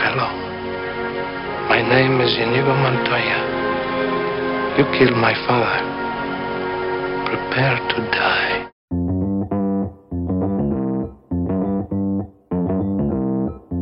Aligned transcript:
Hello. 0.00 0.28
My 1.68 1.82
name 1.82 2.20
is 2.20 2.32
Inigo 2.36 2.72
Montoya. 2.72 3.38
You 4.78 4.84
killed 4.96 5.16
my 5.16 5.34
father. 5.44 5.78
Prepare 7.26 7.76
to 7.88 7.96
die. 8.12 8.70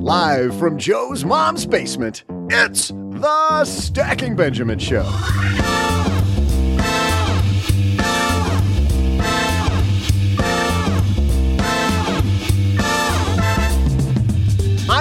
Live 0.01 0.59
from 0.59 0.79
Joe's 0.79 1.25
mom's 1.27 1.67
basement, 1.67 2.25
it's 2.49 2.89
the 2.89 3.65
Stacking 3.67 4.37
Benjamin 4.37 4.79
Show. 4.79 5.05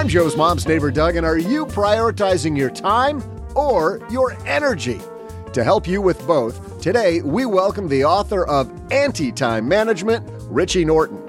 I'm 0.06 0.10
Joe's 0.10 0.36
mom's 0.36 0.68
neighbor, 0.68 0.92
Doug, 0.92 1.16
and 1.16 1.26
are 1.26 1.36
you 1.36 1.66
prioritizing 1.66 2.56
your 2.56 2.70
time 2.70 3.20
or 3.56 4.00
your 4.08 4.36
energy? 4.46 5.00
To 5.52 5.64
help 5.64 5.88
you 5.88 6.00
with 6.00 6.24
both, 6.28 6.80
today 6.80 7.22
we 7.22 7.44
welcome 7.44 7.88
the 7.88 8.04
author 8.04 8.46
of 8.46 8.70
Anti 8.92 9.32
Time 9.32 9.66
Management, 9.66 10.24
Richie 10.42 10.84
Norton. 10.84 11.20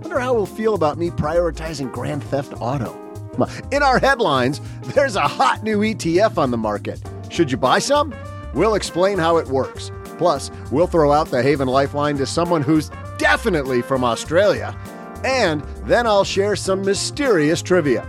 Wonder 0.00 0.18
how 0.18 0.34
he'll 0.34 0.46
feel 0.46 0.72
about 0.72 0.96
me 0.96 1.10
prioritizing 1.10 1.92
Grand 1.92 2.24
Theft 2.24 2.54
Auto. 2.58 2.98
In 3.70 3.82
our 3.82 3.98
headlines, 3.98 4.62
there's 4.94 5.16
a 5.16 5.28
hot 5.28 5.62
new 5.62 5.80
ETF 5.80 6.38
on 6.38 6.50
the 6.50 6.56
market. 6.56 7.02
Should 7.28 7.50
you 7.50 7.58
buy 7.58 7.80
some? 7.80 8.14
We'll 8.54 8.76
explain 8.76 9.18
how 9.18 9.36
it 9.36 9.48
works. 9.48 9.92
Plus, 10.16 10.50
we'll 10.70 10.86
throw 10.86 11.12
out 11.12 11.30
the 11.30 11.42
Haven 11.42 11.68
Lifeline 11.68 12.16
to 12.16 12.24
someone 12.24 12.62
who's 12.62 12.90
definitely 13.18 13.82
from 13.82 14.02
Australia. 14.02 14.74
And 15.22 15.60
then 15.84 16.06
I'll 16.06 16.24
share 16.24 16.56
some 16.56 16.80
mysterious 16.80 17.60
trivia. 17.60 18.08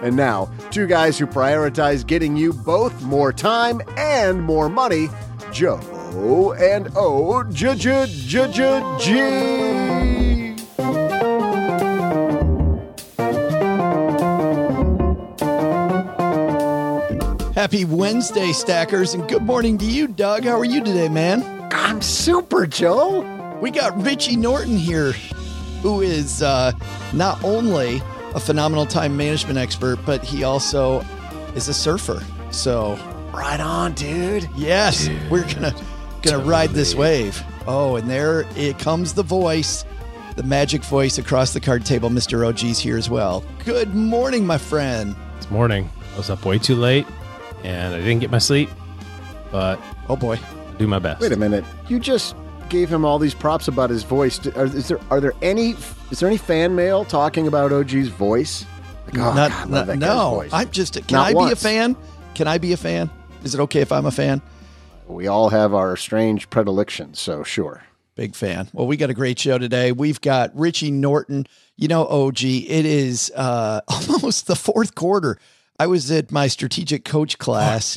And 0.00 0.14
now, 0.14 0.50
two 0.70 0.86
guys 0.86 1.18
who 1.18 1.26
prioritize 1.26 2.06
getting 2.06 2.36
you 2.36 2.52
both 2.52 3.02
more 3.02 3.32
time 3.32 3.80
and 3.96 4.40
more 4.40 4.68
money 4.68 5.08
Joe 5.52 6.54
and 6.58 6.88
O 6.96 7.42
J 7.44 7.74
J 7.74 8.06
J 8.08 8.52
J 8.52 8.96
G. 9.00 9.78
Happy 17.54 17.84
Wednesday, 17.84 18.52
stackers, 18.52 19.14
and 19.14 19.28
good 19.28 19.42
morning 19.42 19.78
to 19.78 19.84
you, 19.84 20.06
Doug. 20.06 20.44
How 20.44 20.58
are 20.60 20.64
you 20.64 20.82
today, 20.84 21.08
man? 21.08 21.42
I'm 21.72 22.00
super, 22.00 22.68
Joe. 22.68 23.58
We 23.60 23.72
got 23.72 24.00
Richie 24.00 24.36
Norton 24.36 24.76
here, 24.76 25.10
who 25.82 26.00
is 26.00 26.40
uh, 26.40 26.70
not 27.12 27.42
only 27.42 28.00
a 28.34 28.40
phenomenal 28.40 28.86
time 28.86 29.16
management 29.16 29.58
expert, 29.58 29.98
but 30.06 30.22
he 30.22 30.44
also 30.44 31.04
is 31.54 31.68
a 31.68 31.74
surfer. 31.74 32.22
So, 32.50 32.98
Right 33.32 33.60
on, 33.60 33.92
dude. 33.94 34.48
yes, 34.56 35.08
we're 35.30 35.44
gonna 35.52 35.74
gonna 36.22 36.38
ride 36.44 36.70
this 36.70 36.94
wave. 36.94 37.42
Oh, 37.66 37.96
and 37.96 38.08
there 38.10 38.46
it 38.56 38.78
comes 38.78 39.12
the 39.14 39.22
voice, 39.22 39.84
the 40.36 40.42
magic 40.42 40.82
voice 40.82 41.18
across 41.18 41.52
the 41.52 41.60
card 41.60 41.84
table. 41.84 42.08
Mr. 42.10 42.46
OG's 42.46 42.78
here 42.78 42.96
as 42.96 43.08
well. 43.10 43.44
Good 43.64 43.94
morning, 43.94 44.46
my 44.46 44.58
friend. 44.58 45.14
It's 45.36 45.50
morning, 45.50 45.90
I 46.14 46.16
was 46.16 46.30
up 46.30 46.44
way 46.44 46.58
too 46.58 46.76
late 46.76 47.06
and 47.64 47.94
I 47.94 47.98
didn't 47.98 48.20
get 48.20 48.30
my 48.30 48.38
sleep, 48.38 48.70
but 49.52 49.78
Oh 50.08 50.16
boy. 50.16 50.38
I'll 50.68 50.74
do 50.78 50.86
my 50.86 50.98
best. 50.98 51.20
Wait 51.20 51.32
a 51.32 51.36
minute. 51.36 51.64
You 51.88 51.98
just 51.98 52.34
gave 52.68 52.88
him 52.88 53.04
all 53.04 53.18
these 53.18 53.34
props 53.34 53.68
about 53.68 53.90
his 53.90 54.02
voice. 54.02 54.44
Are, 54.48 54.64
is 54.66 54.88
there 54.88 55.00
are 55.10 55.20
there 55.20 55.34
any 55.42 55.70
is 56.10 56.20
there 56.20 56.28
any 56.28 56.38
fan 56.38 56.74
mail 56.74 57.04
talking 57.04 57.46
about 57.46 57.72
OG's 57.72 58.08
voice? 58.08 58.64
Like, 59.06 59.18
oh, 59.18 59.34
Not- 59.34 59.50
God, 59.50 59.70
not- 59.70 59.86
that 59.86 59.98
guy's 59.98 60.08
no, 60.16 60.30
voice. 60.30 60.50
I'm 60.52 60.70
just. 60.70 60.94
Can 60.94 61.04
Not 61.16 61.26
I 61.28 61.46
be 61.46 61.52
a 61.52 61.56
fan? 61.56 61.96
Can 62.34 62.46
I 62.48 62.58
be 62.58 62.72
a 62.72 62.76
fan? 62.76 63.10
Is 63.44 63.54
it 63.54 63.60
okay 63.60 63.80
if 63.80 63.92
I'm 63.92 64.06
a 64.06 64.10
fan? 64.10 64.42
We 65.06 65.26
all 65.26 65.48
have 65.48 65.72
our 65.74 65.96
strange 65.96 66.50
predilections, 66.50 67.18
so 67.18 67.42
sure. 67.42 67.82
Big 68.14 68.34
fan. 68.34 68.68
Well, 68.72 68.86
we 68.86 68.96
got 68.96 69.10
a 69.10 69.14
great 69.14 69.38
show 69.38 69.56
today. 69.58 69.92
We've 69.92 70.20
got 70.20 70.50
Richie 70.54 70.90
Norton. 70.90 71.46
You 71.76 71.88
know, 71.88 72.04
OG, 72.06 72.42
it 72.42 72.84
is 72.84 73.32
uh, 73.34 73.80
almost 73.88 74.48
the 74.48 74.56
fourth 74.56 74.94
quarter. 74.96 75.38
I 75.78 75.86
was 75.86 76.10
at 76.10 76.32
my 76.32 76.48
strategic 76.48 77.04
coach 77.04 77.38
class 77.38 77.96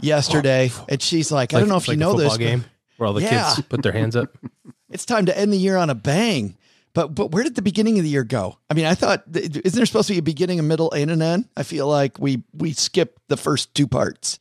yesterday, 0.00 0.70
and 0.88 1.00
she's 1.02 1.30
like, 1.30 1.52
I 1.54 1.60
don't 1.60 1.68
know 1.68 1.76
if 1.76 1.82
It's 1.82 1.88
you 1.88 1.92
like 1.92 1.98
know 1.98 2.14
this. 2.14 2.32
football 2.32 2.38
but 2.38 2.50
game 2.50 2.64
where 2.96 3.06
all 3.06 3.12
the 3.12 3.22
Yeah. 3.22 3.54
kids 3.54 3.66
put 3.68 3.82
their 3.82 3.92
hands 3.92 4.16
up. 4.16 4.36
It's 4.90 5.04
time 5.06 5.26
to 5.26 5.36
end 5.36 5.52
the 5.52 5.56
year 5.56 5.76
on 5.76 5.90
a 5.90 5.94
bang. 5.94 6.56
But 6.92 7.16
but 7.16 7.32
where 7.32 7.42
did 7.42 7.56
the 7.56 7.62
beginning 7.62 7.98
of 7.98 8.04
the 8.04 8.10
year 8.10 8.22
go? 8.22 8.58
I 8.70 8.74
mean, 8.74 8.84
I 8.84 8.94
thought 8.94 9.24
isn't 9.34 9.74
there 9.74 9.86
supposed 9.86 10.06
to 10.06 10.14
be 10.14 10.18
a 10.20 10.22
beginning, 10.22 10.60
a 10.60 10.62
middle, 10.62 10.92
and 10.92 11.10
an 11.10 11.20
end? 11.20 11.48
I 11.56 11.64
feel 11.64 11.88
like 11.88 12.20
we 12.20 12.44
we 12.52 12.72
skipped 12.72 13.18
the 13.26 13.36
first 13.36 13.74
two 13.74 13.88
parts. 13.88 14.38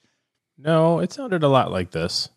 No, 0.59 0.99
it 0.99 1.11
sounded 1.11 1.41
a 1.41 1.47
lot 1.47 1.71
like 1.71 1.89
this. 1.89 2.29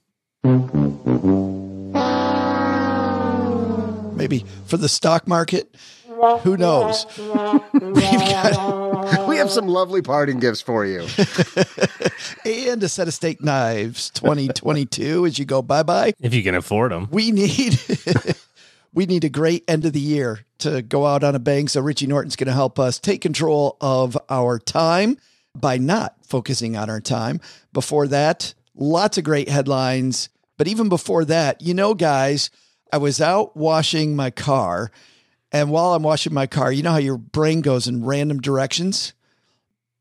Maybe 4.16 4.44
for 4.64 4.78
the 4.78 4.88
stock 4.88 5.28
market. 5.28 5.74
Who 6.40 6.56
knows? 6.56 7.04
We've 7.18 7.94
got 7.94 9.25
We 9.36 9.40
have 9.40 9.50
some 9.50 9.68
lovely 9.68 10.00
parting 10.00 10.38
gifts 10.38 10.62
for 10.62 10.86
you. 10.86 11.00
and 12.46 12.82
a 12.82 12.88
set 12.88 13.06
of 13.06 13.12
steak 13.12 13.42
knives 13.42 14.08
2022 14.08 15.26
as 15.26 15.38
you 15.38 15.44
go 15.44 15.60
bye 15.60 15.82
bye. 15.82 16.14
If 16.20 16.32
you 16.32 16.42
can 16.42 16.54
afford 16.54 16.90
them. 16.90 17.08
We 17.10 17.32
need 17.32 17.78
we 18.94 19.04
need 19.04 19.24
a 19.24 19.28
great 19.28 19.62
end 19.68 19.84
of 19.84 19.92
the 19.92 20.00
year 20.00 20.46
to 20.60 20.80
go 20.80 21.04
out 21.04 21.22
on 21.22 21.34
a 21.34 21.38
bang. 21.38 21.68
So 21.68 21.82
Richie 21.82 22.06
Norton's 22.06 22.34
going 22.34 22.46
to 22.46 22.54
help 22.54 22.78
us 22.78 22.98
take 22.98 23.20
control 23.20 23.76
of 23.78 24.16
our 24.30 24.58
time 24.58 25.18
by 25.54 25.76
not 25.76 26.16
focusing 26.24 26.74
on 26.74 26.88
our 26.88 27.02
time. 27.02 27.38
Before 27.74 28.08
that, 28.08 28.54
lots 28.74 29.18
of 29.18 29.24
great 29.24 29.50
headlines. 29.50 30.30
But 30.56 30.66
even 30.66 30.88
before 30.88 31.26
that, 31.26 31.60
you 31.60 31.74
know, 31.74 31.92
guys, 31.92 32.48
I 32.90 32.96
was 32.96 33.20
out 33.20 33.54
washing 33.54 34.16
my 34.16 34.30
car. 34.30 34.90
And 35.52 35.70
while 35.70 35.92
I'm 35.92 36.02
washing 36.02 36.32
my 36.32 36.46
car, 36.46 36.72
you 36.72 36.82
know 36.82 36.92
how 36.92 36.96
your 36.96 37.18
brain 37.18 37.60
goes 37.60 37.86
in 37.86 38.02
random 38.02 38.40
directions? 38.40 39.12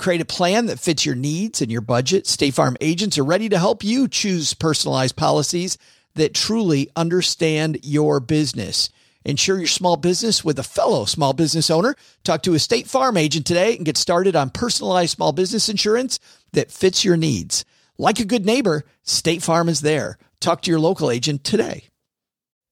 Create 0.00 0.22
a 0.22 0.24
plan 0.24 0.64
that 0.64 0.80
fits 0.80 1.04
your 1.04 1.14
needs 1.14 1.60
and 1.60 1.70
your 1.70 1.82
budget. 1.82 2.26
State 2.26 2.54
Farm 2.54 2.74
agents 2.80 3.18
are 3.18 3.24
ready 3.24 3.50
to 3.50 3.58
help 3.58 3.84
you 3.84 4.08
choose 4.08 4.54
personalized 4.54 5.14
policies 5.14 5.76
that 6.14 6.32
truly 6.32 6.88
understand 6.96 7.78
your 7.82 8.18
business. 8.18 8.88
Insure 9.26 9.58
your 9.58 9.66
small 9.66 9.98
business 9.98 10.42
with 10.42 10.58
a 10.58 10.62
fellow 10.62 11.04
small 11.04 11.34
business 11.34 11.68
owner. 11.68 11.96
Talk 12.24 12.42
to 12.44 12.54
a 12.54 12.58
State 12.58 12.86
Farm 12.86 13.18
agent 13.18 13.44
today 13.44 13.76
and 13.76 13.84
get 13.84 13.98
started 13.98 14.34
on 14.34 14.48
personalized 14.48 15.16
small 15.16 15.32
business 15.32 15.68
insurance 15.68 16.18
that 16.54 16.70
fits 16.70 17.04
your 17.04 17.18
needs. 17.18 17.66
Like 17.98 18.20
a 18.20 18.24
good 18.24 18.46
neighbor, 18.46 18.84
State 19.02 19.42
Farm 19.42 19.68
is 19.68 19.82
there. 19.82 20.16
Talk 20.40 20.62
to 20.62 20.70
your 20.70 20.80
local 20.80 21.10
agent 21.10 21.44
today. 21.44 21.84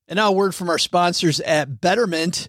And 0.09 0.17
now, 0.17 0.31
a 0.31 0.33
word 0.33 0.55
from 0.55 0.71
our 0.71 0.79
sponsors 0.79 1.41
at 1.41 1.83
Betterment. 1.83 2.49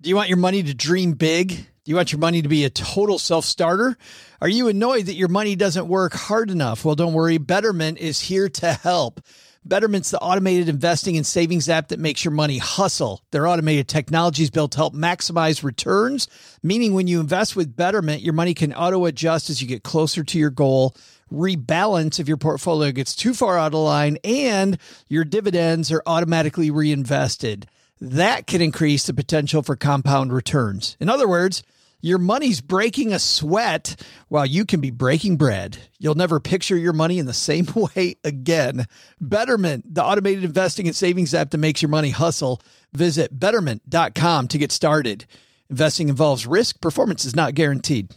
Do 0.00 0.10
you 0.10 0.16
want 0.16 0.28
your 0.28 0.38
money 0.38 0.64
to 0.64 0.74
dream 0.74 1.12
big? 1.12 1.68
Do 1.88 1.92
you 1.92 1.96
want 1.96 2.12
your 2.12 2.18
money 2.18 2.42
to 2.42 2.48
be 2.50 2.66
a 2.66 2.68
total 2.68 3.18
self 3.18 3.46
starter? 3.46 3.96
Are 4.42 4.48
you 4.48 4.68
annoyed 4.68 5.06
that 5.06 5.14
your 5.14 5.28
money 5.28 5.56
doesn't 5.56 5.88
work 5.88 6.12
hard 6.12 6.50
enough? 6.50 6.84
Well, 6.84 6.94
don't 6.94 7.14
worry. 7.14 7.38
Betterment 7.38 7.96
is 7.96 8.20
here 8.20 8.50
to 8.50 8.74
help. 8.74 9.22
Betterment's 9.64 10.10
the 10.10 10.20
automated 10.20 10.68
investing 10.68 11.16
and 11.16 11.24
savings 11.24 11.66
app 11.66 11.88
that 11.88 11.98
makes 11.98 12.26
your 12.26 12.32
money 12.32 12.58
hustle. 12.58 13.22
Their 13.30 13.46
automated 13.46 13.88
technology 13.88 14.42
is 14.42 14.50
built 14.50 14.72
to 14.72 14.76
help 14.76 14.92
maximize 14.92 15.64
returns, 15.64 16.28
meaning 16.62 16.92
when 16.92 17.06
you 17.06 17.20
invest 17.20 17.56
with 17.56 17.74
Betterment, 17.74 18.20
your 18.20 18.34
money 18.34 18.52
can 18.52 18.74
auto 18.74 19.06
adjust 19.06 19.48
as 19.48 19.62
you 19.62 19.66
get 19.66 19.82
closer 19.82 20.22
to 20.22 20.38
your 20.38 20.50
goal, 20.50 20.94
rebalance 21.32 22.20
if 22.20 22.28
your 22.28 22.36
portfolio 22.36 22.92
gets 22.92 23.14
too 23.14 23.32
far 23.32 23.56
out 23.56 23.72
of 23.72 23.80
line, 23.80 24.18
and 24.24 24.76
your 25.08 25.24
dividends 25.24 25.90
are 25.90 26.02
automatically 26.04 26.70
reinvested. 26.70 27.66
That 27.98 28.46
can 28.46 28.60
increase 28.60 29.06
the 29.06 29.14
potential 29.14 29.62
for 29.62 29.74
compound 29.74 30.34
returns. 30.34 30.94
In 31.00 31.08
other 31.08 31.26
words, 31.26 31.62
your 32.00 32.18
money's 32.18 32.60
breaking 32.60 33.12
a 33.12 33.18
sweat 33.18 34.00
while 34.28 34.46
you 34.46 34.64
can 34.64 34.80
be 34.80 34.90
breaking 34.90 35.36
bread. 35.36 35.78
You'll 35.98 36.14
never 36.14 36.38
picture 36.40 36.76
your 36.76 36.92
money 36.92 37.18
in 37.18 37.26
the 37.26 37.32
same 37.34 37.66
way 37.74 38.16
again. 38.24 38.86
Betterment, 39.20 39.94
the 39.94 40.04
automated 40.04 40.44
investing 40.44 40.86
and 40.86 40.94
savings 40.96 41.34
app 41.34 41.50
that 41.50 41.58
makes 41.58 41.82
your 41.82 41.88
money 41.88 42.10
hustle. 42.10 42.60
Visit 42.92 43.38
betterment.com 43.38 44.48
to 44.48 44.58
get 44.58 44.72
started. 44.72 45.26
Investing 45.70 46.08
involves 46.08 46.46
risk, 46.46 46.80
performance 46.80 47.24
is 47.24 47.36
not 47.36 47.54
guaranteed. 47.54 48.14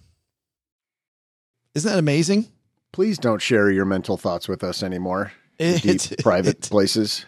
Isn't 1.75 1.89
that 1.91 1.99
amazing? 1.99 2.47
Please 2.91 3.17
don't 3.17 3.41
share 3.41 3.69
your 3.71 3.85
mental 3.85 4.17
thoughts 4.17 4.47
with 4.47 4.63
us 4.63 4.83
anymore. 4.83 5.31
It's- 5.59 6.07
Deep 6.09 6.19
private 6.19 6.57
it's- 6.57 6.69
places. 6.69 7.25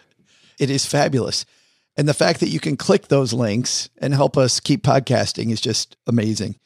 It 0.58 0.68
is 0.70 0.86
fabulous. 0.86 1.44
And 1.96 2.08
the 2.08 2.14
fact 2.14 2.40
that 2.40 2.48
you 2.48 2.58
can 2.58 2.76
click 2.76 3.08
those 3.08 3.32
links 3.32 3.88
and 3.98 4.12
help 4.14 4.36
us 4.36 4.60
keep 4.60 4.82
podcasting 4.82 5.50
is 5.50 5.60
just 5.60 5.96
amazing. 6.06 6.56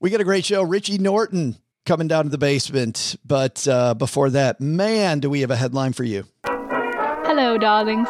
We 0.00 0.10
got 0.10 0.20
a 0.20 0.24
great 0.24 0.44
show. 0.44 0.62
Richie 0.62 0.98
Norton 0.98 1.56
coming 1.86 2.06
down 2.06 2.24
to 2.24 2.30
the 2.30 2.38
basement. 2.38 3.16
But 3.24 3.66
uh, 3.66 3.94
before 3.94 4.30
that, 4.30 4.60
man, 4.60 5.20
do 5.20 5.30
we 5.30 5.40
have 5.40 5.50
a 5.50 5.56
headline 5.56 5.94
for 5.94 6.04
you. 6.04 6.24
Hello, 6.44 7.58
darlings. 7.58 8.08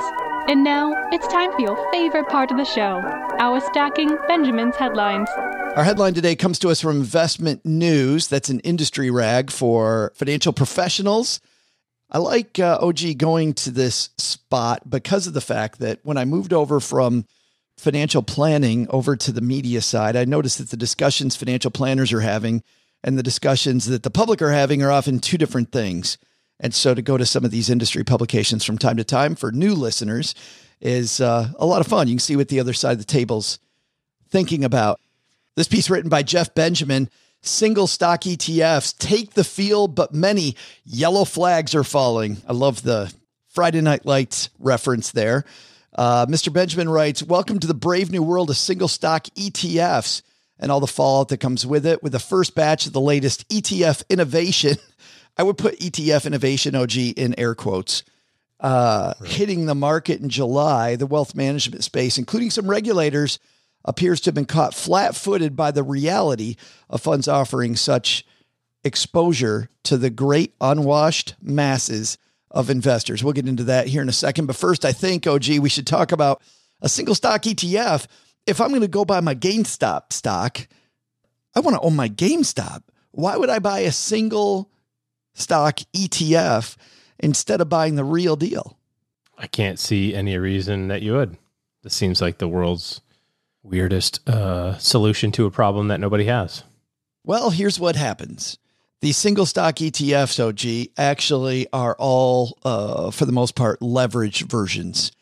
And 0.49 0.65
now 0.65 0.93
it's 1.13 1.29
time 1.29 1.53
for 1.53 1.61
your 1.61 1.93
favorite 1.93 2.29
part 2.29 2.51
of 2.51 2.57
the 2.57 2.65
show 2.65 3.01
our 3.39 3.61
stacking 3.61 4.17
Benjamin's 4.27 4.75
headlines. 4.75 5.29
Our 5.77 5.85
headline 5.85 6.15
today 6.15 6.35
comes 6.35 6.59
to 6.61 6.71
us 6.71 6.81
from 6.81 6.97
Investment 6.97 7.65
News. 7.65 8.27
That's 8.27 8.49
an 8.49 8.59
industry 8.61 9.11
rag 9.11 9.53
for 9.53 10.13
financial 10.17 10.53
professionals. 10.53 11.41
I 12.11 12.19
like 12.19 12.59
uh, 12.59 12.79
OG 12.81 13.19
going 13.19 13.53
to 13.55 13.71
this 13.71 14.11
spot 14.17 14.89
because 14.89 15.27
of 15.27 15.35
the 15.35 15.41
fact 15.41 15.79
that 15.81 16.01
when 16.03 16.17
I 16.17 16.25
moved 16.25 16.53
over 16.53 16.81
from 16.81 17.27
financial 17.77 18.23
planning 18.23 18.87
over 18.91 19.15
to 19.15 19.31
the 19.31 19.41
media 19.41 19.83
side, 19.83 20.17
I 20.17 20.25
noticed 20.25 20.59
that 20.59 20.71
the 20.71 20.77
discussions 20.77 21.37
financial 21.37 21.71
planners 21.71 22.13
are 22.13 22.21
having 22.21 22.63
and 23.05 23.19
the 23.19 23.23
discussions 23.23 23.87
that 23.87 24.03
the 24.03 24.11
public 24.11 24.43
are 24.43 24.53
having 24.53 24.83
are 24.83 24.91
often 24.91 25.21
two 25.21 25.39
different 25.39 25.71
things. 25.71 26.19
And 26.61 26.75
so 26.75 26.95
to 26.95 27.03
go 27.03 27.17
to 27.17 27.27
some 27.27 27.45
of 27.45 27.51
these 27.51 27.71
industry 27.71 28.03
publications 28.05 28.65
from 28.65 28.79
time 28.79 28.97
to 28.97 29.05
time 29.05 29.37
for 29.37 29.53
new 29.53 29.75
listeners 29.75 30.35
is 30.81 31.21
uh, 31.21 31.53
a 31.59 31.67
lot 31.67 31.81
of 31.81 31.87
fun. 31.87 32.09
You 32.09 32.15
can 32.15 32.21
see 32.21 32.37
what 32.37 32.49
the 32.49 32.61
other 32.61 32.73
side 32.73 32.93
of 32.93 32.99
the 32.99 33.05
table's 33.05 33.59
thinking 34.31 34.65
about. 34.65 35.01
This 35.55 35.69
piece 35.69 35.91
written 35.91 36.09
by 36.09 36.23
Jeff 36.23 36.55
Benjamin. 36.55 37.11
Single 37.49 37.87
stock 37.87 38.23
ETFs 38.23 38.97
take 38.99 39.35
the 39.35 39.43
field, 39.43 39.95
but 39.95 40.13
many 40.13 40.55
yellow 40.85 41.25
flags 41.25 41.75
are 41.75 41.83
falling. 41.83 42.37
I 42.47 42.53
love 42.53 42.83
the 42.83 43.13
Friday 43.49 43.81
Night 43.81 44.05
Lights 44.05 44.51
reference 44.59 45.13
there. 45.13 45.45
Uh, 45.95 46.27
Mr. 46.27 46.53
Benjamin 46.53 46.89
writes 46.89 47.23
Welcome 47.23 47.59
to 47.61 47.67
the 47.67 47.75
brave 47.75 48.11
new 48.11 48.23
world 48.23 48.51
of 48.51 48.57
single 48.57 48.87
stock 48.87 49.25
ETFs 49.35 50.23
and 50.59 50.71
all 50.71 50.81
the 50.81 50.87
fallout 50.87 51.29
that 51.29 51.39
comes 51.39 51.67
with 51.67 51.87
it. 51.87 52.03
With 52.03 52.13
the 52.13 52.19
first 52.19 52.55
batch 52.55 52.87
of 52.87 52.93
the 52.93 53.01
latest 53.01 53.49
ETF 53.49 54.05
innovation, 54.09 54.77
I 55.37 55.43
would 55.43 55.59
put 55.59 55.81
ETF 55.81 56.27
innovation 56.27 56.75
OG 56.75 56.97
in 56.97 57.39
air 57.39 57.55
quotes 57.55 58.05
uh, 58.61 59.15
hitting 59.25 59.67
the 59.67 59.75
market 59.75 60.21
in 60.21 60.29
July, 60.29 60.97
the 60.97 61.07
wealth 61.07 61.35
management 61.35 61.85
space, 61.85 62.19
including 62.19 62.51
some 62.51 62.69
regulators, 62.69 63.39
appears 63.89 64.21
to 64.21 64.29
have 64.29 64.35
been 64.35 64.45
caught 64.45 64.75
flat 64.75 65.17
footed 65.17 65.57
by 65.57 65.71
the 65.71 65.83
reality 65.83 66.57
of 66.91 67.01
funds 67.01 67.27
offering 67.27 67.75
such 67.75 68.25
exposure 68.85 69.71
to 69.83 69.97
the 69.97 70.11
great 70.11 70.55
unwashed 70.61 71.35
masses 71.41 72.19
of 72.51 72.69
investors. 72.69 73.25
We'll 73.25 73.33
get 73.33 73.49
into 73.49 73.65
that 73.65 73.87
here 73.87 74.03
in 74.03 74.09
a 74.11 74.13
second. 74.13 74.45
But 74.45 74.57
first, 74.57 74.85
I 74.85 74.93
think, 74.93 75.27
OG, 75.27 75.59
we 75.61 75.71
should 75.71 75.87
talk 75.87 76.13
about 76.13 76.43
a 76.83 76.89
single 76.89 77.15
stock 77.15 77.43
ETF. 77.43 78.07
If 78.47 78.61
I'm 78.61 78.69
going 78.69 78.83
to 78.83 78.89
go 78.89 79.07
buy 79.07 79.21
my 79.21 79.35
GameStop 79.35 80.13
stock, 80.13 80.69
I 81.55 81.61
want 81.61 81.75
to 81.77 81.81
own 81.81 81.97
my 81.97 82.11
GameStop. 82.11 82.83
Why 83.13 83.39
would 83.39 83.51
I 83.51 83.59
buy 83.59 83.81
a 83.81 83.93
single 83.93 84.71
stock 85.35 85.79
ETF 85.97 86.77
instead 87.19 87.63
of 87.63 87.71
buying 87.71 87.97
the 87.97 88.05
real 88.05 88.37
deal? 88.37 88.79
I 89.39 89.47
can't 89.47 89.79
see 89.79 90.15
any 90.15 90.37
reason 90.37 90.89
that 90.89 91.01
you 91.01 91.15
would. 91.15 91.39
This 91.83 91.95
seems 91.95 92.21
like 92.21 92.37
the 92.37 92.49
world's 92.49 93.01
weirdest 93.63 94.27
uh, 94.29 94.79
solution 94.79 95.33
to 95.33 95.47
a 95.47 95.51
problem 95.51 95.89
that 95.89 96.01
nobody 96.01 96.25
has. 96.25 96.65
Well, 97.25 97.51
here's 97.51 97.79
what 97.79 97.97
happens. 97.97 98.59
The 99.01 99.13
single 99.13 99.47
stock 99.47 99.77
ETFs, 99.77 100.41
OG, 100.41 100.93
actually 100.97 101.69
are 101.73 101.95
all, 101.99 102.59
uh, 102.65 103.11
for 103.11 103.27
the 103.27 103.33
most 103.33 103.55
part, 103.55 103.81
leverage 103.81 104.47
versions 104.47 105.13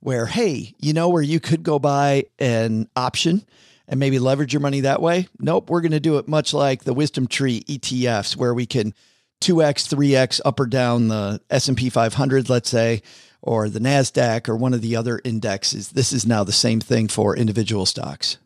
where, 0.00 0.26
hey, 0.26 0.74
you 0.78 0.92
know, 0.92 1.08
where 1.08 1.22
you 1.22 1.40
could 1.40 1.62
go 1.64 1.78
buy 1.78 2.26
an 2.38 2.88
option 2.94 3.44
and 3.88 3.98
maybe 3.98 4.18
leverage 4.18 4.52
your 4.52 4.60
money 4.60 4.80
that 4.80 5.02
way. 5.02 5.26
Nope, 5.40 5.70
we're 5.70 5.80
going 5.80 5.92
to 5.92 6.00
do 6.00 6.18
it 6.18 6.28
much 6.28 6.54
like 6.54 6.84
the 6.84 6.94
Wisdom 6.94 7.26
Tree 7.26 7.64
ETFs, 7.68 8.36
where 8.36 8.54
we 8.54 8.66
can 8.66 8.94
2x, 9.40 9.92
3x 9.92 10.40
up 10.44 10.60
or 10.60 10.66
down 10.66 11.08
the 11.08 11.40
S&P 11.50 11.90
500, 11.90 12.48
let's 12.48 12.70
say, 12.70 13.02
or 13.42 13.68
the 13.68 13.80
NASDAQ 13.80 14.48
or 14.48 14.56
one 14.56 14.74
of 14.74 14.82
the 14.82 14.96
other 14.96 15.20
indexes. 15.24 15.90
This 15.90 16.12
is 16.12 16.26
now 16.26 16.44
the 16.44 16.52
same 16.52 16.80
thing 16.80 17.08
for 17.08 17.36
individual 17.36 17.86
stocks. 17.86 18.38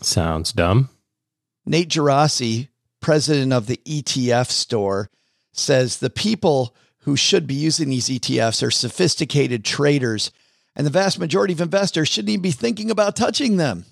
Sounds 0.00 0.52
dumb. 0.52 0.90
Nate 1.64 1.88
Geraci, 1.88 2.68
president 3.00 3.52
of 3.52 3.66
the 3.66 3.80
ETF 3.84 4.50
store, 4.50 5.10
says 5.52 5.98
the 5.98 6.10
people 6.10 6.74
who 7.00 7.16
should 7.16 7.46
be 7.46 7.54
using 7.54 7.88
these 7.88 8.08
ETFs 8.08 8.62
are 8.66 8.70
sophisticated 8.70 9.64
traders, 9.64 10.32
and 10.74 10.86
the 10.86 10.90
vast 10.90 11.18
majority 11.18 11.52
of 11.52 11.60
investors 11.60 12.08
shouldn't 12.08 12.30
even 12.30 12.42
be 12.42 12.50
thinking 12.50 12.90
about 12.90 13.16
touching 13.16 13.56
them. 13.56 13.84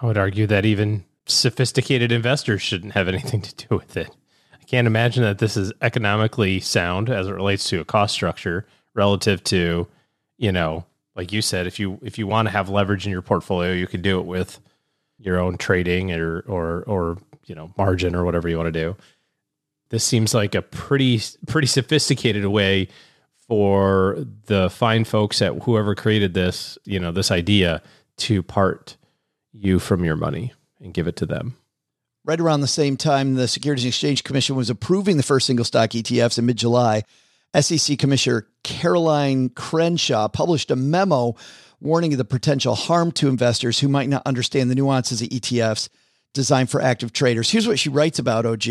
I 0.00 0.06
would 0.06 0.16
argue 0.16 0.46
that 0.46 0.64
even 0.64 1.04
sophisticated 1.26 2.12
investors 2.12 2.62
shouldn't 2.62 2.94
have 2.94 3.08
anything 3.08 3.42
to 3.42 3.66
do 3.68 3.76
with 3.76 3.96
it. 3.96 4.10
I 4.54 4.64
can't 4.64 4.86
imagine 4.86 5.22
that 5.24 5.38
this 5.38 5.56
is 5.56 5.72
economically 5.82 6.60
sound 6.60 7.10
as 7.10 7.26
it 7.26 7.32
relates 7.32 7.68
to 7.70 7.80
a 7.80 7.84
cost 7.84 8.14
structure 8.14 8.66
relative 8.94 9.42
to, 9.44 9.86
you 10.38 10.52
know, 10.52 10.84
like 11.16 11.32
you 11.32 11.42
said, 11.42 11.66
if 11.66 11.78
you 11.78 11.98
if 12.02 12.18
you 12.18 12.26
want 12.26 12.46
to 12.46 12.52
have 12.52 12.68
leverage 12.68 13.04
in 13.06 13.12
your 13.12 13.22
portfolio, 13.22 13.72
you 13.72 13.86
can 13.86 14.02
do 14.02 14.20
it 14.20 14.26
with 14.26 14.60
your 15.18 15.38
own 15.38 15.58
trading 15.58 16.12
or 16.12 16.40
or 16.40 16.82
or 16.86 17.18
you 17.46 17.54
know 17.54 17.72
margin 17.76 18.14
or 18.14 18.24
whatever 18.24 18.48
you 18.48 18.56
want 18.56 18.72
to 18.72 18.80
do. 18.80 18.96
This 19.90 20.04
seems 20.04 20.34
like 20.34 20.54
a 20.54 20.62
pretty 20.62 21.20
pretty 21.46 21.66
sophisticated 21.66 22.46
way 22.46 22.88
for 23.50 24.24
the 24.46 24.70
fine 24.70 25.04
folks 25.04 25.42
at 25.42 25.62
whoever 25.64 25.96
created 25.96 26.34
this, 26.34 26.78
you 26.84 27.00
know, 27.00 27.10
this 27.10 27.32
idea 27.32 27.82
to 28.16 28.44
part 28.44 28.96
you 29.52 29.80
from 29.80 30.04
your 30.04 30.14
money 30.14 30.52
and 30.80 30.94
give 30.94 31.08
it 31.08 31.16
to 31.16 31.26
them. 31.26 31.56
Right 32.24 32.40
around 32.40 32.60
the 32.60 32.68
same 32.68 32.96
time, 32.96 33.34
the 33.34 33.48
Securities 33.48 33.84
and 33.84 33.90
Exchange 33.90 34.22
Commission 34.22 34.54
was 34.54 34.70
approving 34.70 35.16
the 35.16 35.24
first 35.24 35.48
single 35.48 35.64
stock 35.64 35.90
ETFs 35.90 36.38
in 36.38 36.46
mid 36.46 36.58
July. 36.58 37.02
SEC 37.58 37.98
Commissioner 37.98 38.46
Caroline 38.62 39.48
Crenshaw 39.50 40.28
published 40.28 40.70
a 40.70 40.76
memo 40.76 41.34
warning 41.80 42.12
of 42.12 42.18
the 42.18 42.24
potential 42.24 42.74
harm 42.74 43.10
to 43.12 43.28
investors 43.28 43.78
who 43.78 43.88
might 43.88 44.08
not 44.08 44.22
understand 44.26 44.70
the 44.70 44.74
nuances 44.74 45.22
of 45.22 45.28
ETFs 45.28 45.88
designed 46.34 46.70
for 46.70 46.80
active 46.80 47.12
traders. 47.12 47.50
Here's 47.50 47.66
what 47.66 47.78
she 47.78 47.88
writes 47.88 48.18
about, 48.18 48.46
OG. 48.46 48.62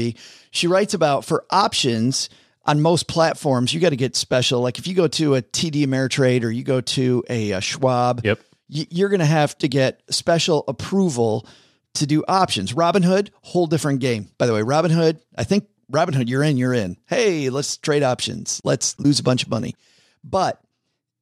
She 0.52 0.68
writes 0.68 0.94
about 0.94 1.26
for 1.26 1.44
options 1.50 2.30
on 2.66 2.82
most 2.82 3.08
platforms, 3.08 3.74
you 3.74 3.80
got 3.80 3.90
to 3.90 3.96
get 3.96 4.16
special. 4.16 4.62
Like 4.62 4.78
if 4.78 4.86
you 4.88 4.94
go 4.94 5.08
to 5.08 5.36
a 5.36 5.42
TD 5.42 5.86
Ameritrade 5.86 6.44
or 6.44 6.52
you 6.52 6.64
go 6.64 6.82
to 6.82 7.24
a, 7.30 7.52
a 7.52 7.62
Schwab, 7.62 8.22
Yep. 8.24 8.40
y- 8.70 8.88
you're 8.92 9.10
going 9.10 9.20
to 9.22 9.26
have 9.26 9.58
to 9.60 9.68
get 9.68 10.02
special 10.12 10.64
approval 10.68 11.48
to 11.96 12.06
do 12.06 12.24
options. 12.28 12.74
Robinhood, 12.74 13.30
whole 13.42 13.66
different 13.66 14.00
game. 14.02 14.30
By 14.38 14.46
the 14.46 14.54
way, 14.54 14.62
Robinhood, 14.62 15.20
I 15.36 15.44
think 15.46 15.66
Robinhood, 15.92 16.30
you're 16.30 16.44
in, 16.44 16.58
you're 16.58 16.74
in. 16.74 16.98
Hey, 17.08 17.50
let's 17.50 17.78
trade 17.78 18.04
options. 18.04 18.62
Let's 18.64 19.00
lose 19.00 19.20
a 19.20 19.24
bunch 19.24 19.44
of 19.44 19.50
money. 19.50 19.76
But 20.24 20.62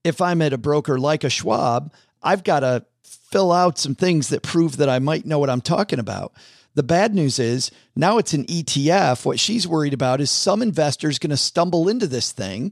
if 0.04 0.22
I'm 0.22 0.42
at 0.42 0.54
a 0.54 0.58
broker 0.58 0.98
like 1.00 1.24
a 1.24 1.30
Schwab, 1.30 1.94
I've 2.22 2.44
got 2.44 2.62
to 2.62 2.86
fill 3.04 3.52
out 3.52 3.78
some 3.78 3.96
things 3.96 4.30
that 4.30 4.44
prove 4.44 4.78
that 4.78 4.90
I 4.90 5.00
might 5.00 5.26
know 5.26 5.40
what 5.40 5.50
I'm 5.50 5.62
talking 5.62 6.00
about. 6.00 6.34
The 6.76 6.84
bad 6.84 7.16
news 7.16 7.40
is 7.40 7.72
now 7.96 8.18
it's 8.18 8.34
an 8.34 8.46
ETF. 8.46 9.26
What 9.26 9.40
she's 9.40 9.68
worried 9.68 9.94
about 9.94 10.22
is 10.22 10.30
some 10.30 10.62
investors 10.62 11.18
going 11.18 11.32
to 11.32 11.38
stumble 11.38 11.90
into 11.90 12.08
this 12.08 12.32
thing 12.32 12.72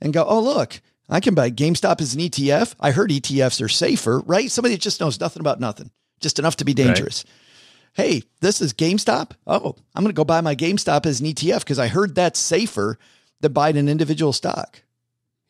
and 0.00 0.12
go, 0.12 0.24
oh, 0.24 0.40
look, 0.40 0.80
I 1.08 1.20
can 1.20 1.34
buy 1.34 1.50
GameStop 1.50 2.00
as 2.00 2.14
an 2.14 2.20
ETF. 2.20 2.74
I 2.80 2.90
heard 2.90 3.10
ETFs 3.10 3.62
are 3.62 3.68
safer, 3.68 4.20
right? 4.20 4.50
Somebody 4.50 4.74
that 4.74 4.82
just 4.82 5.00
knows 5.00 5.20
nothing 5.20 5.40
about 5.40 5.60
nothing, 5.60 5.90
just 6.20 6.38
enough 6.38 6.56
to 6.56 6.64
be 6.64 6.74
dangerous. 6.74 7.24
Right. 7.24 7.32
Hey, 7.96 8.24
this 8.40 8.60
is 8.60 8.74
GameStop. 8.74 9.30
Oh, 9.46 9.74
I'm 9.94 10.02
going 10.02 10.12
to 10.12 10.16
go 10.16 10.22
buy 10.22 10.42
my 10.42 10.54
GameStop 10.54 11.06
as 11.06 11.20
an 11.20 11.28
ETF 11.28 11.60
because 11.60 11.78
I 11.78 11.88
heard 11.88 12.14
that's 12.14 12.38
safer 12.38 12.98
than 13.40 13.54
buying 13.54 13.78
an 13.78 13.88
individual 13.88 14.34
stock. 14.34 14.82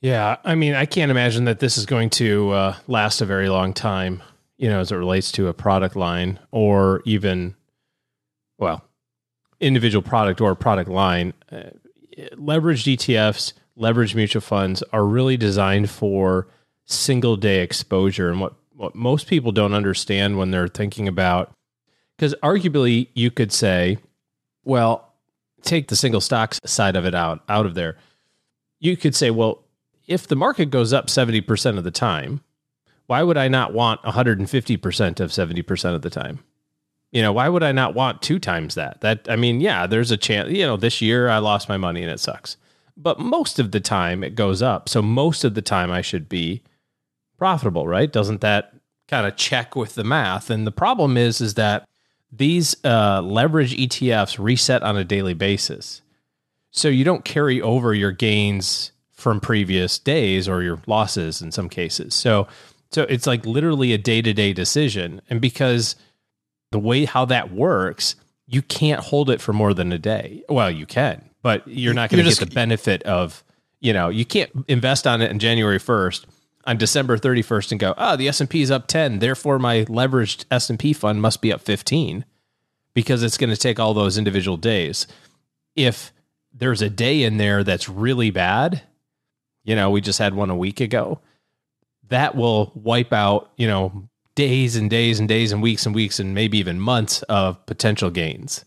Yeah, 0.01 0.37
I 0.45 0.55
mean, 0.55 0.75
I 0.75 0.87
can't 0.87 1.11
imagine 1.11 1.47
that 1.47 1.59
this 1.59 1.77
is 1.77 1.87
going 1.87 2.09
to 2.11 2.51
uh, 2.53 2.77
last 2.87 3.21
a 3.21 3.27
very 3.27 3.49
long 3.49 3.73
time, 3.73 4.23
you 4.59 4.69
know, 4.69 4.79
as 4.79 4.93
it 4.93 4.95
relates 4.95 5.33
to 5.33 5.49
a 5.49 5.53
product 5.53 5.97
line 5.97 6.39
or 6.53 7.03
even, 7.05 7.57
well, 8.59 8.85
individual 9.59 10.03
product 10.03 10.41
or 10.41 10.55
product 10.55 10.89
line. 10.89 11.33
Uh, 11.51 11.71
leveraged 12.37 12.97
ETFs 12.97 13.55
leverage 13.75 14.15
mutual 14.15 14.41
funds 14.41 14.85
are 14.93 15.05
really 15.05 15.37
designed 15.37 15.91
for 15.91 16.47
single 16.85 17.37
day 17.37 17.61
exposure. 17.63 18.31
And 18.31 18.41
what, 18.41 18.55
what 18.73 18.95
most 18.95 19.27
people 19.27 19.51
don't 19.51 19.75
understand 19.75 20.39
when 20.39 20.53
they're 20.53 20.69
thinking 20.69 21.09
about, 21.09 21.56
because 22.17 22.35
arguably 22.43 23.09
you 23.15 23.31
could 23.31 23.53
say, 23.53 23.99
well, 24.65 25.13
take 25.63 25.89
the 25.89 25.97
single 25.97 26.21
stocks 26.21 26.61
side 26.65 26.97
of 26.97 27.05
it 27.05 27.15
out, 27.15 27.43
out 27.49 27.67
of 27.67 27.75
there. 27.75 27.97
You 28.79 28.97
could 28.97 29.15
say, 29.15 29.31
well, 29.31 29.65
if 30.07 30.27
the 30.27 30.37
market 30.37 30.71
goes 30.71 30.93
up 30.93 31.07
70% 31.07 31.79
of 31.79 31.85
the 31.85 31.91
time, 31.91 32.41
why 33.07 33.23
would 33.23 33.37
I 33.37 33.49
not 33.49 33.73
want 33.73 34.03
150% 34.03 35.21
of 35.21 35.31
70% 35.31 35.95
of 35.95 36.03
the 36.03 36.11
time? 36.11 36.41
You 37.13 37.23
know, 37.23 37.33
why 37.33 37.49
would 37.49 37.63
I 37.63 37.73
not 37.73 37.95
want 37.95 38.23
two 38.23 38.39
times 38.39 38.75
that? 38.75 39.01
That 39.01 39.27
I 39.29 39.37
mean, 39.37 39.61
yeah, 39.61 39.87
there's 39.87 40.11
a 40.11 40.17
chance, 40.17 40.51
you 40.51 40.67
know, 40.67 40.77
this 40.77 41.01
year 41.01 41.29
I 41.29 41.39
lost 41.39 41.69
my 41.69 41.77
money 41.77 42.03
and 42.03 42.11
it 42.11 42.21
sucks 42.21 42.57
but 42.97 43.19
most 43.19 43.59
of 43.59 43.73
the 43.73 43.81
time 43.81 44.25
it 44.25 44.35
goes 44.35 44.63
up. 44.63 44.89
So 44.89 45.03
most 45.03 45.45
of 45.45 45.55
the 45.55 45.63
time 45.63 45.91
I 45.91 46.01
should 46.01 46.29
be 46.29 46.63
profitable, 47.37 47.87
right? 47.87 48.11
Doesn't 48.11 48.41
that 48.41 48.73
kind 49.09 49.27
of 49.27 49.37
check 49.37 49.77
with 49.77 49.95
the 49.95 50.05
math? 50.05 50.49
And 50.49 50.67
the 50.67 50.73
problem 50.73 51.17
is, 51.17 51.41
is 51.41 51.55
that 51.55 51.87
these 52.37 52.77
uh, 52.85 53.21
leverage 53.23 53.77
ETFs 53.77 54.39
reset 54.39 54.83
on 54.83 54.97
a 54.97 55.05
daily 55.05 55.35
basis. 55.35 56.03
So 56.71 56.89
you 56.89 57.05
don't 57.05 57.25
carry 57.25 57.61
over 57.61 57.95
your 57.95 58.13
gains 58.13 58.93
from 59.13 59.41
previous 59.41 59.99
days 59.99 60.49
or 60.49 60.63
your 60.63 60.79
losses 60.87 61.41
in 61.41 61.51
some 61.53 61.69
cases. 61.69 62.15
So 62.15 62.47
so 62.91 63.03
it's 63.03 63.27
like 63.27 63.45
literally 63.45 63.93
a 63.93 63.99
day-to-day 63.99 64.53
decision. 64.53 65.21
And 65.29 65.41
because 65.41 65.97
the 66.71 66.79
way 66.79 67.05
how 67.05 67.25
that 67.27 67.53
works, 67.53 68.15
you 68.47 68.63
can't 68.63 69.01
hold 69.01 69.29
it 69.29 69.41
for 69.41 69.53
more 69.53 69.75
than 69.75 69.93
a 69.93 69.99
day. 69.99 70.45
Well, 70.49 70.71
you 70.71 70.87
can, 70.87 71.29
but 71.43 71.67
you're 71.67 71.95
not 71.95 72.11
going 72.11 72.25
to 72.25 72.31
get 72.31 72.39
the 72.39 72.47
benefit 72.47 73.03
of, 73.03 73.43
you 73.81 73.93
know, 73.93 74.09
you 74.09 74.25
can't 74.25 74.51
invest 74.69 75.07
on 75.07 75.21
it 75.21 75.31
in 75.31 75.39
January 75.39 75.79
1st 75.79 76.27
on 76.67 76.77
December 76.77 77.17
31st 77.17 77.71
and 77.73 77.81
go, 77.81 77.95
oh, 77.97 78.17
the 78.17 78.29
S&P 78.29 78.61
is 78.61 78.71
up 78.71 78.89
10, 78.89 79.21
therefore 79.21 79.59
my 79.59 79.85
leveraged 79.85 80.45
S&P 80.51 80.93
fund 80.93 81.23
must 81.23 81.41
be 81.41 81.53
up 81.53 81.61
15 81.61 82.25
because 82.93 83.23
it's 83.23 83.39
going 83.39 83.51
to 83.51 83.57
take 83.57 83.79
all 83.79 83.95
those 83.95 84.19
individual 84.19 84.57
days. 84.57 85.07
If 85.77 86.13
there's 86.53 86.83
a 86.83 86.91
day 86.91 87.23
in 87.23 87.37
there 87.37 87.63
that's 87.63 87.89
really 87.89 88.31
bad, 88.31 88.83
you 89.65 89.77
know, 89.77 89.91
we 89.91 90.01
just 90.01 90.19
had 90.19 90.35
one 90.35 90.51
a 90.51 90.57
week 90.57 90.81
ago, 90.81 91.21
that 92.09 92.35
will 92.35 92.73
wipe 92.75 93.13
out, 93.13 93.51
you 93.57 93.67
know, 93.67 94.09
days 94.35 94.77
and 94.77 94.91
days 94.91 95.19
and 95.19 95.29
days 95.29 95.53
and 95.53 95.63
weeks 95.63 95.87
and 95.87 95.95
weeks 95.95 96.19
and 96.19 96.35
maybe 96.35 96.59
even 96.59 96.81
months 96.81 97.23
of 97.23 97.65
potential 97.67 98.11
gains 98.11 98.65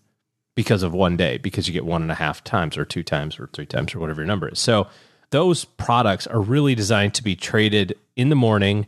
because 0.56 0.84
of 0.84 0.94
one 0.94 1.16
day, 1.16 1.38
because 1.38 1.68
you 1.68 1.74
get 1.74 1.86
one 1.86 2.02
and 2.02 2.12
a 2.12 2.16
half 2.16 2.44
times 2.44 2.78
or 2.78 2.86
two 2.86 3.04
times 3.04 3.40
or 3.40 3.48
three 3.54 3.66
times 3.66 3.96
or 3.96 4.00
whatever 4.00 4.22
your 4.22 4.28
number 4.28 4.50
is. 4.50 4.60
So 4.60 4.88
those 5.32 5.66
products 5.66 6.28
are 6.28 6.42
really 6.42 6.76
designed 6.76 7.14
to 7.16 7.24
be 7.24 7.36
traded 7.36 7.96
in 8.16 8.30
the 8.30 8.36
morning 8.36 8.88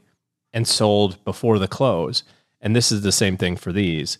and 0.54 0.68
sold 0.68 1.24
before 1.24 1.60
the 1.60 1.68
close. 1.68 2.24
And 2.60 2.76
this 2.76 2.92
is 2.92 3.02
the 3.02 3.12
same 3.12 3.38
thing 3.38 3.56
for 3.56 3.72
these. 3.72 4.18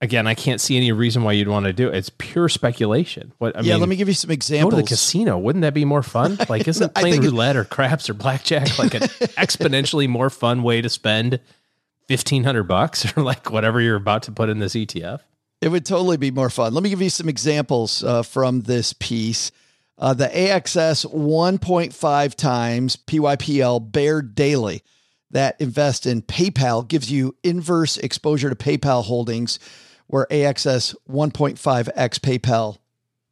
Again, 0.00 0.26
I 0.26 0.34
can't 0.34 0.60
see 0.60 0.76
any 0.76 0.92
reason 0.92 1.22
why 1.22 1.32
you'd 1.32 1.48
want 1.48 1.64
to 1.64 1.72
do 1.72 1.88
it. 1.88 1.94
It's 1.94 2.10
pure 2.18 2.50
speculation. 2.50 3.32
What 3.38 3.56
I 3.56 3.62
yeah, 3.62 3.74
mean, 3.74 3.80
let 3.80 3.88
me 3.88 3.96
give 3.96 4.08
you 4.08 4.14
some 4.14 4.30
examples. 4.30 4.74
Go 4.74 4.76
to 4.78 4.82
the 4.82 4.88
casino. 4.88 5.38
Wouldn't 5.38 5.62
that 5.62 5.72
be 5.72 5.86
more 5.86 6.02
fun? 6.02 6.36
Like, 6.48 6.68
isn't 6.68 6.94
playing 6.94 7.22
roulette 7.22 7.56
or 7.56 7.64
craps 7.64 8.10
or 8.10 8.14
blackjack 8.14 8.78
like 8.78 8.94
an 8.94 9.00
exponentially 9.38 10.06
more 10.06 10.28
fun 10.28 10.62
way 10.62 10.82
to 10.82 10.88
spend 10.88 11.40
fifteen 12.06 12.44
hundred 12.44 12.64
bucks 12.64 13.16
or 13.16 13.22
like 13.22 13.50
whatever 13.50 13.80
you're 13.80 13.96
about 13.96 14.24
to 14.24 14.32
put 14.32 14.50
in 14.50 14.58
this 14.58 14.74
ETF? 14.74 15.20
It 15.62 15.68
would 15.68 15.86
totally 15.86 16.18
be 16.18 16.30
more 16.30 16.50
fun. 16.50 16.74
Let 16.74 16.82
me 16.82 16.90
give 16.90 17.00
you 17.00 17.08
some 17.08 17.28
examples 17.28 18.04
uh, 18.04 18.22
from 18.22 18.62
this 18.62 18.92
piece. 18.92 19.50
Uh, 19.98 20.12
the 20.14 20.28
AXS 20.28 21.10
1.5 21.12 22.34
times 22.34 22.96
PYPL 22.96 23.92
Bear 23.92 24.20
Daily 24.22 24.82
that 25.30 25.60
invest 25.60 26.06
in 26.06 26.22
PayPal 26.22 26.86
gives 26.86 27.10
you 27.10 27.34
inverse 27.42 27.96
exposure 27.96 28.50
to 28.50 28.56
PayPal 28.56 29.04
holdings, 29.04 29.58
where 30.06 30.26
AXS 30.30 30.94
1.5x 31.10 31.92
PayPal 32.20 32.78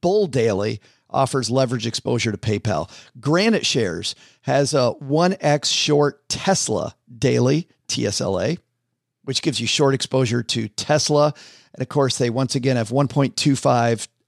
Bull 0.00 0.26
Daily 0.26 0.80
offers 1.08 1.50
leverage 1.50 1.86
exposure 1.86 2.32
to 2.32 2.38
PayPal. 2.38 2.90
Granite 3.20 3.64
Shares 3.64 4.14
has 4.42 4.74
a 4.74 4.94
1x 5.00 5.66
short 5.66 6.28
Tesla 6.28 6.94
Daily, 7.16 7.68
TSLA, 7.88 8.58
which 9.22 9.42
gives 9.42 9.60
you 9.60 9.66
short 9.66 9.94
exposure 9.94 10.42
to 10.42 10.68
Tesla 10.68 11.34
and 11.74 11.82
of 11.82 11.88
course, 11.88 12.18
they 12.18 12.30
once 12.30 12.54
again 12.54 12.76
have 12.76 12.90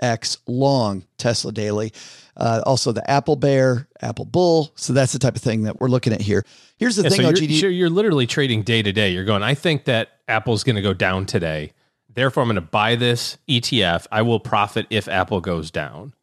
1.25x 0.00 0.38
long 0.46 1.04
Tesla 1.18 1.52
daily. 1.52 1.92
Uh, 2.36 2.62
also, 2.66 2.92
the 2.92 3.08
Apple 3.10 3.36
Bear, 3.36 3.88
Apple 4.00 4.24
Bull. 4.24 4.72
So 4.74 4.92
that's 4.92 5.12
the 5.12 5.18
type 5.18 5.36
of 5.36 5.42
thing 5.42 5.62
that 5.62 5.80
we're 5.80 5.88
looking 5.88 6.12
at 6.12 6.20
here. 6.20 6.44
Here's 6.76 6.96
the 6.96 7.04
yeah, 7.04 7.08
thing, 7.10 7.22
so 7.22 7.32
OGD. 7.32 7.60
You're, 7.60 7.70
you're 7.70 7.90
literally 7.90 8.26
trading 8.26 8.62
day 8.62 8.82
to 8.82 8.92
day. 8.92 9.10
You're 9.10 9.24
going, 9.24 9.42
I 9.42 9.54
think 9.54 9.84
that 9.84 10.10
Apple's 10.28 10.64
going 10.64 10.76
to 10.76 10.82
go 10.82 10.92
down 10.92 11.26
today. 11.26 11.72
Therefore, 12.12 12.42
I'm 12.42 12.48
going 12.48 12.56
to 12.56 12.60
buy 12.60 12.96
this 12.96 13.38
ETF. 13.48 14.06
I 14.10 14.22
will 14.22 14.40
profit 14.40 14.86
if 14.90 15.08
Apple 15.08 15.40
goes 15.40 15.70
down. 15.70 16.14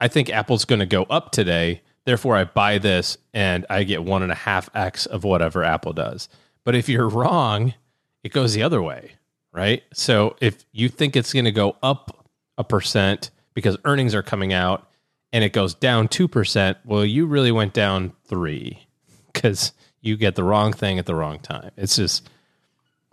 I 0.00 0.08
think 0.08 0.30
Apple's 0.30 0.64
going 0.64 0.80
to 0.80 0.86
go 0.86 1.04
up 1.04 1.32
today. 1.32 1.82
Therefore, 2.04 2.36
I 2.36 2.44
buy 2.44 2.78
this 2.78 3.16
and 3.32 3.64
I 3.70 3.84
get 3.84 4.04
one 4.04 4.22
and 4.22 4.32
a 4.32 4.36
half 4.36 4.68
X 4.74 5.06
of 5.06 5.24
whatever 5.24 5.64
Apple 5.64 5.92
does. 5.92 6.28
But 6.64 6.74
if 6.74 6.88
you're 6.88 7.08
wrong, 7.08 7.74
it 8.22 8.32
goes 8.32 8.54
the 8.54 8.62
other 8.62 8.82
way 8.82 9.12
right? 9.54 9.84
So 9.94 10.36
if 10.40 10.66
you 10.72 10.90
think 10.90 11.16
it's 11.16 11.32
going 11.32 11.46
to 11.46 11.52
go 11.52 11.76
up 11.82 12.23
a 12.58 12.64
percent 12.64 13.30
because 13.54 13.76
earnings 13.84 14.14
are 14.14 14.22
coming 14.22 14.52
out 14.52 14.88
and 15.32 15.42
it 15.42 15.52
goes 15.52 15.74
down 15.74 16.08
2%, 16.08 16.76
well, 16.84 17.04
you 17.04 17.26
really 17.26 17.52
went 17.52 17.72
down 17.72 18.12
three 18.26 18.86
because 19.32 19.72
you 20.00 20.16
get 20.16 20.34
the 20.34 20.44
wrong 20.44 20.72
thing 20.72 20.98
at 20.98 21.06
the 21.06 21.14
wrong 21.14 21.38
time. 21.38 21.70
It's 21.76 21.96
just, 21.96 22.28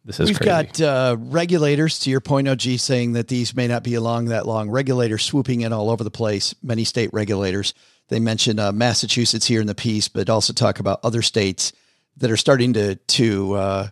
this 0.04 0.20
is 0.20 0.30
We've 0.30 0.38
crazy. 0.38 0.50
got 0.50 0.82
uh, 0.82 1.18
regulators, 1.20 2.00
to 2.00 2.10
your 2.10 2.22
point, 2.22 2.48
OG, 2.48 2.62
saying 2.62 3.14
that 3.14 3.28
these 3.28 3.56
may 3.56 3.68
not 3.68 3.84
be 3.84 3.94
along 3.94 4.26
that 4.26 4.48
long. 4.48 4.70
Regulators 4.70 5.24
swooping 5.24 5.62
in 5.62 5.74
all 5.74 5.90
over 5.90 6.04
the 6.04 6.12
place, 6.12 6.56
many 6.64 6.84
state 6.84 7.12
regulators. 7.14 7.74
They 8.10 8.20
mention 8.20 8.60
uh, 8.60 8.72
Massachusetts 8.72 9.46
here 9.46 9.62
in 9.62 9.68
the 9.68 9.76
piece, 9.76 10.08
but 10.08 10.30
also 10.30 10.54
talk 10.54 10.80
about 10.80 11.00
other 11.04 11.22
states 11.22 11.72
that 12.18 12.30
are 12.30 12.38
starting 12.38 12.74
to, 12.74 12.96
to, 12.96 13.54
uh, 13.54 13.88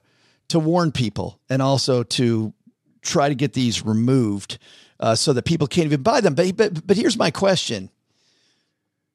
to 0.50 0.60
warn 0.60 0.92
people 0.92 1.40
and 1.50 1.62
also 1.62 2.04
to 2.04 2.54
try 3.02 3.30
to 3.30 3.36
get 3.36 3.54
these 3.54 3.86
removed 3.86 4.58
uh, 5.00 5.16
so 5.16 5.34
that 5.34 5.46
people 5.46 5.68
can't 5.68 5.86
even 5.86 6.04
buy 6.04 6.22
them. 6.22 6.36
But, 6.36 6.56
but 6.56 6.86
but 6.86 6.98
here's 6.98 7.18
my 7.18 7.32
question: 7.32 7.90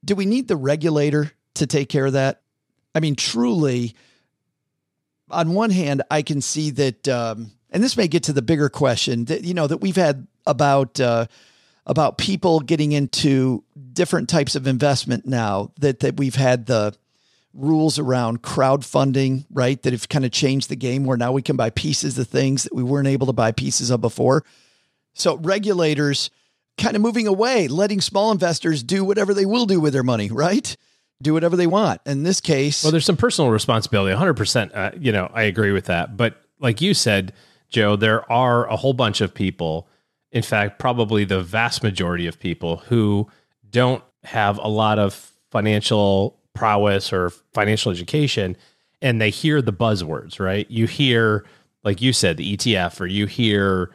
Do 0.04 0.14
we 0.14 0.26
need 0.26 0.48
the 0.48 0.56
regulator 0.56 1.32
to 1.54 1.66
take 1.66 1.88
care 1.88 2.06
of 2.06 2.14
that? 2.14 2.42
I 2.94 3.00
mean, 3.00 3.16
truly. 3.16 3.94
On 5.30 5.54
one 5.54 5.70
hand, 5.70 6.02
I 6.10 6.22
can 6.22 6.42
see 6.42 6.70
that, 6.72 7.08
um, 7.08 7.50
and 7.70 7.82
this 7.82 7.96
may 7.96 8.08
get 8.08 8.24
to 8.24 8.32
the 8.32 8.42
bigger 8.42 8.68
question 8.68 9.24
that 9.24 9.42
you 9.42 9.54
know 9.54 9.66
that 9.66 9.78
we've 9.78 9.96
had 9.96 10.26
about 10.46 11.00
uh, 11.00 11.26
about 11.86 12.18
people 12.18 12.60
getting 12.60 12.92
into 12.92 13.64
different 13.92 14.28
types 14.28 14.54
of 14.54 14.66
investment 14.66 15.26
now. 15.26 15.72
That 15.78 16.00
that 16.00 16.18
we've 16.18 16.34
had 16.34 16.66
the 16.66 16.94
rules 17.54 17.98
around 17.98 18.42
crowdfunding, 18.42 19.46
right? 19.50 19.80
That 19.82 19.92
have 19.92 20.08
kind 20.08 20.24
of 20.24 20.30
changed 20.30 20.68
the 20.68 20.76
game 20.76 21.04
where 21.04 21.16
now 21.16 21.32
we 21.32 21.42
can 21.42 21.56
buy 21.56 21.70
pieces 21.70 22.18
of 22.18 22.28
things 22.28 22.64
that 22.64 22.74
we 22.74 22.82
weren't 22.82 23.08
able 23.08 23.26
to 23.28 23.32
buy 23.32 23.52
pieces 23.52 23.90
of 23.90 24.00
before. 24.00 24.44
So 25.14 25.36
regulators 25.36 26.30
kind 26.76 26.96
of 26.96 27.02
moving 27.02 27.26
away, 27.26 27.68
letting 27.68 28.00
small 28.00 28.32
investors 28.32 28.82
do 28.82 29.04
whatever 29.04 29.32
they 29.32 29.46
will 29.46 29.66
do 29.66 29.80
with 29.80 29.92
their 29.92 30.02
money, 30.02 30.30
right? 30.30 30.76
Do 31.22 31.32
whatever 31.32 31.56
they 31.56 31.66
want. 31.66 32.00
In 32.04 32.24
this 32.24 32.40
case, 32.40 32.82
well, 32.82 32.90
there's 32.90 33.06
some 33.06 33.16
personal 33.16 33.50
responsibility. 33.50 34.14
100%. 34.14 34.70
Uh, 34.74 34.90
you 34.98 35.12
know, 35.12 35.30
I 35.32 35.44
agree 35.44 35.72
with 35.72 35.86
that. 35.86 36.16
But 36.16 36.42
like 36.58 36.80
you 36.80 36.94
said, 36.94 37.32
Joe, 37.68 37.96
there 37.96 38.30
are 38.30 38.68
a 38.68 38.76
whole 38.76 38.92
bunch 38.92 39.20
of 39.20 39.32
people, 39.32 39.88
in 40.32 40.42
fact, 40.42 40.78
probably 40.78 41.24
the 41.24 41.42
vast 41.42 41.82
majority 41.82 42.26
of 42.26 42.38
people 42.38 42.78
who 42.78 43.28
don't 43.70 44.02
have 44.24 44.58
a 44.58 44.68
lot 44.68 44.98
of 44.98 45.32
financial 45.50 46.38
prowess 46.54 47.12
or 47.12 47.30
financial 47.52 47.90
education 47.92 48.56
and 49.04 49.20
they 49.20 49.30
hear 49.30 49.60
the 49.60 49.72
buzzwords, 49.72 50.40
right? 50.40 50.68
You 50.70 50.86
hear, 50.86 51.44
like 51.82 52.00
you 52.00 52.14
said, 52.14 52.38
the 52.38 52.56
ETF, 52.56 53.00
or 53.00 53.06
you 53.06 53.26
hear 53.26 53.90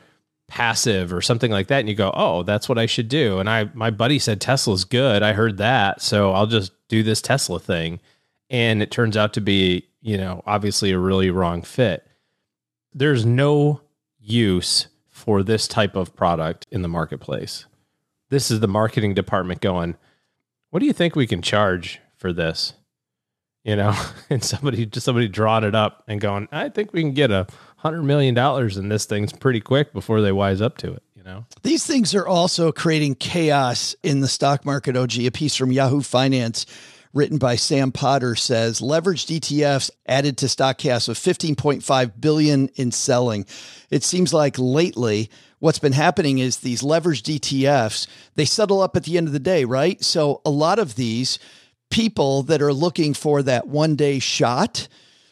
passive 0.50 1.14
or 1.14 1.22
something 1.22 1.52
like 1.52 1.68
that, 1.68 1.80
and 1.80 1.90
you 1.90 1.96
go, 1.96 2.12
"Oh, 2.14 2.44
that's 2.44 2.68
what 2.68 2.78
I 2.78 2.86
should 2.86 3.08
do." 3.08 3.40
And 3.40 3.50
I, 3.50 3.70
my 3.74 3.92
buddy 3.92 4.20
said 4.20 4.42
Tesla's 4.42 4.84
good. 4.84 5.24
I 5.24 5.34
heard 5.34 5.58
that, 5.58 6.02
so 6.02 6.32
I'll 6.32 6.48
just 6.48 6.72
do 6.88 7.04
this 7.04 7.22
Tesla 7.22 7.60
thing. 7.60 8.00
And 8.50 8.82
it 8.82 8.92
turns 8.92 9.16
out 9.16 9.34
to 9.34 9.42
be, 9.42 9.88
you 10.02 10.18
know, 10.18 10.44
obviously 10.46 10.92
a 10.92 11.00
really 11.00 11.30
wrong 11.30 11.62
fit. 11.62 12.06
There's 12.94 13.26
no 13.26 13.82
use 14.20 14.88
for 15.08 15.44
this 15.44 15.68
type 15.68 15.96
of 15.96 16.16
product 16.16 16.66
in 16.72 16.82
the 16.82 16.88
marketplace. 16.88 17.66
This 18.30 18.50
is 18.50 18.60
the 18.60 18.68
marketing 18.68 19.14
department 19.14 19.62
going, 19.62 19.96
"What 20.72 20.80
do 20.80 20.86
you 20.86 20.94
think 20.94 21.16
we 21.16 21.28
can 21.28 21.42
charge 21.42 22.00
for 22.18 22.34
this?" 22.34 22.74
You 23.64 23.76
know, 23.76 23.96
and 24.30 24.44
somebody 24.44 24.86
just 24.86 25.06
somebody 25.06 25.28
drawing 25.28 25.64
it 25.64 25.76
up 25.76 26.04
and 26.08 26.20
going, 26.20 26.48
"I 26.52 26.70
think 26.70 26.92
we 26.92 27.02
can 27.02 27.14
get 27.14 27.32
a 27.32 27.48
hundred 27.80 28.04
million 28.04 28.34
dollars 28.34 28.78
in 28.78 28.90
this 28.90 29.06
thing's 29.06 29.34
pretty 29.34 29.60
quick 29.60 29.94
before 29.94 30.22
they 30.22 30.32
wise 30.32 30.62
up 30.62 30.78
to 30.80 30.94
it." 30.94 31.04
You 31.16 31.24
know, 31.24 31.46
These 31.64 31.86
things 31.86 32.16
are 32.16 32.26
also 32.26 32.72
creating 32.72 33.16
chaos 33.16 33.96
in 34.04 34.22
the 34.22 34.28
stock 34.28 34.66
market. 34.66 34.96
OG, 34.96 35.20
a 35.26 35.32
piece 35.32 35.56
from 35.56 35.72
Yahoo 35.72 36.02
Finance 36.02 36.66
written 37.14 37.38
by 37.38 37.56
Sam 37.56 37.92
Potter 37.92 38.36
says 38.36 38.82
leveraged 38.82 39.40
ETFs 39.40 39.90
added 40.08 40.38
to 40.38 40.46
Stockcast 40.46 41.10
of 41.10 41.18
15.5 41.18 42.22
billion 42.22 42.68
in 42.76 42.92
selling. 42.92 43.46
It 43.90 44.04
seems 44.04 44.34
like 44.34 44.56
lately 44.60 45.30
what's 45.60 45.80
been 45.80 45.94
happening 45.94 46.40
is 46.40 46.58
these 46.58 46.82
leveraged 46.82 47.40
ETFs, 47.40 48.08
they 48.36 48.46
settle 48.46 48.82
up 48.82 48.96
at 48.96 49.04
the 49.04 49.18
end 49.18 49.28
of 49.28 49.34
the 49.34 49.40
day, 49.40 49.66
right? 49.66 50.04
So 50.04 50.42
a 50.46 50.50
lot 50.52 50.80
of 50.80 50.96
these 50.96 51.40
people 51.90 52.44
that 52.44 52.62
are 52.62 52.74
looking 52.74 53.14
for 53.14 53.42
that 53.44 53.68
one 53.68 53.96
day 53.96 54.20
shot, 54.20 54.88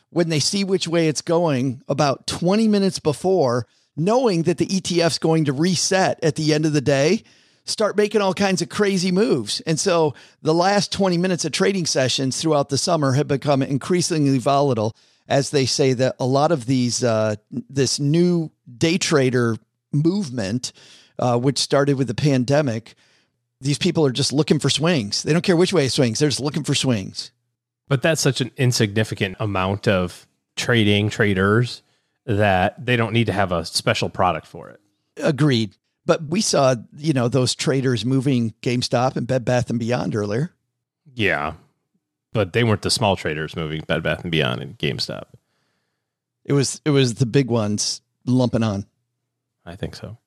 when 0.10 0.30
they 0.30 0.40
see 0.40 0.64
which 0.64 0.88
way 0.88 1.08
it's 1.08 1.22
going 1.22 1.82
about 1.88 2.28
20 2.28 2.68
minutes 2.68 3.00
before, 3.00 3.68
knowing 3.96 4.44
that 4.44 4.58
the 4.58 4.66
ETF's 4.68 5.20
going 5.20 5.46
to 5.46 5.54
reset 5.54 6.24
at 6.24 6.36
the 6.36 6.54
end 6.54 6.66
of 6.66 6.74
the 6.74 6.82
day, 6.82 7.24
start 7.66 7.98
making 7.98 8.22
all 8.22 8.34
kinds 8.34 8.62
of 8.62 8.70
crazy 8.70 9.12
moves. 9.12 9.62
And 9.62 9.80
so 9.80 10.14
the 10.42 10.54
last 10.54 10.92
20 10.92 11.18
minutes 11.18 11.46
of 11.46 11.52
trading 11.52 11.86
sessions 11.86 12.42
throughout 12.42 12.70
the 12.70 12.78
summer 12.78 13.14
have 13.14 13.28
become 13.28 13.62
increasingly 13.62 14.38
volatile 14.38 14.96
as 15.28 15.50
they 15.50 15.66
say 15.66 15.94
that 15.94 16.16
a 16.20 16.26
lot 16.26 16.52
of 16.52 16.66
these 16.66 17.04
uh, 17.04 17.36
this 17.52 18.00
new 18.00 18.52
day 18.78 18.98
trader 18.98 19.58
movement, 19.92 20.72
uh, 21.20 21.38
which 21.38 21.58
started 21.58 21.98
with 21.98 22.08
the 22.08 22.16
pandemic, 22.16 22.96
these 23.60 23.78
people 23.78 24.06
are 24.06 24.12
just 24.12 24.32
looking 24.32 24.60
for 24.60 24.70
swings. 24.70 25.24
They 25.24 25.34
don't 25.34 25.44
care 25.44 25.58
which 25.58 25.74
way 25.74 25.86
it 25.86 25.92
swings; 25.92 26.20
they're 26.20 26.30
just 26.30 26.42
looking 26.42 26.64
for 26.64 26.76
swings. 26.76 27.32
But 27.88 28.02
that's 28.02 28.22
such 28.22 28.42
an 28.42 28.52
insignificant 28.58 29.38
amount 29.40 29.88
of 29.88 30.28
trading 30.56 31.10
traders 31.10 31.82
that 32.26 32.84
they 32.86 32.96
don't 32.96 33.14
need 33.14 33.28
to 33.28 33.34
have 33.34 33.52
a 33.52 33.66
special 33.66 34.10
product 34.10 34.48
for 34.48 34.70
it. 34.70 34.80
Agreed. 35.18 35.76
But 36.06 36.24
we 36.24 36.42
saw, 36.42 36.76
you 36.96 37.14
know, 37.14 37.28
those 37.28 37.56
traders 37.56 38.06
moving 38.06 38.54
GameStop 38.62 39.16
and 39.16 39.28
Bed 39.28 39.44
Bath 39.44 39.70
and 39.70 39.80
Beyond 39.80 40.16
earlier. 40.16 40.52
Yeah, 41.14 41.54
but 42.34 42.54
they 42.54 42.64
weren't 42.64 42.82
the 42.82 42.92
small 42.92 43.16
traders 43.16 43.56
moving 43.56 43.82
Bed 43.82 44.04
Bath 44.04 44.22
and 44.22 44.32
Beyond 44.32 44.62
and 44.62 44.78
GameStop. 44.78 45.24
It 46.46 46.54
was 46.54 46.82
it 46.86 46.92
was 46.92 47.16
the 47.16 47.26
big 47.26 47.50
ones 47.50 48.02
lumping 48.26 48.64
on. 48.64 48.86
I 49.66 49.76
think 49.76 49.96
so. 49.96 50.18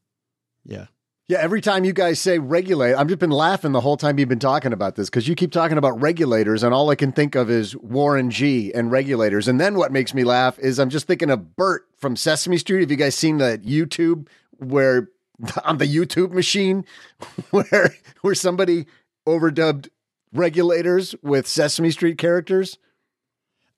Yeah. 0.64 0.86
Yeah, 1.30 1.38
every 1.38 1.60
time 1.60 1.84
you 1.84 1.92
guys 1.92 2.18
say 2.18 2.40
regulate, 2.40 2.94
I've 2.94 3.06
just 3.06 3.20
been 3.20 3.30
laughing 3.30 3.70
the 3.70 3.80
whole 3.80 3.96
time 3.96 4.18
you've 4.18 4.28
been 4.28 4.40
talking 4.40 4.72
about 4.72 4.96
this 4.96 5.08
because 5.08 5.28
you 5.28 5.36
keep 5.36 5.52
talking 5.52 5.78
about 5.78 6.00
regulators, 6.00 6.64
and 6.64 6.75
all 6.75 6.90
I 6.90 6.97
can 6.97 7.12
think 7.12 7.36
of 7.36 7.49
is 7.49 7.76
Warren 7.76 8.32
G 8.32 8.75
and 8.75 8.90
regulators. 8.90 9.47
And 9.47 9.60
then 9.60 9.76
what 9.76 9.93
makes 9.93 10.12
me 10.12 10.25
laugh 10.25 10.58
is 10.58 10.80
I'm 10.80 10.90
just 10.90 11.06
thinking 11.06 11.30
of 11.30 11.54
Bert 11.54 11.86
from 11.99 12.16
Sesame 12.16 12.58
Street. 12.58 12.80
Have 12.80 12.90
you 12.90 12.97
guys 12.97 13.14
seen 13.14 13.38
the 13.38 13.58
YouTube 13.64 14.26
where 14.58 15.08
on 15.64 15.78
the 15.78 15.86
YouTube 15.86 16.32
machine 16.32 16.84
where 17.50 17.95
where 18.23 18.34
somebody 18.34 18.86
overdubbed 19.25 19.88
regulators 20.32 21.14
with 21.23 21.47
Sesame 21.47 21.93
Street 21.93 22.19
characters? 22.19 22.76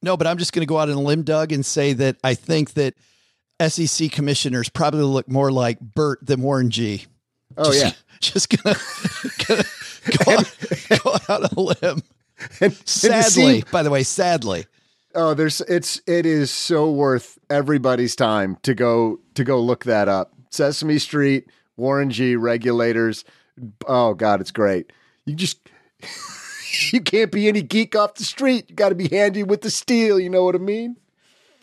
No, 0.01 0.17
but 0.17 0.27
I'm 0.27 0.38
just 0.38 0.55
going 0.55 0.62
to 0.62 0.67
go 0.67 0.79
out 0.79 0.88
on 0.88 0.97
a 0.97 1.01
limb, 1.03 1.23
Doug, 1.23 1.53
and 1.53 1.67
say 1.67 1.93
that 1.93 2.17
I 2.25 2.33
think 2.33 2.73
that 2.73 2.95
SEC 3.61 4.11
commissioners 4.11 4.71
probably 4.71 5.03
look 5.03 5.29
more 5.29 5.53
like 5.53 5.81
Bert 5.81 6.19
than 6.25 6.41
Warren 6.41 6.71
G. 6.71 7.09
Oh 7.57 7.73
just, 7.73 7.85
yeah, 7.85 7.93
just 8.21 8.49
gonna, 8.51 8.77
gonna 9.47 9.65
go, 10.25 10.33
out, 10.33 10.57
go 11.05 11.12
out 11.15 11.31
on 11.31 11.45
a 11.57 11.61
limb. 11.61 12.03
and, 12.61 12.62
and 12.62 12.88
Sadly, 12.88 13.61
see- 13.61 13.65
by 13.71 13.83
the 13.83 13.91
way, 13.91 14.03
sadly, 14.03 14.67
Oh, 15.15 15.35
there's 15.35 15.61
it's 15.62 16.01
it 16.07 16.25
is 16.25 16.51
so 16.51 16.91
worth 16.91 17.38
everybody's 17.51 18.17
time 18.17 18.57
to 18.62 18.75
go 18.75 19.21
to 19.35 19.45
go 19.45 19.61
look 19.61 19.85
that 19.85 20.09
up. 20.09 20.33
Sesame 20.51 20.99
Street, 20.99 21.49
Warren 21.77 22.11
G, 22.11 22.35
regulators. 22.37 23.25
Oh 23.87 24.15
God, 24.15 24.41
it's 24.41 24.51
great. 24.51 24.91
You 25.27 25.35
just 25.35 25.59
you 26.93 27.01
can't 27.03 27.31
be 27.31 27.47
any 27.49 27.61
geek 27.61 27.95
off 27.95 28.15
the 28.15 28.25
street. 28.25 28.71
You 28.71 28.77
got 28.77 28.88
to 28.88 28.95
be 28.95 29.09
handy 29.09 29.43
with 29.43 29.61
the 29.61 29.71
steel. 29.71 30.19
You 30.19 30.31
know 30.31 30.45
what 30.45 30.55
I 30.55 30.59
mean? 30.59 30.97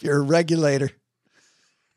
you're 0.01 0.17
a 0.17 0.21
regulator. 0.21 0.91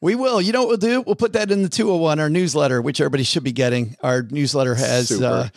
We 0.02 0.16
will. 0.16 0.42
You 0.42 0.50
know 0.52 0.62
what 0.62 0.68
we'll 0.68 0.76
do? 0.78 1.00
We'll 1.00 1.14
put 1.14 1.34
that 1.34 1.52
in 1.52 1.62
the 1.62 1.68
201, 1.68 2.18
our 2.18 2.28
newsletter, 2.28 2.82
which 2.82 3.00
everybody 3.00 3.22
should 3.22 3.44
be 3.44 3.52
getting. 3.52 3.94
Our 4.02 4.22
newsletter 4.22 4.74
has 4.74 5.12
uh, 5.12 5.48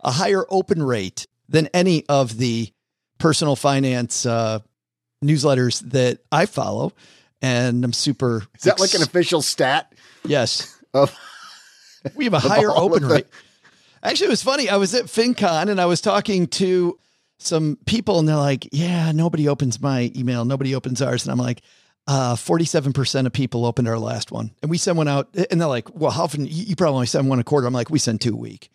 a 0.00 0.10
higher 0.10 0.44
open 0.48 0.82
rate 0.82 1.26
than 1.50 1.68
any 1.74 2.06
of 2.08 2.38
the 2.38 2.72
personal 3.18 3.56
finance 3.56 4.24
uh, 4.24 4.60
newsletters 5.22 5.80
that 5.90 6.20
I 6.32 6.46
follow. 6.46 6.94
And 7.42 7.84
I'm 7.84 7.92
super. 7.92 8.42
Is 8.56 8.62
that 8.62 8.80
like 8.80 8.94
an 8.94 9.02
official 9.02 9.42
stat? 9.42 9.92
Yes. 10.24 10.76
Of- 10.94 11.16
we 12.16 12.24
have 12.24 12.34
a 12.34 12.40
higher 12.40 12.70
open 12.70 13.04
rate. 13.04 13.26
Actually, 14.02 14.28
it 14.28 14.30
was 14.30 14.42
funny. 14.42 14.70
I 14.70 14.76
was 14.76 14.94
at 14.94 15.04
FinCon 15.04 15.68
and 15.68 15.78
I 15.78 15.84
was 15.84 16.00
talking 16.00 16.46
to 16.48 16.98
some 17.38 17.78
people, 17.84 18.18
and 18.18 18.26
they're 18.26 18.34
like, 18.34 18.66
"Yeah, 18.72 19.12
nobody 19.12 19.46
opens 19.46 19.80
my 19.80 20.10
email. 20.16 20.44
Nobody 20.44 20.74
opens 20.74 21.00
ours." 21.02 21.24
And 21.24 21.32
I'm 21.32 21.38
like, 21.38 21.60
uh, 22.10 22.34
"47 22.36 22.92
percent 22.92 23.26
of 23.26 23.32
people 23.32 23.64
opened 23.64 23.86
our 23.88 23.98
last 23.98 24.32
one, 24.32 24.50
and 24.62 24.70
we 24.70 24.78
send 24.78 24.98
one 24.98 25.06
out." 25.08 25.28
And 25.50 25.60
they're 25.60 25.68
like, 25.68 25.94
"Well, 25.94 26.10
how 26.10 26.24
often? 26.24 26.46
You 26.48 26.74
probably 26.74 26.94
only 26.94 27.06
send 27.06 27.28
one 27.28 27.38
a 27.38 27.44
quarter." 27.44 27.66
I'm 27.66 27.72
like, 27.72 27.88
"We 27.90 27.98
send 28.00 28.20
two 28.20 28.34
a 28.34 28.36
week." 28.36 28.70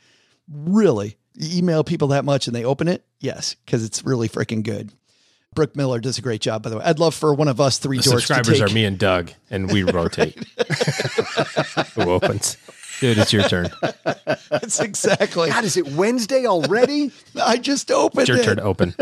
Really, 0.50 1.17
You 1.34 1.58
email 1.60 1.84
people 1.84 2.10
that 2.10 2.24
much 2.24 2.48
and 2.48 2.56
they 2.56 2.63
open 2.63 2.88
it? 2.88 3.04
Yes, 3.19 3.56
because 3.65 3.84
it's 3.84 4.04
really 4.06 4.30
freaking 4.30 4.63
good. 4.63 4.91
Brooke 5.56 5.76
Miller 5.76 6.00
does 6.00 6.17
a 6.17 6.21
great 6.21 6.41
job, 6.41 6.63
by 6.63 6.69
the 6.69 6.78
way. 6.78 6.84
I'd 6.86 7.00
love 7.00 7.15
for 7.15 7.34
one 7.34 7.48
of 7.48 7.60
us 7.62 7.78
three 7.78 7.98
The 7.98 8.04
dorks 8.04 8.04
to 8.04 8.10
subscribers 8.19 8.60
take, 8.60 8.69
are 8.69 8.74
me 8.74 8.86
and 8.86 9.00
Doug, 9.00 9.32
and 9.50 9.71
we 9.71 9.84
rotate. 9.84 10.36
Who 11.95 12.12
opens? 12.12 12.58
Dude, 13.01 13.17
it's 13.17 13.34
your 13.34 13.43
turn. 13.43 13.69
That's 14.49 14.79
exactly. 14.79 15.49
God, 15.49 15.63
is 15.63 15.77
it 15.77 15.88
Wednesday 15.89 16.45
already? 16.45 17.12
I 17.43 17.58
just 17.58 17.91
opened 17.91 18.21
It's 18.21 18.29
your 18.29 18.38
it. 18.39 18.43
turn 18.45 18.58
to 18.58 18.63
open. 18.63 18.91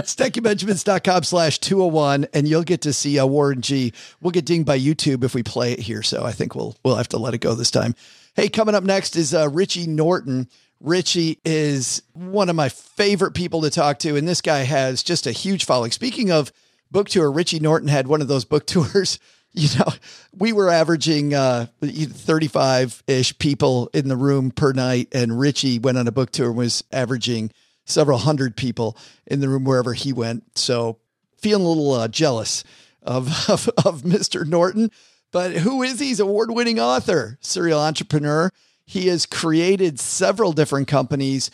StackingBenjamins.com 0.00 1.22
slash 1.24 1.58
201, 1.60 2.26
and 2.34 2.46
you'll 2.48 2.62
get 2.62 2.82
to 2.82 2.92
see 2.92 3.18
uh, 3.18 3.26
Warren 3.26 3.60
G. 3.62 3.92
We'll 4.20 4.32
get 4.32 4.44
dinged 4.44 4.66
by 4.66 4.78
YouTube 4.78 5.24
if 5.24 5.34
we 5.34 5.42
play 5.42 5.72
it 5.72 5.80
here, 5.80 6.02
so 6.02 6.24
I 6.24 6.32
think 6.32 6.54
we'll 6.54 6.76
we'll 6.84 6.96
have 6.96 7.08
to 7.08 7.18
let 7.18 7.34
it 7.34 7.38
go 7.38 7.54
this 7.54 7.70
time. 7.70 7.94
Hey, 8.34 8.48
coming 8.48 8.74
up 8.74 8.84
next 8.84 9.16
is 9.16 9.32
uh, 9.34 9.48
Richie 9.48 9.86
Norton. 9.86 10.48
Richie 10.80 11.40
is 11.44 12.02
one 12.12 12.48
of 12.50 12.56
my 12.56 12.68
favorite 12.68 13.32
people 13.32 13.62
to 13.62 13.70
talk 13.70 13.98
to, 14.00 14.16
and 14.16 14.28
this 14.28 14.40
guy 14.40 14.60
has 14.64 15.02
just 15.02 15.26
a 15.26 15.32
huge 15.32 15.64
following. 15.64 15.92
Speaking 15.92 16.30
of 16.30 16.52
book 16.90 17.08
tour, 17.08 17.30
Richie 17.30 17.60
Norton 17.60 17.88
had 17.88 18.06
one 18.06 18.20
of 18.20 18.28
those 18.28 18.44
book 18.44 18.66
tours. 18.66 19.18
You 19.56 19.68
know, 19.78 19.92
we 20.36 20.52
were 20.52 20.68
averaging 20.68 21.32
uh, 21.32 21.66
35 21.80 23.04
ish 23.06 23.38
people 23.38 23.88
in 23.94 24.08
the 24.08 24.16
room 24.16 24.50
per 24.50 24.72
night, 24.72 25.08
and 25.12 25.38
Richie 25.38 25.78
went 25.78 25.96
on 25.96 26.08
a 26.08 26.12
book 26.12 26.32
tour 26.32 26.48
and 26.48 26.56
was 26.56 26.82
averaging 26.90 27.52
several 27.84 28.18
hundred 28.18 28.56
people 28.56 28.96
in 29.26 29.38
the 29.38 29.48
room 29.48 29.62
wherever 29.62 29.92
he 29.92 30.12
went. 30.12 30.58
So 30.58 30.98
feeling 31.38 31.64
a 31.64 31.68
little 31.68 31.92
uh, 31.92 32.08
jealous 32.08 32.64
of, 33.02 33.28
of 33.48 33.68
of 33.84 34.02
Mr. 34.02 34.44
Norton. 34.44 34.90
But 35.30 35.52
who 35.52 35.82
is 35.82 36.00
he? 36.00 36.06
He's 36.06 36.20
award 36.20 36.50
winning 36.50 36.80
author, 36.80 37.38
serial 37.40 37.80
entrepreneur. 37.80 38.50
He 38.86 39.06
has 39.06 39.24
created 39.24 40.00
several 40.00 40.52
different 40.52 40.88
companies, 40.88 41.50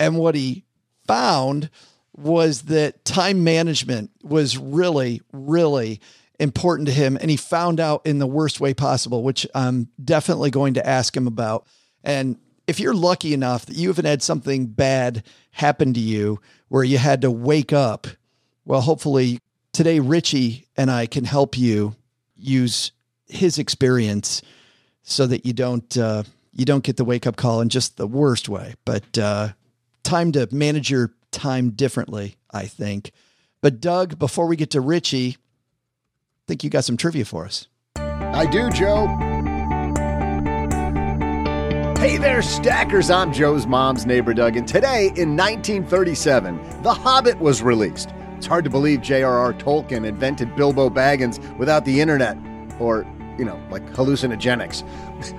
and 0.00 0.16
what 0.16 0.34
he 0.34 0.64
found 1.06 1.70
was 2.16 2.62
that 2.62 3.04
time 3.04 3.42
management 3.42 4.10
was 4.22 4.58
really, 4.58 5.22
really 5.32 6.00
important 6.42 6.88
to 6.88 6.92
him. 6.92 7.16
And 7.20 7.30
he 7.30 7.36
found 7.36 7.80
out 7.80 8.04
in 8.04 8.18
the 8.18 8.26
worst 8.26 8.60
way 8.60 8.74
possible, 8.74 9.22
which 9.22 9.46
I'm 9.54 9.88
definitely 10.02 10.50
going 10.50 10.74
to 10.74 10.86
ask 10.86 11.16
him 11.16 11.26
about. 11.26 11.66
And 12.02 12.36
if 12.66 12.80
you're 12.80 12.94
lucky 12.94 13.32
enough 13.32 13.66
that 13.66 13.76
you 13.76 13.88
haven't 13.88 14.04
had 14.04 14.22
something 14.22 14.66
bad 14.66 15.24
happen 15.52 15.94
to 15.94 16.00
you 16.00 16.40
where 16.68 16.84
you 16.84 16.98
had 16.98 17.22
to 17.22 17.30
wake 17.30 17.72
up, 17.72 18.06
well, 18.64 18.80
hopefully 18.80 19.38
today, 19.72 20.00
Richie 20.00 20.66
and 20.76 20.90
I 20.90 21.06
can 21.06 21.24
help 21.24 21.56
you 21.56 21.94
use 22.36 22.92
his 23.26 23.58
experience 23.58 24.42
so 25.04 25.26
that 25.26 25.46
you 25.46 25.52
don't 25.52 25.96
uh, 25.96 26.24
you 26.52 26.64
don't 26.64 26.84
get 26.84 26.96
the 26.96 27.04
wake 27.04 27.26
up 27.26 27.36
call 27.36 27.60
in 27.60 27.68
just 27.68 27.96
the 27.96 28.06
worst 28.06 28.48
way. 28.48 28.74
But 28.84 29.16
uh, 29.16 29.48
time 30.02 30.32
to 30.32 30.48
manage 30.52 30.90
your 30.90 31.14
time 31.30 31.70
differently, 31.70 32.36
I 32.50 32.66
think. 32.66 33.12
But 33.60 33.80
Doug, 33.80 34.18
before 34.18 34.46
we 34.46 34.56
get 34.56 34.70
to 34.70 34.80
Richie, 34.80 35.36
think 36.48 36.64
you 36.64 36.70
got 36.70 36.84
some 36.84 36.96
trivia 36.96 37.24
for 37.24 37.44
us. 37.44 37.68
I 37.96 38.46
do, 38.46 38.70
Joe. 38.70 39.06
Hey 41.98 42.16
there, 42.16 42.42
stackers. 42.42 43.10
I'm 43.10 43.32
Joe's 43.32 43.66
mom's 43.66 44.06
neighbor, 44.06 44.34
Doug, 44.34 44.56
and 44.56 44.66
today 44.66 45.06
in 45.14 45.36
1937, 45.36 46.82
The 46.82 46.92
Hobbit 46.92 47.38
was 47.38 47.62
released. 47.62 48.10
It's 48.36 48.46
hard 48.46 48.64
to 48.64 48.70
believe 48.70 49.02
J.R.R. 49.02 49.52
Tolkien 49.54 50.04
invented 50.04 50.56
Bilbo 50.56 50.90
Baggins 50.90 51.38
without 51.58 51.84
the 51.84 52.00
internet 52.00 52.36
or, 52.80 53.06
you 53.38 53.44
know, 53.44 53.60
like 53.70 53.86
hallucinogenics. 53.92 54.82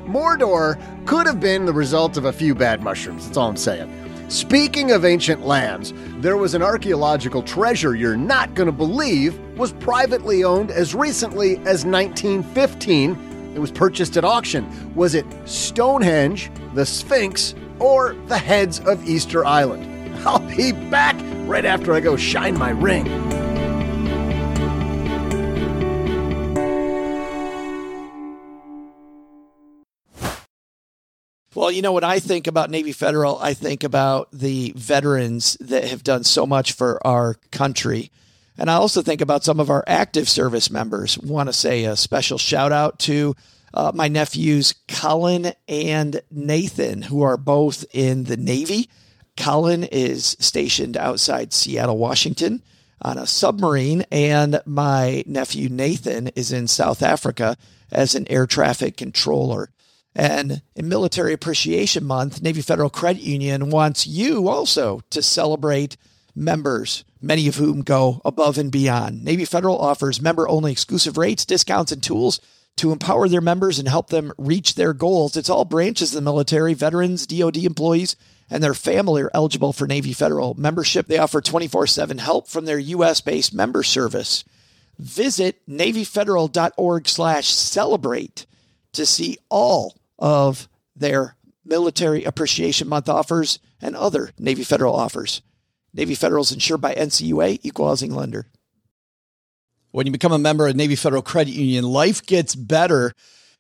Mordor 0.05 0.79
could 1.05 1.27
have 1.27 1.41
been 1.41 1.65
the 1.65 1.73
result 1.73 2.15
of 2.15 2.23
a 2.23 2.31
few 2.31 2.55
bad 2.55 2.81
mushrooms. 2.81 3.25
That's 3.25 3.35
all 3.35 3.49
I'm 3.49 3.57
saying. 3.57 3.89
Speaking 4.29 4.91
of 4.91 5.05
ancient 5.05 5.45
lands, 5.45 5.93
there 6.17 6.37
was 6.37 6.53
an 6.53 6.63
archaeological 6.63 7.43
treasure 7.43 7.95
you're 7.95 8.17
not 8.17 8.53
going 8.55 8.65
to 8.65 8.71
believe 8.71 9.37
was 9.57 9.73
privately 9.73 10.43
owned 10.43 10.71
as 10.71 10.95
recently 10.95 11.57
as 11.57 11.85
1915. 11.85 13.51
It 13.55 13.59
was 13.59 13.71
purchased 13.71 14.17
at 14.17 14.25
auction. 14.25 14.93
Was 14.95 15.13
it 15.13 15.25
Stonehenge, 15.45 16.51
the 16.73 16.85
Sphinx, 16.85 17.53
or 17.79 18.15
the 18.27 18.37
heads 18.37 18.79
of 18.79 19.07
Easter 19.07 19.45
Island? 19.45 19.89
I'll 20.25 20.39
be 20.39 20.71
back 20.71 21.15
right 21.45 21.65
after 21.65 21.93
I 21.93 21.99
go 21.99 22.15
shine 22.15 22.57
my 22.57 22.71
ring. 22.71 23.32
Well, 31.55 31.71
you 31.71 31.83
know, 31.83 31.91
when 31.91 32.03
I 32.03 32.17
think 32.17 32.47
about 32.47 32.71
Navy 32.71 32.93
Federal, 32.93 33.37
I 33.37 33.53
think 33.53 33.83
about 33.83 34.29
the 34.31 34.73
veterans 34.75 35.55
that 35.59 35.83
have 35.85 36.03
done 36.03 36.23
so 36.23 36.47
much 36.47 36.71
for 36.71 37.05
our 37.05 37.35
country. 37.51 38.09
And 38.57 38.71
I 38.71 38.75
also 38.75 39.03
think 39.03 39.21
about 39.21 39.43
some 39.43 39.59
of 39.59 39.69
our 39.69 39.83
active 39.85 40.27
service 40.27 40.71
members. 40.71 41.17
Want 41.19 41.49
to 41.49 41.53
say 41.53 41.85
a 41.85 41.95
special 41.95 42.39
shout 42.39 42.71
out 42.71 42.97
to 42.99 43.35
uh, 43.71 43.91
my 43.93 44.07
nephews, 44.07 44.73
Colin 44.87 45.53
and 45.67 46.21
Nathan, 46.31 47.03
who 47.03 47.21
are 47.21 47.37
both 47.37 47.85
in 47.91 48.23
the 48.23 48.37
Navy. 48.37 48.89
Colin 49.37 49.83
is 49.83 50.35
stationed 50.39 50.97
outside 50.97 51.53
Seattle, 51.53 51.97
Washington 51.97 52.63
on 52.99 53.17
a 53.19 53.27
submarine, 53.27 54.05
and 54.11 54.61
my 54.65 55.23
nephew, 55.27 55.69
Nathan, 55.69 56.29
is 56.29 56.51
in 56.51 56.67
South 56.67 57.03
Africa 57.03 57.57
as 57.91 58.15
an 58.15 58.25
air 58.29 58.47
traffic 58.47 58.97
controller. 58.97 59.69
And 60.15 60.61
in 60.75 60.87
Military 60.87 61.33
Appreciation 61.33 62.03
Month, 62.03 62.41
Navy 62.41 62.61
Federal 62.61 62.89
Credit 62.89 63.21
Union 63.21 63.69
wants 63.69 64.05
you 64.05 64.47
also 64.47 65.01
to 65.09 65.23
celebrate 65.23 65.97
members, 66.35 67.03
many 67.21 67.47
of 67.47 67.55
whom 67.55 67.81
go 67.81 68.21
above 68.23 68.57
and 68.57 68.71
beyond. 68.71 69.23
Navy 69.23 69.45
Federal 69.45 69.79
offers 69.79 70.21
member 70.21 70.47
only 70.47 70.71
exclusive 70.71 71.17
rates, 71.17 71.45
discounts, 71.45 71.91
and 71.91 72.03
tools 72.03 72.39
to 72.77 72.91
empower 72.91 73.27
their 73.27 73.41
members 73.41 73.79
and 73.79 73.87
help 73.87 74.09
them 74.09 74.33
reach 74.37 74.75
their 74.75 74.93
goals. 74.93 75.37
It's 75.37 75.49
all 75.49 75.65
branches 75.65 76.11
of 76.11 76.15
the 76.15 76.21
military, 76.21 76.73
veterans, 76.73 77.27
DoD 77.27 77.57
employees, 77.57 78.15
and 78.49 78.63
their 78.63 78.73
family 78.73 79.23
are 79.23 79.31
eligible 79.33 79.73
for 79.73 79.87
Navy 79.87 80.13
Federal 80.13 80.53
membership. 80.55 81.07
They 81.07 81.17
offer 81.17 81.41
24 81.41 81.87
7 81.87 82.17
help 82.17 82.47
from 82.47 82.65
their 82.65 82.79
U.S. 82.79 83.21
based 83.21 83.53
member 83.53 83.83
service. 83.83 84.43
Visit 84.99 85.61
NavyFederal.org 85.67 87.07
slash 87.07 87.49
celebrate 87.49 88.45
to 88.93 89.05
see 89.05 89.37
all 89.49 89.95
of 90.23 90.69
their 90.95 91.35
Military 91.65 92.23
Appreciation 92.23 92.87
Month 92.87 93.09
offers 93.09 93.59
and 93.81 93.95
other 93.95 94.31
Navy 94.39 94.63
Federal 94.63 94.95
offers. 94.95 95.41
Navy 95.93 96.15
Federal 96.15 96.41
is 96.41 96.51
insured 96.51 96.81
by 96.81 96.95
NCUA, 96.95 97.59
equal 97.61 97.89
housing 97.89 98.15
lender. 98.15 98.47
When 99.91 100.07
you 100.07 100.11
become 100.13 100.31
a 100.31 100.39
member 100.39 100.65
of 100.65 100.77
Navy 100.77 100.95
Federal 100.95 101.21
Credit 101.21 101.53
Union, 101.53 101.83
life 101.83 102.25
gets 102.25 102.55
better. 102.55 103.11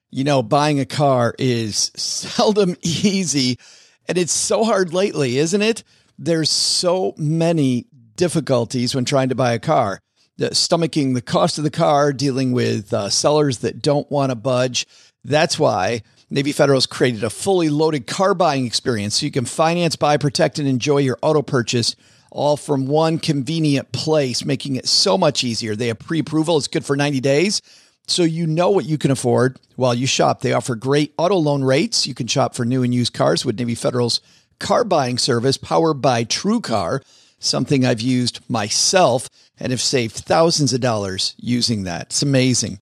You 0.09 0.23
know, 0.23 0.41
buying 0.41 0.79
a 0.79 0.85
car 0.85 1.35
is 1.37 1.91
seldom 1.95 2.77
easy, 2.81 3.59
and 4.07 4.17
it's 4.17 4.31
so 4.31 4.63
hard 4.63 4.93
lately, 4.93 5.37
isn't 5.37 5.61
it? 5.61 5.83
There's 6.17 6.49
so 6.49 7.13
many 7.17 7.87
difficulties 8.15 8.95
when 8.95 9.05
trying 9.05 9.29
to 9.29 9.35
buy 9.35 9.51
a 9.51 9.59
car. 9.59 9.99
The 10.37 10.51
stomaching 10.51 11.13
the 11.13 11.21
cost 11.21 11.57
of 11.57 11.65
the 11.65 11.69
car, 11.69 12.13
dealing 12.13 12.53
with 12.53 12.93
uh, 12.93 13.09
sellers 13.09 13.59
that 13.59 13.81
don't 13.81 14.09
want 14.09 14.31
to 14.31 14.35
budge. 14.35 14.87
That's 15.23 15.59
why 15.59 16.01
Navy 16.33 16.51
Federal 16.51 16.77
has 16.77 16.87
created 16.87 17.23
a 17.23 17.29
fully 17.29 17.69
loaded 17.69 18.07
car 18.07 18.33
buying 18.33 18.65
experience 18.65 19.19
so 19.19 19.25
you 19.27 19.31
can 19.31 19.45
finance, 19.45 19.95
buy, 19.95 20.17
protect, 20.17 20.57
and 20.57 20.67
enjoy 20.67 20.97
your 20.97 21.19
auto 21.21 21.43
purchase 21.43 21.95
all 22.31 22.57
from 22.57 22.87
one 22.87 23.19
convenient 23.19 23.91
place, 23.91 24.43
making 24.43 24.75
it 24.75 24.87
so 24.87 25.15
much 25.15 25.43
easier. 25.43 25.75
They 25.75 25.89
have 25.89 25.99
pre 25.99 26.17
approval, 26.17 26.57
it's 26.57 26.67
good 26.67 26.83
for 26.83 26.95
90 26.95 27.19
days. 27.19 27.61
So 28.07 28.23
you 28.23 28.47
know 28.47 28.71
what 28.71 28.85
you 28.85 28.97
can 28.97 29.11
afford 29.11 29.59
while 29.75 29.93
you 29.93 30.07
shop. 30.07 30.41
They 30.41 30.53
offer 30.53 30.73
great 30.73 31.13
auto 31.19 31.35
loan 31.35 31.63
rates. 31.63 32.07
You 32.07 32.15
can 32.15 32.25
shop 32.25 32.55
for 32.55 32.65
new 32.65 32.81
and 32.81 32.95
used 32.95 33.13
cars 33.13 33.45
with 33.45 33.59
Navy 33.59 33.75
Federal's 33.75 34.19
car 34.59 34.83
buying 34.83 35.19
service 35.19 35.57
powered 35.57 36.01
by 36.01 36.25
TrueCar, 36.25 37.03
something 37.37 37.85
I've 37.85 38.01
used 38.01 38.39
myself 38.49 39.29
and 39.59 39.69
have 39.69 39.81
saved 39.81 40.15
thousands 40.15 40.73
of 40.73 40.81
dollars 40.81 41.35
using 41.37 41.83
that. 41.83 42.07
It's 42.07 42.23
amazing. 42.23 42.79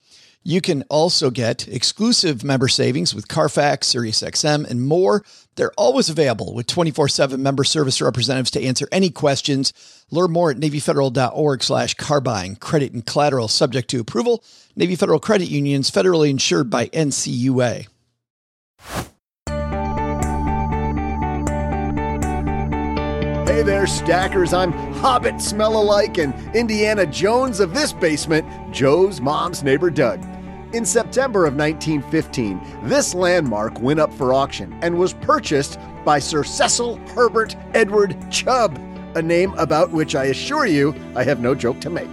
You 0.48 0.62
can 0.62 0.82
also 0.88 1.30
get 1.30 1.68
exclusive 1.68 2.42
member 2.42 2.68
savings 2.68 3.14
with 3.14 3.28
Carfax, 3.28 3.92
SiriusXM, 3.92 4.66
and 4.70 4.80
more. 4.80 5.22
They're 5.56 5.74
always 5.76 6.08
available 6.08 6.54
with 6.54 6.66
24-7 6.66 7.38
member 7.38 7.64
service 7.64 8.00
representatives 8.00 8.52
to 8.52 8.64
answer 8.64 8.88
any 8.90 9.11
questions. 9.11 9.74
Learn 10.11 10.30
more 10.30 10.50
at 10.50 10.56
NavyFederal.org 10.56 11.62
slash 11.62 11.92
carbine. 11.96 12.56
Credit 12.56 12.94
and 12.94 13.04
collateral 13.04 13.48
subject 13.48 13.90
to 13.90 14.00
approval. 14.00 14.42
Navy 14.74 14.96
Federal 14.96 15.20
Credit 15.20 15.50
Unions, 15.50 15.90
federally 15.90 16.30
insured 16.30 16.70
by 16.70 16.87
NCUA. 16.87 17.87
Hey 23.46 23.62
there, 23.62 23.87
stackers. 23.87 24.54
I'm 24.54 24.72
Hobbit 24.72 25.42
Smell 25.42 25.78
Alike 25.78 26.16
and 26.16 26.32
Indiana 26.56 27.04
Jones 27.04 27.61
of 27.61 27.74
this 27.74 27.92
basement, 27.92 28.46
Joe's 28.72 29.20
mom's 29.20 29.62
neighbor 29.62 29.90
Doug. 29.90 30.24
In 30.74 30.85
September 30.85 31.46
of 31.46 31.54
1915, 31.57 32.61
this 32.83 33.14
landmark 33.14 33.81
went 33.81 33.98
up 33.98 34.12
for 34.12 34.35
auction 34.35 34.78
and 34.83 34.98
was 34.98 35.14
purchased 35.14 35.78
by 36.04 36.18
Sir 36.18 36.44
Cecil 36.44 36.96
Herbert 37.14 37.57
Edward 37.72 38.14
Chubb, 38.31 38.78
a 39.14 39.22
name 39.22 39.54
about 39.54 39.92
which 39.92 40.14
I 40.14 40.24
assure 40.24 40.66
you 40.66 40.94
I 41.16 41.24
have 41.24 41.40
no 41.40 41.54
joke 41.54 41.81
to 41.81 41.90
make. 41.90 42.11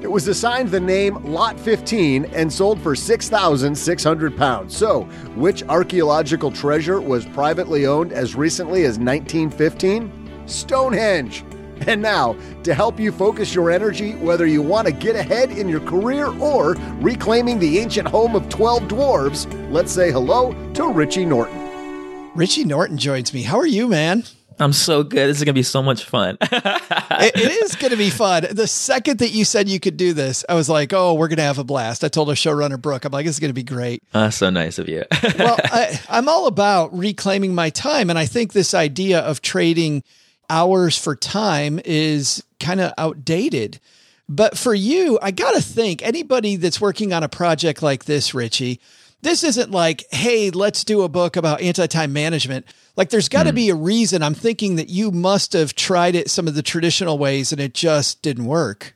It 0.00 0.08
was 0.08 0.28
assigned 0.28 0.68
the 0.68 0.78
name 0.78 1.16
Lot 1.24 1.58
15 1.58 2.26
and 2.26 2.52
sold 2.52 2.80
for 2.80 2.94
6,600 2.94 4.36
pounds. 4.36 4.76
So, 4.76 5.02
which 5.34 5.64
archaeological 5.64 6.52
treasure 6.52 7.00
was 7.00 7.26
privately 7.26 7.86
owned 7.86 8.12
as 8.12 8.36
recently 8.36 8.84
as 8.84 9.00
1915? 9.00 10.46
Stonehenge. 10.46 11.44
And 11.86 12.02
now, 12.02 12.36
to 12.64 12.74
help 12.74 13.00
you 13.00 13.12
focus 13.12 13.54
your 13.54 13.70
energy, 13.70 14.14
whether 14.16 14.46
you 14.46 14.62
want 14.62 14.86
to 14.86 14.92
get 14.92 15.16
ahead 15.16 15.50
in 15.50 15.68
your 15.68 15.80
career 15.80 16.26
or 16.40 16.74
reclaiming 17.00 17.58
the 17.58 17.78
ancient 17.78 18.08
home 18.08 18.34
of 18.34 18.48
12 18.48 18.84
dwarves, 18.84 19.70
let's 19.72 19.92
say 19.92 20.10
hello 20.10 20.54
to 20.74 20.88
Richie 20.88 21.24
Norton. 21.24 22.30
Richie 22.34 22.64
Norton 22.64 22.98
joins 22.98 23.32
me. 23.32 23.42
How 23.42 23.58
are 23.58 23.66
you, 23.66 23.88
man? 23.88 24.24
I'm 24.60 24.72
so 24.72 25.02
good. 25.02 25.28
This 25.28 25.38
is 25.38 25.44
going 25.44 25.54
to 25.54 25.58
be 25.58 25.62
so 25.62 25.82
much 25.82 26.04
fun. 26.04 26.36
it, 26.42 27.36
it 27.36 27.64
is 27.64 27.76
going 27.76 27.92
to 27.92 27.96
be 27.96 28.10
fun. 28.10 28.46
The 28.50 28.66
second 28.66 29.18
that 29.20 29.30
you 29.30 29.44
said 29.44 29.68
you 29.68 29.78
could 29.78 29.96
do 29.96 30.12
this, 30.12 30.44
I 30.48 30.54
was 30.54 30.68
like, 30.68 30.92
oh, 30.92 31.14
we're 31.14 31.28
going 31.28 31.38
to 31.38 31.44
have 31.44 31.58
a 31.58 31.64
blast. 31.64 32.02
I 32.02 32.08
told 32.08 32.28
our 32.28 32.34
showrunner, 32.34 32.80
Brooke, 32.80 33.04
I'm 33.04 33.12
like, 33.12 33.26
this 33.26 33.36
is 33.36 33.40
going 33.40 33.50
to 33.50 33.54
be 33.54 33.62
great. 33.62 34.02
Uh, 34.12 34.30
so 34.30 34.50
nice 34.50 34.78
of 34.78 34.88
you. 34.88 35.04
well, 35.38 35.58
I, 35.64 36.00
I'm 36.08 36.28
all 36.28 36.46
about 36.46 36.96
reclaiming 36.96 37.54
my 37.54 37.70
time. 37.70 38.10
And 38.10 38.18
I 38.18 38.26
think 38.26 38.52
this 38.52 38.74
idea 38.74 39.20
of 39.20 39.42
trading 39.42 40.02
hours 40.50 40.98
for 40.98 41.14
time 41.16 41.80
is 41.84 42.42
kind 42.60 42.80
of 42.80 42.92
outdated. 42.98 43.80
But 44.28 44.58
for 44.58 44.74
you, 44.74 45.18
I 45.22 45.30
got 45.30 45.52
to 45.52 45.62
think 45.62 46.02
anybody 46.02 46.56
that's 46.56 46.80
working 46.80 47.12
on 47.12 47.22
a 47.22 47.28
project 47.28 47.82
like 47.82 48.04
this, 48.04 48.34
Richie, 48.34 48.80
this 49.22 49.42
isn't 49.42 49.70
like, 49.70 50.04
hey, 50.12 50.50
let's 50.50 50.84
do 50.84 51.02
a 51.02 51.08
book 51.08 51.36
about 51.36 51.60
anti 51.60 51.86
time 51.86 52.12
management. 52.12 52.66
Like, 52.96 53.10
there's 53.10 53.28
got 53.28 53.44
to 53.44 53.52
mm. 53.52 53.56
be 53.56 53.68
a 53.70 53.74
reason. 53.74 54.22
I'm 54.22 54.34
thinking 54.34 54.76
that 54.76 54.88
you 54.88 55.10
must 55.10 55.54
have 55.54 55.74
tried 55.74 56.14
it 56.14 56.30
some 56.30 56.46
of 56.46 56.54
the 56.54 56.62
traditional 56.62 57.18
ways 57.18 57.52
and 57.52 57.60
it 57.60 57.74
just 57.74 58.22
didn't 58.22 58.44
work. 58.44 58.94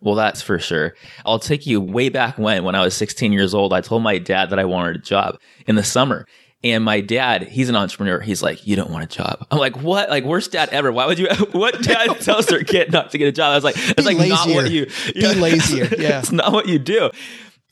Well, 0.00 0.14
that's 0.14 0.42
for 0.42 0.58
sure. 0.58 0.94
I'll 1.24 1.38
take 1.38 1.66
you 1.66 1.80
way 1.80 2.10
back 2.10 2.38
when, 2.38 2.64
when 2.64 2.74
I 2.74 2.84
was 2.84 2.94
16 2.96 3.32
years 3.32 3.54
old, 3.54 3.72
I 3.72 3.80
told 3.80 4.02
my 4.02 4.18
dad 4.18 4.50
that 4.50 4.58
I 4.58 4.64
wanted 4.64 4.96
a 4.96 5.00
job 5.00 5.38
in 5.66 5.74
the 5.74 5.84
summer. 5.84 6.26
And 6.64 6.82
my 6.84 7.00
dad, 7.00 7.44
he's 7.44 7.68
an 7.68 7.76
entrepreneur. 7.76 8.18
He's 8.18 8.42
like, 8.42 8.66
you 8.66 8.76
don't 8.76 8.90
want 8.90 9.04
a 9.04 9.06
job. 9.06 9.46
I'm 9.50 9.58
like, 9.58 9.76
what? 9.76 10.08
Like, 10.08 10.24
worst 10.24 10.52
dad 10.52 10.70
ever. 10.70 10.90
Why 10.90 11.06
would 11.06 11.18
you? 11.18 11.28
What 11.52 11.82
dad 11.82 12.20
tells 12.20 12.46
their 12.46 12.64
kid 12.64 12.92
not 12.92 13.10
to 13.12 13.18
get 13.18 13.28
a 13.28 13.32
job? 13.32 13.52
I 13.52 13.54
was 13.54 13.64
like, 13.64 13.76
it's 13.76 14.06
like 14.06 14.16
lazier. 14.16 14.28
not 14.34 14.48
what 14.48 14.70
you. 14.70 14.86
Be 15.14 15.34
lazier. 15.34 15.88
Yeah, 15.98 16.18
it's 16.18 16.32
not 16.32 16.52
what 16.52 16.66
you 16.66 16.78
do. 16.78 17.10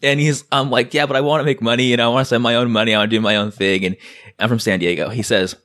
And 0.02 0.20
he's, 0.20 0.44
I'm 0.52 0.70
like, 0.70 0.92
yeah, 0.92 1.06
but 1.06 1.16
I 1.16 1.22
want 1.22 1.40
to 1.40 1.44
make 1.44 1.62
money. 1.62 1.84
You 1.84 1.96
know, 1.96 2.10
I 2.10 2.14
want 2.14 2.22
to 2.22 2.26
spend 2.26 2.42
my 2.42 2.56
own 2.56 2.70
money. 2.70 2.94
I 2.94 2.98
want 2.98 3.10
to 3.10 3.16
do 3.16 3.20
my 3.20 3.36
own 3.36 3.50
thing. 3.50 3.84
And 3.84 3.96
I'm 4.38 4.48
from 4.48 4.58
San 4.58 4.78
Diego. 4.80 5.08
He 5.08 5.22
says, 5.22 5.56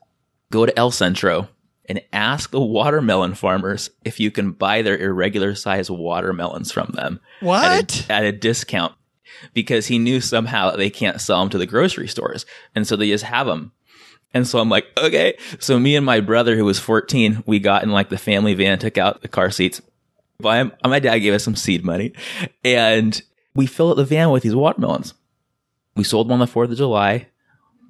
go 0.51 0.65
to 0.65 0.77
El 0.79 0.91
Centro 0.91 1.49
and 1.85 2.01
ask 2.13 2.51
the 2.51 2.61
watermelon 2.61 3.33
farmers 3.33 3.89
if 4.05 4.19
you 4.19 4.31
can 4.31 4.51
buy 4.51 4.81
their 4.81 4.97
irregular 4.97 5.55
size 5.55 5.89
watermelons 5.91 6.71
from 6.71 6.91
them. 6.93 7.19
What? 7.41 7.65
At 7.65 8.09
a, 8.09 8.13
at 8.13 8.23
a 8.23 8.31
discount. 8.31 8.93
Because 9.53 9.87
he 9.87 9.97
knew 9.99 10.21
somehow 10.21 10.71
they 10.71 10.89
can't 10.89 11.21
sell 11.21 11.39
them 11.39 11.49
to 11.49 11.57
the 11.57 11.65
grocery 11.65 12.07
stores. 12.07 12.45
And 12.75 12.87
so 12.87 12.95
they 12.95 13.09
just 13.09 13.25
have 13.25 13.47
them. 13.47 13.71
And 14.33 14.47
so 14.47 14.59
I'm 14.59 14.69
like, 14.69 14.85
okay. 14.97 15.37
So 15.59 15.79
me 15.79 15.95
and 15.95 16.05
my 16.05 16.19
brother, 16.19 16.55
who 16.55 16.65
was 16.65 16.79
14, 16.79 17.43
we 17.45 17.59
got 17.59 17.83
in 17.83 17.89
like 17.89 18.09
the 18.09 18.17
family 18.17 18.53
van, 18.53 18.79
took 18.79 18.97
out 18.97 19.21
the 19.21 19.27
car 19.27 19.49
seats. 19.49 19.81
My, 20.39 20.71
my 20.85 20.99
dad 20.99 21.19
gave 21.19 21.33
us 21.33 21.43
some 21.43 21.55
seed 21.55 21.83
money 21.83 22.13
and 22.63 23.21
we 23.55 23.65
filled 23.65 23.91
up 23.91 23.97
the 23.97 24.05
van 24.05 24.29
with 24.29 24.43
these 24.43 24.55
watermelons. 24.55 25.13
We 25.95 26.03
sold 26.03 26.27
them 26.27 26.33
on 26.33 26.39
the 26.39 26.45
4th 26.45 26.71
of 26.71 26.77
July, 26.77 27.27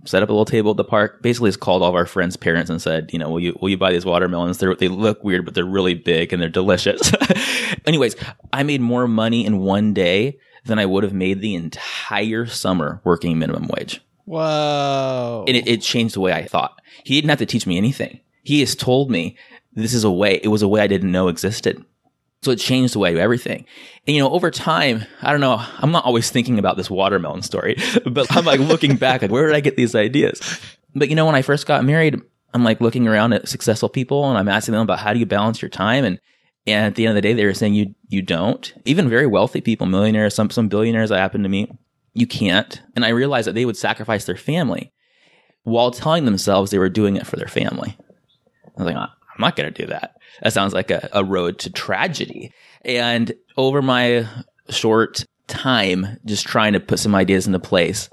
set 0.06 0.24
up 0.24 0.30
a 0.30 0.32
little 0.32 0.46
table 0.46 0.72
at 0.72 0.78
the 0.78 0.84
park. 0.84 1.22
Basically, 1.22 1.50
just 1.50 1.60
called 1.60 1.84
all 1.84 1.90
of 1.90 1.96
our 1.96 2.06
friends' 2.06 2.38
parents 2.38 2.72
and 2.72 2.82
said, 2.82 3.12
you 3.14 3.20
know, 3.20 3.30
will 3.30 3.40
you, 3.40 3.58
will 3.62 3.70
you 3.70 3.78
buy 3.78 3.92
these 3.92 4.06
watermelons? 4.06 4.58
They're, 4.58 4.74
they 4.74 4.88
look 4.88 5.24
weird, 5.24 5.46
but 5.46 5.54
they're 5.54 5.66
really 5.66 5.94
big 5.94 6.34
and 6.34 6.42
they're 6.42 6.50
delicious. 6.50 7.12
Anyways, 7.86 8.16
I 8.52 8.64
made 8.64 8.82
more 8.82 9.08
money 9.08 9.46
in 9.46 9.60
one 9.60 9.94
day 9.94 10.40
than 10.66 10.80
I 10.80 10.86
would 10.86 11.04
have 11.04 11.14
made 11.14 11.42
the 11.42 11.56
entire 11.56 12.46
summer 12.46 13.02
working 13.04 13.38
minimum 13.40 13.68
wage. 13.68 14.02
Whoa. 14.26 15.46
And 15.48 15.58
it, 15.58 15.68
it 15.68 15.82
changed 15.82 16.16
the 16.16 16.20
way 16.20 16.34
I 16.34 16.46
thought. 16.46 16.80
He 17.04 17.16
didn't 17.16 17.30
have 17.30 17.40
to 17.40 17.46
teach 17.46 17.66
me 17.66 17.78
anything. 17.78 18.20
He 18.44 18.60
has 18.60 18.76
told 18.76 19.10
me 19.10 19.38
this 19.74 19.94
is 19.94 20.04
a 20.04 20.12
way, 20.12 20.40
it 20.44 20.50
was 20.50 20.62
a 20.62 20.68
way 20.68 20.82
I 20.82 20.88
didn't 20.88 21.12
know 21.12 21.28
existed. 21.28 21.84
So 22.42 22.52
it 22.52 22.58
changed 22.58 22.94
the 22.94 23.00
way 23.00 23.12
of 23.12 23.18
everything. 23.20 23.66
And 24.08 24.16
you 24.16 24.22
know, 24.22 24.32
over 24.32 24.50
time, 24.50 25.04
I 25.22 25.32
don't 25.32 25.42
know, 25.42 25.64
I'm 25.80 25.92
not 25.92 26.06
always 26.06 26.30
thinking 26.30 26.58
about 26.58 26.78
this 26.78 26.90
watermelon 26.90 27.42
story, 27.42 27.78
but 28.06 28.34
I'm 28.36 28.46
like 28.46 28.60
looking 28.60 28.96
back, 28.96 29.22
like, 29.22 29.32
where 29.32 29.46
did 29.46 29.56
I 29.56 29.60
get 29.60 29.76
these 29.76 29.96
ideas? 29.96 30.40
But 30.96 31.10
you 31.10 31.16
know, 31.16 31.26
when 31.26 31.36
I 31.36 31.42
first 31.42 31.66
got 31.66 31.84
married, 31.84 32.22
I'm 32.54 32.64
like 32.64 32.82
looking 32.82 33.08
around 33.08 33.34
at 33.34 33.48
successful 33.48 33.90
people 33.90 34.30
and 34.30 34.38
I'm 34.38 34.48
asking 34.48 34.74
them 34.74 34.82
about 34.82 35.00
how 35.00 35.14
do 35.14 35.20
you 35.20 35.26
balance 35.26 35.62
your 35.62 35.70
time? 35.70 36.06
And, 36.06 36.20
and 36.70 36.86
at 36.86 36.96
the 36.96 37.06
end 37.06 37.12
of 37.12 37.16
the 37.16 37.22
day, 37.22 37.34
they 37.34 37.46
were 37.46 37.54
saying 37.54 37.74
you, 37.74 37.96
you 38.08 38.22
don't. 38.22 38.74
Even 38.86 39.10
very 39.10 39.26
wealthy 39.26 39.62
people, 39.62 39.88
millionaires, 39.88 40.36
some, 40.36 40.50
some 40.50 40.68
billionaires 40.68 41.12
I 41.12 41.18
happen 41.18 41.44
to 41.44 41.50
meet, 41.50 41.72
you 42.14 42.28
can't. 42.28 42.82
And 42.96 43.06
I 43.06 43.10
realized 43.10 43.48
that 43.48 43.54
they 43.54 43.66
would 43.66 43.78
sacrifice 43.78 44.26
their 44.26 44.38
family 44.38 44.92
while 45.64 45.92
telling 45.92 46.26
themselves 46.26 46.72
they 46.72 46.80
were 46.80 46.90
doing 46.90 47.16
it 47.16 47.28
for 47.28 47.36
their 47.36 47.48
family. 47.48 47.98
I 48.78 48.84
was 48.84 48.86
like, 48.86 48.96
I'm 48.96 49.10
not 49.40 49.56
going 49.56 49.72
to 49.72 49.82
do 49.82 49.88
that. 49.88 50.16
That 50.42 50.54
sounds 50.54 50.74
like 50.74 50.92
a, 50.92 51.10
a 51.14 51.24
road 51.24 51.60
to 51.60 51.70
tragedy. 51.70 52.52
And 52.84 53.34
over 53.58 53.82
my 53.82 54.28
short 54.70 55.26
time, 55.48 56.20
just 56.26 56.46
trying 56.46 56.74
to 56.74 56.80
put 56.80 57.00
some 57.00 57.16
ideas 57.16 57.48
into 57.48 57.60
place, 57.60 58.10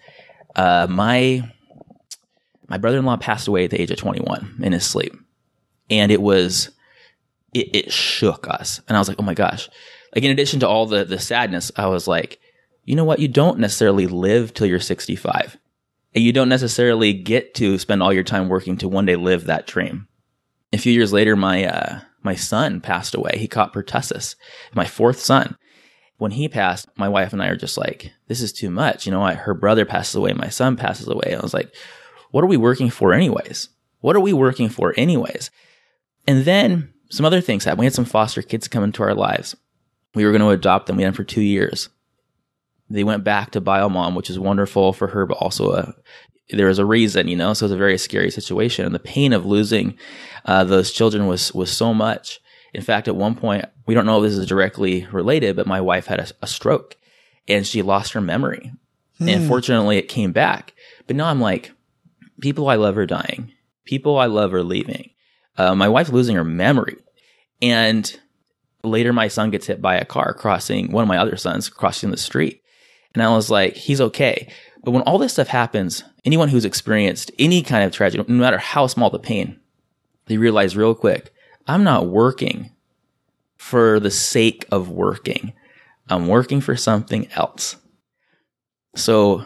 uh, 0.56 0.86
my 0.88 1.50
my 2.68 2.78
brother-in-law 2.78 3.18
passed 3.18 3.46
away 3.46 3.64
at 3.64 3.70
the 3.70 3.80
age 3.80 3.92
of 3.92 3.98
21 3.98 4.58
in 4.60 4.72
his 4.72 4.84
sleep, 4.84 5.14
and 5.88 6.10
it 6.10 6.20
was 6.20 6.70
it, 7.52 7.74
it 7.74 7.92
shook 7.92 8.48
us. 8.48 8.80
And 8.88 8.96
I 8.96 9.00
was 9.00 9.08
like, 9.08 9.18
oh 9.18 9.24
my 9.24 9.34
gosh! 9.34 9.68
Like 10.14 10.24
in 10.24 10.30
addition 10.30 10.60
to 10.60 10.68
all 10.68 10.86
the 10.86 11.04
the 11.04 11.18
sadness, 11.18 11.72
I 11.76 11.86
was 11.86 12.06
like, 12.08 12.38
you 12.84 12.96
know 12.96 13.04
what? 13.04 13.18
You 13.18 13.28
don't 13.28 13.58
necessarily 13.58 14.06
live 14.06 14.54
till 14.54 14.66
you're 14.66 14.80
65, 14.80 15.56
and 16.14 16.24
you 16.24 16.32
don't 16.32 16.48
necessarily 16.48 17.12
get 17.12 17.54
to 17.54 17.78
spend 17.78 18.02
all 18.02 18.12
your 18.12 18.24
time 18.24 18.48
working 18.48 18.76
to 18.78 18.88
one 18.88 19.06
day 19.06 19.16
live 19.16 19.44
that 19.44 19.66
dream. 19.66 20.08
A 20.72 20.78
few 20.78 20.92
years 20.92 21.12
later, 21.12 21.36
my 21.36 21.64
uh, 21.64 22.00
my 22.22 22.34
son 22.34 22.80
passed 22.80 23.14
away. 23.14 23.38
He 23.38 23.48
caught 23.48 23.72
pertussis, 23.72 24.34
my 24.74 24.84
fourth 24.84 25.20
son. 25.20 25.56
When 26.18 26.32
he 26.32 26.48
passed, 26.48 26.88
my 26.96 27.10
wife 27.10 27.34
and 27.34 27.42
I 27.42 27.48
are 27.48 27.56
just 27.56 27.76
like, 27.76 28.10
this 28.26 28.40
is 28.40 28.50
too 28.50 28.70
much. 28.70 29.04
You 29.04 29.12
know, 29.12 29.22
I, 29.22 29.34
her 29.34 29.52
brother 29.52 29.84
passes 29.84 30.14
away, 30.14 30.32
my 30.32 30.48
son 30.48 30.76
passes 30.76 31.06
away. 31.08 31.36
I 31.36 31.40
was 31.40 31.52
like, 31.52 31.74
what 32.30 32.42
are 32.42 32.48
we 32.48 32.56
working 32.56 32.88
for 32.88 33.12
anyways? 33.12 33.68
What 34.00 34.16
are 34.16 34.20
we 34.20 34.32
working 34.32 34.68
for 34.68 34.94
anyways? 34.96 35.50
And 36.26 36.44
then 36.44 36.92
some 37.10 37.26
other 37.26 37.40
things 37.40 37.64
happened. 37.64 37.80
We 37.80 37.86
had 37.86 37.94
some 37.94 38.04
foster 38.04 38.42
kids 38.42 38.68
come 38.68 38.84
into 38.84 39.02
our 39.02 39.14
lives. 39.14 39.56
We 40.14 40.24
were 40.24 40.32
going 40.32 40.42
to 40.42 40.48
adopt 40.50 40.86
them. 40.86 40.96
We 40.96 41.02
had 41.02 41.12
them 41.12 41.16
for 41.16 41.24
two 41.24 41.42
years. 41.42 41.88
They 42.88 43.04
went 43.04 43.24
back 43.24 43.50
to 43.52 43.60
bio 43.60 43.88
mom, 43.88 44.14
which 44.14 44.30
is 44.30 44.38
wonderful 44.38 44.92
for 44.92 45.08
her, 45.08 45.26
but 45.26 45.38
also 45.38 45.72
a, 45.72 45.94
there 46.50 46.68
was 46.68 46.78
a 46.78 46.84
reason, 46.84 47.28
you 47.28 47.36
know, 47.36 47.52
so 47.52 47.64
it 47.64 47.68
was 47.68 47.72
a 47.72 47.76
very 47.76 47.98
scary 47.98 48.30
situation. 48.30 48.86
And 48.86 48.94
the 48.94 49.00
pain 49.00 49.32
of 49.32 49.44
losing 49.44 49.98
uh, 50.44 50.64
those 50.64 50.92
children 50.92 51.26
was 51.26 51.52
was 51.52 51.72
so 51.72 51.92
much. 51.92 52.40
In 52.72 52.82
fact, 52.82 53.08
at 53.08 53.16
one 53.16 53.34
point, 53.34 53.64
we 53.86 53.94
don't 53.94 54.06
know 54.06 54.22
if 54.22 54.30
this 54.30 54.38
is 54.38 54.46
directly 54.46 55.06
related, 55.10 55.56
but 55.56 55.66
my 55.66 55.80
wife 55.80 56.06
had 56.06 56.20
a, 56.20 56.28
a 56.42 56.46
stroke 56.46 56.96
and 57.48 57.66
she 57.66 57.82
lost 57.82 58.12
her 58.12 58.20
memory. 58.20 58.72
Hmm. 59.18 59.28
And 59.28 59.48
fortunately, 59.48 59.98
it 59.98 60.08
came 60.08 60.32
back. 60.32 60.74
But 61.06 61.16
now 61.16 61.26
I'm 61.26 61.40
like, 61.40 61.72
people 62.40 62.68
I 62.68 62.76
love 62.76 62.98
are 62.98 63.06
dying. 63.06 63.52
People 63.84 64.18
I 64.18 64.26
love 64.26 64.52
are 64.52 64.62
leaving. 64.62 65.10
Uh, 65.56 65.74
my 65.74 65.88
wife's 65.88 66.10
losing 66.10 66.36
her 66.36 66.44
memory. 66.44 66.96
And 67.62 68.18
later, 68.84 69.12
my 69.12 69.28
son 69.28 69.50
gets 69.50 69.66
hit 69.66 69.80
by 69.80 69.96
a 69.96 70.04
car 70.04 70.34
crossing, 70.34 70.92
one 70.92 71.02
of 71.02 71.08
my 71.08 71.18
other 71.18 71.36
sons 71.36 71.68
crossing 71.68 72.10
the 72.10 72.16
street. 72.16 72.62
And 73.14 73.22
I 73.22 73.34
was 73.34 73.50
like, 73.50 73.74
he's 73.74 74.00
okay. 74.00 74.52
But 74.84 74.90
when 74.90 75.02
all 75.02 75.18
this 75.18 75.32
stuff 75.32 75.48
happens, 75.48 76.04
anyone 76.24 76.48
who's 76.48 76.64
experienced 76.64 77.32
any 77.38 77.62
kind 77.62 77.84
of 77.84 77.92
tragedy, 77.92 78.24
no 78.28 78.38
matter 78.38 78.58
how 78.58 78.86
small 78.86 79.10
the 79.10 79.18
pain, 79.18 79.58
they 80.26 80.36
realize 80.36 80.76
real 80.76 80.94
quick, 80.94 81.32
I'm 81.66 81.82
not 81.82 82.06
working 82.06 82.70
for 83.56 83.98
the 83.98 84.10
sake 84.10 84.66
of 84.70 84.90
working. 84.90 85.52
I'm 86.08 86.28
working 86.28 86.60
for 86.60 86.76
something 86.76 87.28
else. 87.32 87.76
So 88.94 89.44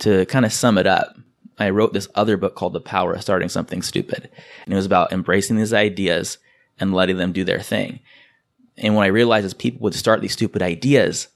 to 0.00 0.26
kind 0.26 0.44
of 0.44 0.52
sum 0.52 0.78
it 0.78 0.86
up, 0.86 1.16
I 1.58 1.70
wrote 1.70 1.92
this 1.92 2.08
other 2.14 2.36
book 2.36 2.54
called 2.54 2.72
The 2.72 2.80
Power 2.80 3.14
of 3.14 3.22
Starting 3.22 3.48
Something 3.48 3.82
Stupid. 3.82 4.30
And 4.64 4.72
it 4.72 4.76
was 4.76 4.86
about 4.86 5.12
embracing 5.12 5.56
these 5.56 5.72
ideas 5.72 6.38
and 6.78 6.94
letting 6.94 7.16
them 7.16 7.32
do 7.32 7.44
their 7.44 7.60
thing. 7.60 8.00
And 8.76 8.94
what 8.94 9.04
I 9.04 9.08
realized 9.08 9.46
is 9.46 9.54
people 9.54 9.80
would 9.82 9.94
start 9.94 10.20
these 10.20 10.32
stupid 10.32 10.62
ideas 10.62 11.28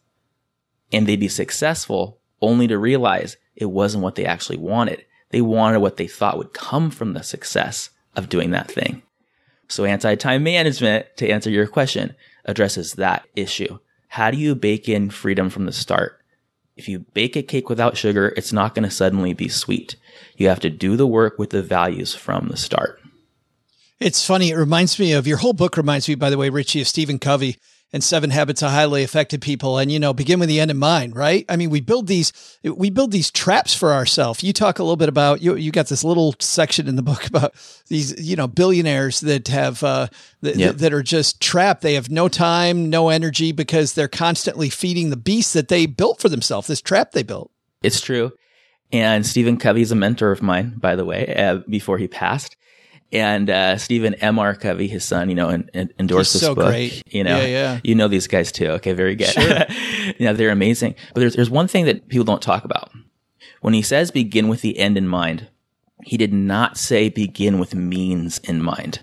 and 0.93 1.07
they'd 1.07 1.19
be 1.19 1.29
successful 1.29 2.21
only 2.41 2.69
to 2.69 2.79
realize 2.79 3.37
it 3.57 3.67
wasn't 3.67 4.03
what 4.03 4.15
they 4.15 4.25
actually 4.25 4.59
wanted. 4.59 5.05
They 5.31 5.41
wanted 5.41 5.81
what 5.81 5.97
they 5.97 6.07
thought 6.07 6.39
would 6.39 6.53
come 6.53 6.91
from 6.91 7.15
the 7.15 7.23
success 7.23 7.91
of 8.15 8.29
doing 8.29 8.51
that 8.51 8.71
thing. 8.71 9.03
So 9.69 9.85
anti 9.85 10.15
time 10.17 10.43
management, 10.43 11.07
to 11.17 11.29
answer 11.29 11.51
your 11.51 11.67
question, 11.67 12.15
addresses 12.45 12.95
that 12.95 13.27
issue. 13.35 13.79
How 14.09 14.31
do 14.31 14.37
you 14.37 14.55
bake 14.55 14.89
in 14.89 15.09
freedom 15.09 15.49
from 15.49 15.65
the 15.65 15.73
start? 15.73 16.21
If 16.77 16.89
you 16.89 17.01
bake 17.01 17.37
a 17.37 17.43
cake 17.43 17.69
without 17.69 17.97
sugar, 17.97 18.35
it's 18.37 18.53
not 18.53 18.75
going 18.75 18.85
to 18.85 18.95
suddenly 18.95 19.33
be 19.33 19.49
sweet. 19.49 19.97
You 20.37 20.49
have 20.49 20.61
to 20.61 20.71
do 20.71 20.97
the 20.97 21.07
work 21.07 21.39
with 21.39 21.51
the 21.51 21.63
values 21.63 22.15
from 22.15 22.49
the 22.49 22.57
start. 22.57 23.01
It's 24.01 24.27
funny. 24.27 24.51
It 24.51 24.57
reminds 24.57 24.99
me 24.99 25.13
of 25.13 25.27
your 25.27 25.39
whole 25.39 25.53
book 25.53 25.77
reminds 25.77 26.09
me, 26.09 26.17
by 26.17 26.31
the 26.31 26.39
way, 26.39 26.51
Richie, 26.51 26.81
of 26.81 26.89
Stephen 26.89 27.19
Covey 27.19 27.57
and 27.93 28.03
seven 28.03 28.31
habits 28.31 28.63
of 28.63 28.71
highly 28.71 29.03
effective 29.03 29.41
people 29.41 29.79
and 29.79 29.93
you 29.93 30.01
know 30.01 30.13
begin 30.13 30.41
with 30.41 30.49
the 30.49 30.61
end 30.61 30.71
in 30.71 30.79
mind 30.79 31.15
right 31.15 31.45
i 31.49 31.57
mean 31.57 31.71
we 31.71 31.81
build 31.81 32.07
these 32.07 32.33
we 32.65 32.91
build 32.91 33.13
these 33.13 33.31
traps 33.31 33.75
for 33.75 33.93
ourselves 33.93 34.43
you 34.43 34.53
talk 34.53 34.79
a 34.79 34.83
little 34.83 34.97
bit 34.97 35.09
about 35.09 35.43
you 35.43 35.55
you 35.57 35.71
got 35.71 35.89
this 35.89 36.03
little 36.03 36.35
section 36.39 36.89
in 36.89 36.97
the 36.97 37.03
book 37.03 37.27
about 37.29 37.55
these 37.89 38.19
you 38.21 38.37
know 38.37 38.49
billionaires 38.49 39.21
that 39.21 39.49
have 39.49 39.83
uh 39.83 40.07
th- 40.43 40.57
yep. 40.57 40.77
that 40.77 40.93
are 40.93 41.03
just 41.03 41.41
trapped 41.41 41.83
they 41.83 41.95
have 41.95 42.11
no 42.11 42.29
time 42.29 42.89
no 42.89 43.09
energy 43.09 43.53
because 43.53 43.93
they're 43.93 44.09
constantly 44.09 44.71
feeding 44.71 45.11
the 45.11 45.17
beast 45.17 45.53
that 45.55 45.69
they 45.69 45.87
built 45.87 46.21
for 46.21 46.29
themselves 46.29 46.67
this 46.67 46.81
trap 46.81 47.13
they 47.13 47.23
built 47.23 47.51
it's 47.83 48.01
true 48.01 48.33
and 48.93 49.27
Stephen 49.27 49.57
Covey's 49.57 49.91
a 49.91 49.97
mentor 49.97 50.31
of 50.31 50.43
mine, 50.43 50.75
by 50.77 50.97
the 50.97 51.05
way, 51.05 51.35
uh, 51.35 51.61
before 51.69 51.99
he 51.99 52.09
passed 52.09 52.57
and 53.13 53.51
uh, 53.51 53.77
Stephen 53.77 54.15
M. 54.15 54.39
R. 54.39 54.55
Covey, 54.55 54.89
his 54.89 55.05
son, 55.05 55.29
you 55.29 55.35
know, 55.35 55.51
and, 55.51 55.71
and 55.75 55.93
endorsed 55.99 56.33
He's 56.33 56.41
this 56.41 56.49
so 56.49 56.55
book. 56.55 56.69
Great. 56.69 57.03
You 57.13 57.23
know, 57.23 57.39
yeah, 57.39 57.47
yeah. 57.47 57.81
you 57.85 57.95
know 57.95 58.09
these 58.09 58.27
guys 58.27 58.51
too. 58.51 58.69
Okay, 58.69 58.93
very 58.93 59.15
good. 59.15 59.29
Sure. 59.29 59.65
yeah, 60.19 60.33
they're 60.33 60.51
amazing. 60.51 60.95
But 61.13 61.21
there's 61.21 61.37
there's 61.37 61.51
one 61.51 61.69
thing 61.69 61.85
that 61.85 62.09
people 62.09 62.25
don't 62.25 62.43
talk 62.43 62.65
about. 62.65 62.91
When 63.61 63.75
he 63.75 63.83
says 63.83 64.11
begin 64.11 64.49
with 64.49 64.63
the 64.63 64.79
end 64.79 64.97
in 64.97 65.07
mind, 65.07 65.49
he 66.05 66.17
did 66.17 66.33
not 66.33 66.79
say 66.79 67.09
begin 67.11 67.59
with 67.59 67.75
means 67.75 68.39
in 68.39 68.63
mind. 68.63 69.01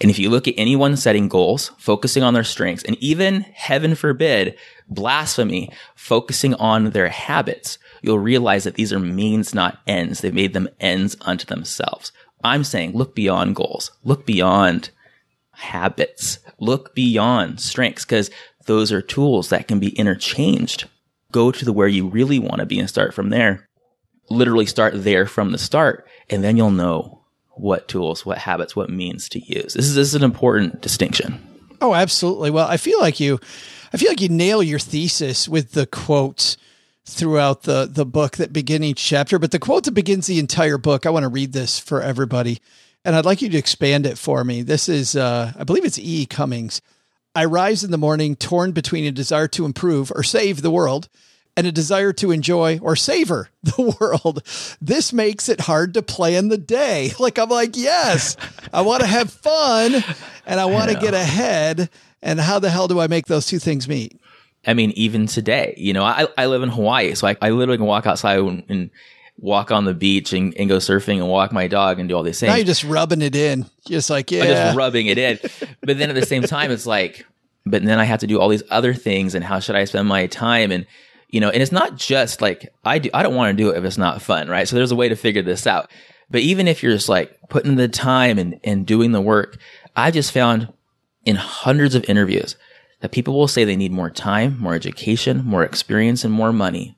And 0.00 0.10
if 0.10 0.18
you 0.18 0.30
look 0.30 0.48
at 0.48 0.54
anyone 0.56 0.96
setting 0.96 1.28
goals, 1.28 1.70
focusing 1.78 2.22
on 2.22 2.32
their 2.32 2.42
strengths, 2.42 2.82
and 2.84 2.96
even 3.00 3.42
heaven 3.52 3.94
forbid, 3.94 4.56
blasphemy, 4.88 5.70
focusing 5.94 6.54
on 6.54 6.90
their 6.90 7.10
habits, 7.10 7.78
you'll 8.04 8.18
realize 8.18 8.64
that 8.64 8.74
these 8.74 8.92
are 8.92 9.00
means, 9.00 9.54
not 9.54 9.78
ends. 9.86 10.20
They've 10.20 10.32
made 10.32 10.52
them 10.52 10.68
ends 10.80 11.16
unto 11.22 11.46
themselves. 11.46 12.12
I'm 12.42 12.62
saying 12.62 12.92
look 12.92 13.14
beyond 13.14 13.56
goals, 13.56 13.90
look 14.04 14.26
beyond 14.26 14.90
habits, 15.52 16.38
look 16.58 16.94
beyond 16.94 17.60
strengths, 17.60 18.04
because 18.04 18.30
those 18.66 18.92
are 18.92 19.00
tools 19.00 19.48
that 19.48 19.68
can 19.68 19.78
be 19.78 19.90
interchanged. 19.90 20.88
Go 21.32 21.50
to 21.50 21.64
the 21.64 21.72
where 21.72 21.88
you 21.88 22.06
really 22.06 22.38
want 22.38 22.60
to 22.60 22.66
be 22.66 22.78
and 22.78 22.88
start 22.88 23.14
from 23.14 23.30
there. 23.30 23.68
Literally 24.30 24.66
start 24.66 24.92
there 24.96 25.26
from 25.26 25.52
the 25.52 25.58
start, 25.58 26.06
and 26.30 26.44
then 26.44 26.56
you'll 26.56 26.70
know 26.70 27.24
what 27.52 27.88
tools, 27.88 28.26
what 28.26 28.38
habits, 28.38 28.74
what 28.74 28.90
means 28.90 29.28
to 29.30 29.38
use. 29.40 29.74
This 29.74 29.86
is, 29.86 29.94
this 29.94 30.08
is 30.08 30.14
an 30.14 30.24
important 30.24 30.80
distinction. 30.80 31.40
Oh, 31.80 31.94
absolutely. 31.94 32.50
Well, 32.50 32.66
I 32.66 32.76
feel 32.76 33.00
like 33.00 33.20
you, 33.20 33.38
I 33.92 33.96
feel 33.96 34.10
like 34.10 34.20
you 34.20 34.28
nail 34.28 34.62
your 34.62 34.78
thesis 34.78 35.48
with 35.48 35.72
the 35.72 35.86
quotes 35.86 36.56
throughout 37.06 37.62
the 37.62 37.88
the 37.90 38.06
book 38.06 38.36
that 38.36 38.52
begin 38.52 38.82
each 38.82 39.04
chapter, 39.04 39.38
but 39.38 39.50
the 39.50 39.58
quote 39.58 39.84
that 39.84 39.92
begins 39.92 40.26
the 40.26 40.38
entire 40.38 40.78
book. 40.78 41.06
I 41.06 41.10
want 41.10 41.24
to 41.24 41.28
read 41.28 41.52
this 41.52 41.78
for 41.78 42.00
everybody, 42.00 42.60
and 43.04 43.14
I'd 43.14 43.24
like 43.24 43.42
you 43.42 43.48
to 43.50 43.58
expand 43.58 44.06
it 44.06 44.18
for 44.18 44.44
me. 44.44 44.62
This 44.62 44.88
is, 44.88 45.14
uh, 45.14 45.52
I 45.58 45.64
believe 45.64 45.84
it's 45.84 45.98
E. 45.98 46.26
Cummings. 46.26 46.80
I 47.34 47.44
rise 47.46 47.82
in 47.82 47.90
the 47.90 47.98
morning 47.98 48.36
torn 48.36 48.72
between 48.72 49.04
a 49.04 49.12
desire 49.12 49.48
to 49.48 49.64
improve 49.64 50.12
or 50.14 50.22
save 50.22 50.62
the 50.62 50.70
world 50.70 51.08
and 51.56 51.66
a 51.66 51.72
desire 51.72 52.12
to 52.12 52.30
enjoy 52.30 52.78
or 52.80 52.96
savor 52.96 53.50
the 53.62 53.96
world. 54.00 54.42
This 54.80 55.12
makes 55.12 55.48
it 55.48 55.62
hard 55.62 55.94
to 55.94 56.02
plan 56.02 56.48
the 56.48 56.58
day. 56.58 57.10
Like, 57.18 57.38
I'm 57.38 57.48
like, 57.48 57.76
yes, 57.76 58.36
I 58.72 58.82
want 58.82 59.00
to 59.00 59.06
have 59.06 59.30
fun 59.30 60.04
and 60.46 60.60
I 60.60 60.66
want 60.66 60.90
to 60.90 60.98
get 61.00 61.14
ahead. 61.14 61.88
And 62.22 62.40
how 62.40 62.58
the 62.58 62.70
hell 62.70 62.88
do 62.88 63.00
I 63.00 63.06
make 63.06 63.26
those 63.26 63.46
two 63.46 63.58
things 63.58 63.88
meet? 63.88 64.18
I 64.66 64.74
mean, 64.74 64.90
even 64.92 65.26
today, 65.26 65.74
you 65.76 65.92
know, 65.92 66.04
I, 66.04 66.26
I 66.36 66.46
live 66.46 66.62
in 66.62 66.68
Hawaii, 66.68 67.14
so 67.14 67.26
I, 67.26 67.36
I 67.40 67.50
literally 67.50 67.78
can 67.78 67.86
walk 67.86 68.06
outside 68.06 68.38
and, 68.38 68.64
and 68.68 68.90
walk 69.38 69.70
on 69.70 69.84
the 69.84 69.94
beach 69.94 70.32
and, 70.32 70.54
and, 70.56 70.68
go 70.68 70.76
surfing 70.76 71.16
and 71.16 71.28
walk 71.28 71.52
my 71.52 71.66
dog 71.66 71.98
and 71.98 72.08
do 72.08 72.16
all 72.16 72.22
these 72.22 72.38
things. 72.38 72.50
Now 72.50 72.56
you're 72.56 72.64
just 72.64 72.84
rubbing 72.84 73.20
it 73.20 73.34
in. 73.34 73.66
Just 73.86 74.10
like, 74.10 74.30
yeah. 74.30 74.42
I'm 74.42 74.48
just 74.48 74.76
rubbing 74.76 75.06
it 75.06 75.18
in. 75.18 75.38
but 75.80 75.98
then 75.98 76.08
at 76.08 76.14
the 76.14 76.26
same 76.26 76.42
time, 76.42 76.70
it's 76.70 76.86
like, 76.86 77.26
but 77.66 77.82
then 77.84 77.98
I 77.98 78.04
have 78.04 78.20
to 78.20 78.26
do 78.26 78.40
all 78.40 78.48
these 78.48 78.62
other 78.70 78.94
things 78.94 79.34
and 79.34 79.44
how 79.44 79.58
should 79.58 79.76
I 79.76 79.84
spend 79.84 80.08
my 80.08 80.26
time? 80.26 80.70
And, 80.70 80.86
you 81.28 81.40
know, 81.40 81.50
and 81.50 81.62
it's 81.62 81.72
not 81.72 81.96
just 81.96 82.40
like, 82.40 82.72
I 82.84 82.98
do, 82.98 83.10
I 83.12 83.22
don't 83.22 83.34
want 83.34 83.56
to 83.56 83.62
do 83.62 83.70
it 83.70 83.78
if 83.78 83.84
it's 83.84 83.98
not 83.98 84.22
fun, 84.22 84.48
right? 84.48 84.68
So 84.68 84.76
there's 84.76 84.92
a 84.92 84.96
way 84.96 85.08
to 85.08 85.16
figure 85.16 85.42
this 85.42 85.66
out. 85.66 85.90
But 86.30 86.42
even 86.42 86.68
if 86.68 86.82
you're 86.82 86.92
just 86.92 87.08
like 87.08 87.36
putting 87.48 87.74
the 87.74 87.88
time 87.88 88.38
and, 88.38 88.60
and 88.62 88.86
doing 88.86 89.12
the 89.12 89.20
work, 89.20 89.58
I 89.96 90.10
just 90.10 90.32
found 90.32 90.72
in 91.24 91.36
hundreds 91.36 91.94
of 91.94 92.04
interviews 92.08 92.56
that 93.04 93.12
people 93.12 93.34
will 93.34 93.46
say 93.46 93.64
they 93.64 93.76
need 93.76 93.92
more 93.92 94.08
time, 94.08 94.58
more 94.58 94.74
education, 94.74 95.44
more 95.44 95.62
experience, 95.62 96.24
and 96.24 96.32
more 96.32 96.54
money, 96.54 96.96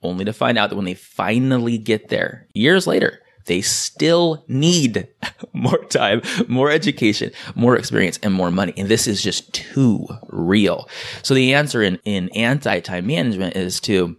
only 0.00 0.24
to 0.24 0.32
find 0.32 0.56
out 0.56 0.70
that 0.70 0.76
when 0.76 0.84
they 0.84 0.94
finally 0.94 1.76
get 1.76 2.08
there, 2.08 2.46
years 2.54 2.86
later, 2.86 3.18
they 3.46 3.60
still 3.60 4.44
need 4.46 5.08
more 5.52 5.84
time, 5.86 6.22
more 6.46 6.70
education, 6.70 7.32
more 7.56 7.76
experience, 7.76 8.16
and 8.22 8.32
more 8.32 8.52
money. 8.52 8.72
And 8.76 8.88
this 8.88 9.08
is 9.08 9.24
just 9.24 9.52
too 9.52 10.06
real. 10.28 10.88
So 11.24 11.34
the 11.34 11.52
answer 11.52 11.82
in, 11.82 11.98
in 12.04 12.28
anti-time 12.28 13.08
management 13.08 13.56
is 13.56 13.80
to 13.80 14.16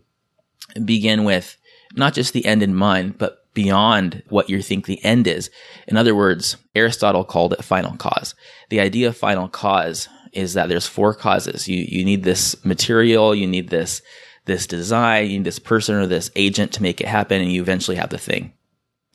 begin 0.84 1.24
with 1.24 1.56
not 1.96 2.14
just 2.14 2.34
the 2.34 2.46
end 2.46 2.62
in 2.62 2.76
mind, 2.76 3.18
but 3.18 3.38
beyond 3.54 4.22
what 4.28 4.50
you 4.50 4.62
think 4.62 4.86
the 4.86 5.02
end 5.06 5.28
is. 5.28 5.50
In 5.88 5.96
other 5.96 6.14
words, 6.14 6.58
Aristotle 6.76 7.24
called 7.24 7.54
it 7.54 7.64
final 7.64 7.96
cause. 7.96 8.36
The 8.68 8.82
idea 8.82 9.08
of 9.08 9.16
final 9.16 9.48
cause 9.48 10.10
is 10.34 10.54
that 10.54 10.70
there's 10.70 10.88
four 10.88 11.14
causes. 11.14 11.68
You, 11.68 11.86
you 11.88 12.06
need 12.06 12.24
this 12.24 12.64
material, 12.66 13.36
you 13.36 13.48
need 13.48 13.70
this, 13.70 14.02
this 14.46 14.68
design, 14.68 15.30
you 15.30 15.38
need 15.38 15.46
this 15.46 15.60
person 15.60 15.96
or 15.96 16.08
this 16.08 16.32
agent 16.36 16.72
to 16.74 16.82
make 16.82 17.02
it 17.02 17.08
happen, 17.08 17.42
and 17.42 17.52
you 17.52 17.62
eventually 17.62 17.98
have 17.98 18.10
the 18.10 18.18
thing. 18.18 18.54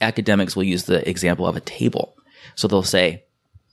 Academics 0.00 0.55
will 0.55 0.64
use 0.64 0.85
the 0.85 1.09
example 1.09 1.46
of 1.46 1.57
a 1.57 1.61
table. 1.61 2.16
So 2.55 2.68
they'll 2.68 2.83
say, 2.83 3.24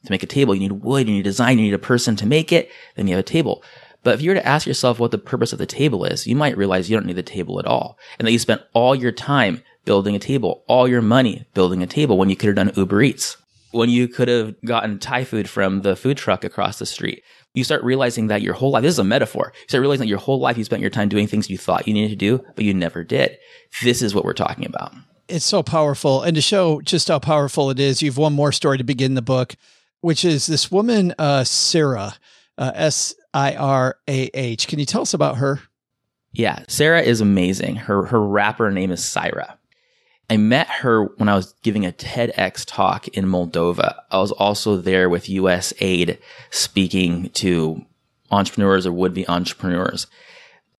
to 0.05 0.11
make 0.11 0.23
a 0.23 0.27
table, 0.27 0.53
you 0.53 0.61
need 0.61 0.83
wood, 0.83 1.07
you 1.07 1.15
need 1.15 1.23
design, 1.23 1.59
you 1.59 1.65
need 1.65 1.73
a 1.73 1.79
person 1.79 2.15
to 2.17 2.25
make 2.25 2.51
it, 2.51 2.69
then 2.95 3.07
you 3.07 3.15
have 3.15 3.23
a 3.23 3.27
table. 3.27 3.63
But 4.03 4.15
if 4.15 4.21
you 4.21 4.31
were 4.31 4.35
to 4.35 4.45
ask 4.45 4.67
yourself 4.67 4.99
what 4.99 5.11
the 5.11 5.17
purpose 5.17 5.53
of 5.53 5.59
the 5.59 5.65
table 5.65 6.03
is, 6.03 6.27
you 6.27 6.35
might 6.35 6.57
realize 6.57 6.89
you 6.89 6.97
don't 6.97 7.05
need 7.05 7.15
the 7.15 7.23
table 7.23 7.59
at 7.59 7.65
all. 7.65 7.97
And 8.19 8.27
that 8.27 8.31
you 8.33 8.39
spent 8.39 8.61
all 8.73 8.93
your 8.93 9.13
time 9.13 9.63
building 9.85 10.15
a 10.15 10.19
table, 10.19 10.63
all 10.67 10.87
your 10.87 11.01
money 11.01 11.45
building 11.53 11.81
a 11.81 11.87
table 11.87 12.17
when 12.17 12.29
you 12.29 12.35
could 12.35 12.47
have 12.47 12.55
done 12.55 12.73
Uber 12.75 13.01
Eats, 13.01 13.37
when 13.73 13.89
you 13.89 14.07
could 14.07 14.27
have 14.27 14.55
gotten 14.61 14.99
Thai 14.99 15.23
food 15.23 15.49
from 15.49 15.81
the 15.81 15.95
food 15.95 16.17
truck 16.17 16.43
across 16.43 16.79
the 16.79 16.85
street. 16.85 17.23
You 17.53 17.63
start 17.63 17.83
realizing 17.83 18.27
that 18.27 18.41
your 18.41 18.53
whole 18.53 18.71
life, 18.71 18.83
this 18.83 18.93
is 18.93 18.99
a 18.99 19.03
metaphor. 19.03 19.51
You 19.53 19.67
start 19.67 19.81
realizing 19.81 20.05
that 20.05 20.09
your 20.09 20.19
whole 20.19 20.39
life 20.39 20.57
you 20.57 20.63
spent 20.63 20.81
your 20.81 20.89
time 20.89 21.09
doing 21.09 21.27
things 21.27 21.49
you 21.49 21.57
thought 21.57 21.87
you 21.87 21.93
needed 21.93 22.09
to 22.09 22.15
do, 22.15 22.43
but 22.55 22.65
you 22.65 22.73
never 22.73 23.03
did. 23.03 23.37
This 23.83 24.01
is 24.01 24.15
what 24.15 24.25
we're 24.25 24.33
talking 24.33 24.65
about. 24.65 24.93
It's 25.27 25.45
so 25.45 25.63
powerful. 25.63 26.21
And 26.21 26.35
to 26.35 26.41
show 26.41 26.81
just 26.81 27.07
how 27.07 27.19
powerful 27.19 27.69
it 27.69 27.79
is, 27.79 28.01
you've 28.01 28.17
one 28.17 28.33
more 28.33 28.51
story 28.51 28.77
to 28.77 28.83
begin 28.83 29.13
the 29.13 29.21
book, 29.21 29.55
which 30.01 30.25
is 30.25 30.47
this 30.47 30.71
woman, 30.71 31.13
uh, 31.17 31.43
Sarah, 31.43 32.15
uh, 32.57 32.71
S 32.75 33.15
I 33.33 33.55
R 33.55 33.97
A 34.07 34.29
H. 34.33 34.67
Can 34.67 34.79
you 34.79 34.85
tell 34.85 35.01
us 35.01 35.13
about 35.13 35.37
her? 35.37 35.61
Yeah, 36.31 36.63
Sarah 36.67 37.01
is 37.01 37.21
amazing. 37.21 37.75
Her 37.75 38.05
her 38.05 38.21
rapper 38.21 38.71
name 38.71 38.91
is 38.91 39.01
Sirah. 39.01 39.57
I 40.29 40.37
met 40.37 40.67
her 40.67 41.05
when 41.17 41.29
I 41.29 41.35
was 41.35 41.53
giving 41.63 41.85
a 41.85 41.91
TEDx 41.91 42.63
talk 42.65 43.07
in 43.09 43.25
Moldova. 43.25 43.99
I 44.09 44.19
was 44.19 44.31
also 44.31 44.77
there 44.77 45.09
with 45.09 45.29
US 45.29 45.73
Aid 45.79 46.17
speaking 46.49 47.29
to 47.31 47.85
entrepreneurs 48.31 48.85
or 48.85 48.93
would 48.93 49.13
be 49.13 49.27
entrepreneurs. 49.27 50.07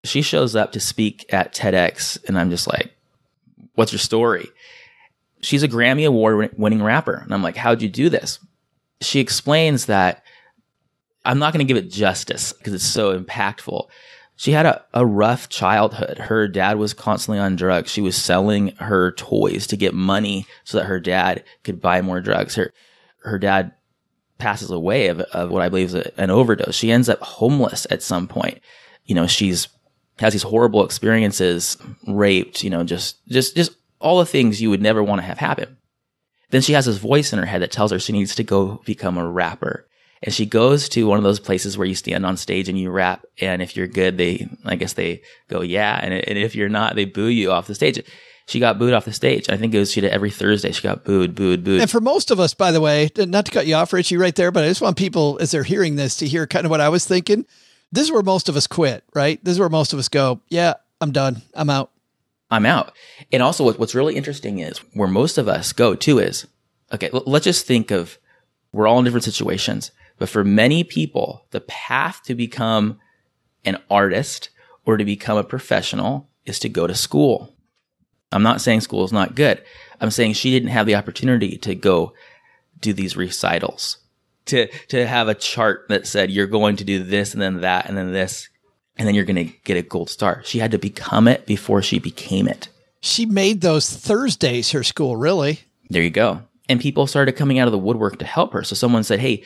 She 0.03 0.21
shows 0.21 0.55
up 0.55 0.71
to 0.73 0.79
speak 0.79 1.25
at 1.31 1.53
TEDx, 1.53 2.23
and 2.27 2.37
I'm 2.37 2.49
just 2.49 2.67
like, 2.67 2.93
What's 3.75 3.91
your 3.91 3.99
story? 3.99 4.47
She's 5.41 5.63
a 5.63 5.67
Grammy 5.67 6.05
Award 6.05 6.51
winning 6.57 6.83
rapper. 6.83 7.15
And 7.15 7.33
I'm 7.33 7.43
like, 7.43 7.57
How'd 7.57 7.81
you 7.81 7.89
do 7.89 8.09
this? 8.09 8.39
She 9.01 9.19
explains 9.19 9.87
that 9.87 10.23
I'm 11.25 11.39
not 11.39 11.53
going 11.53 11.65
to 11.65 11.73
give 11.73 11.81
it 11.81 11.89
justice 11.89 12.53
because 12.53 12.73
it's 12.73 12.83
so 12.83 13.17
impactful. 13.17 13.87
She 14.35 14.51
had 14.51 14.65
a, 14.65 14.83
a 14.93 15.05
rough 15.05 15.47
childhood. 15.49 16.17
Her 16.17 16.47
dad 16.47 16.77
was 16.77 16.93
constantly 16.93 17.39
on 17.39 17.55
drugs. 17.55 17.91
She 17.91 18.01
was 18.01 18.15
selling 18.15 18.69
her 18.77 19.11
toys 19.11 19.67
to 19.67 19.77
get 19.77 19.93
money 19.93 20.47
so 20.63 20.77
that 20.77 20.85
her 20.85 20.99
dad 20.99 21.43
could 21.63 21.81
buy 21.81 22.01
more 22.01 22.19
drugs. 22.19 22.55
Her, 22.55 22.73
her 23.19 23.37
dad 23.37 23.73
passes 24.39 24.71
away 24.71 25.07
of, 25.07 25.19
of 25.21 25.51
what 25.51 25.61
I 25.61 25.69
believe 25.69 25.87
is 25.87 25.95
a, 25.95 26.19
an 26.19 26.31
overdose. 26.31 26.75
She 26.75 26.91
ends 26.91 27.09
up 27.09 27.19
homeless 27.21 27.85
at 27.89 28.01
some 28.01 28.27
point. 28.27 28.59
You 29.05 29.15
know, 29.15 29.27
she's 29.27 29.67
has 30.19 30.33
these 30.33 30.43
horrible 30.43 30.85
experiences, 30.85 31.77
raped, 32.07 32.63
you 32.63 32.69
know, 32.69 32.83
just, 32.83 33.25
just, 33.27 33.55
just 33.55 33.75
all 33.99 34.19
the 34.19 34.25
things 34.25 34.61
you 34.61 34.69
would 34.69 34.81
never 34.81 35.03
want 35.03 35.19
to 35.19 35.25
have 35.25 35.39
happen. 35.39 35.77
Then 36.51 36.61
she 36.61 36.73
has 36.73 36.85
this 36.85 36.97
voice 36.97 37.33
in 37.33 37.39
her 37.39 37.45
head 37.45 37.63
that 37.63 37.71
tells 37.71 37.91
her 37.91 37.99
she 37.99 38.13
needs 38.13 38.35
to 38.35 38.43
go 38.43 38.81
become 38.85 39.17
a 39.17 39.27
rapper. 39.27 39.87
And 40.23 40.33
she 40.33 40.45
goes 40.45 40.87
to 40.89 41.05
one 41.05 41.17
of 41.17 41.23
those 41.23 41.41
places 41.41 41.77
where 41.77 41.85
you 41.85 41.95
stand 41.95 42.25
on 42.25 42.37
stage 42.37 42.69
and 42.69 42.79
you 42.79 42.89
rap. 42.89 43.25
And 43.39 43.61
if 43.61 43.75
you're 43.75 43.87
good, 43.87 44.17
they, 44.17 44.47
I 44.63 44.75
guess 44.75 44.93
they 44.93 45.21
go, 45.49 45.61
yeah. 45.61 45.99
And, 46.01 46.13
and 46.13 46.37
if 46.37 46.55
you're 46.55 46.69
not, 46.69 46.95
they 46.95 47.03
boo 47.03 47.27
you 47.27 47.51
off 47.51 47.67
the 47.67 47.75
stage. 47.75 48.01
She 48.45 48.61
got 48.61 48.79
booed 48.79 48.93
off 48.93 49.03
the 49.03 49.11
stage. 49.11 49.49
I 49.49 49.57
think 49.57 49.73
it 49.73 49.79
was 49.79 49.91
she 49.91 49.99
did 49.99 50.11
every 50.11 50.31
Thursday. 50.31 50.71
She 50.71 50.81
got 50.81 51.03
booed, 51.03 51.35
booed, 51.35 51.65
booed. 51.65 51.81
And 51.81 51.91
for 51.91 51.99
most 51.99 52.31
of 52.31 52.39
us, 52.39 52.53
by 52.53 52.71
the 52.71 52.79
way, 52.79 53.09
not 53.17 53.45
to 53.45 53.51
cut 53.51 53.67
you 53.67 53.75
off, 53.75 53.91
Richie, 53.91 54.15
right 54.15 54.33
there, 54.33 54.51
but 54.51 54.63
I 54.63 54.67
just 54.67 54.81
want 54.81 54.97
people 54.97 55.37
as 55.41 55.51
they're 55.51 55.63
hearing 55.63 55.97
this 55.97 56.15
to 56.17 56.27
hear 56.27 56.47
kind 56.47 56.65
of 56.65 56.71
what 56.71 56.81
I 56.81 56.87
was 56.87 57.05
thinking. 57.05 57.45
This 57.91 58.05
is 58.05 58.11
where 58.11 58.23
most 58.23 58.47
of 58.47 58.55
us 58.55 58.65
quit, 58.65 59.03
right? 59.13 59.43
This 59.43 59.53
is 59.53 59.59
where 59.59 59.69
most 59.69 59.91
of 59.91 59.99
us 59.99 60.07
go, 60.07 60.39
yeah, 60.47 60.75
I'm 61.01 61.11
done. 61.11 61.41
I'm 61.53 61.69
out. 61.69 61.91
I'm 62.49 62.65
out. 62.65 62.93
And 63.31 63.43
also, 63.43 63.73
what's 63.73 63.95
really 63.95 64.15
interesting 64.15 64.59
is 64.59 64.77
where 64.93 65.07
most 65.07 65.37
of 65.37 65.49
us 65.49 65.73
go 65.73 65.95
to 65.95 66.19
is 66.19 66.47
okay, 66.93 67.09
let's 67.11 67.45
just 67.45 67.65
think 67.65 67.91
of 67.91 68.17
we're 68.71 68.87
all 68.87 68.99
in 68.99 69.05
different 69.05 69.23
situations. 69.23 69.91
But 70.17 70.29
for 70.29 70.43
many 70.43 70.83
people, 70.83 71.45
the 71.51 71.61
path 71.61 72.21
to 72.25 72.35
become 72.35 72.99
an 73.65 73.77
artist 73.89 74.49
or 74.85 74.97
to 74.97 75.05
become 75.05 75.37
a 75.37 75.43
professional 75.43 76.29
is 76.45 76.59
to 76.59 76.69
go 76.69 76.87
to 76.87 76.95
school. 76.95 77.53
I'm 78.31 78.43
not 78.43 78.61
saying 78.61 78.81
school 78.81 79.03
is 79.03 79.13
not 79.13 79.35
good. 79.35 79.63
I'm 80.01 80.11
saying 80.11 80.33
she 80.33 80.51
didn't 80.51 80.69
have 80.69 80.85
the 80.85 80.95
opportunity 80.95 81.57
to 81.59 81.75
go 81.75 82.13
do 82.79 82.91
these 82.91 83.15
recitals, 83.15 83.97
to, 84.45 84.67
to 84.87 85.07
have 85.07 85.27
a 85.29 85.35
chart 85.35 85.85
that 85.89 86.07
said 86.07 86.31
you're 86.31 86.47
going 86.47 86.75
to 86.77 86.83
do 86.83 87.03
this 87.03 87.33
and 87.33 87.41
then 87.41 87.61
that 87.61 87.87
and 87.87 87.97
then 87.97 88.11
this, 88.11 88.49
and 88.97 89.07
then 89.07 89.15
you're 89.15 89.23
going 89.23 89.47
to 89.47 89.53
get 89.63 89.77
a 89.77 89.81
gold 89.81 90.09
star. 90.09 90.41
She 90.43 90.59
had 90.59 90.71
to 90.71 90.77
become 90.77 91.27
it 91.27 91.45
before 91.45 91.81
she 91.81 91.99
became 91.99 92.47
it. 92.47 92.67
She 92.99 93.25
made 93.25 93.61
those 93.61 93.89
Thursdays 93.89 94.71
her 94.71 94.83
school, 94.83 95.15
really. 95.15 95.61
There 95.89 96.01
you 96.01 96.09
go. 96.09 96.41
And 96.69 96.79
people 96.79 97.07
started 97.07 97.33
coming 97.33 97.59
out 97.59 97.67
of 97.67 97.73
the 97.73 97.77
woodwork 97.77 98.19
to 98.19 98.25
help 98.25 98.53
her. 98.53 98.63
So 98.63 98.75
someone 98.75 99.03
said, 99.03 99.19
Hey, 99.19 99.43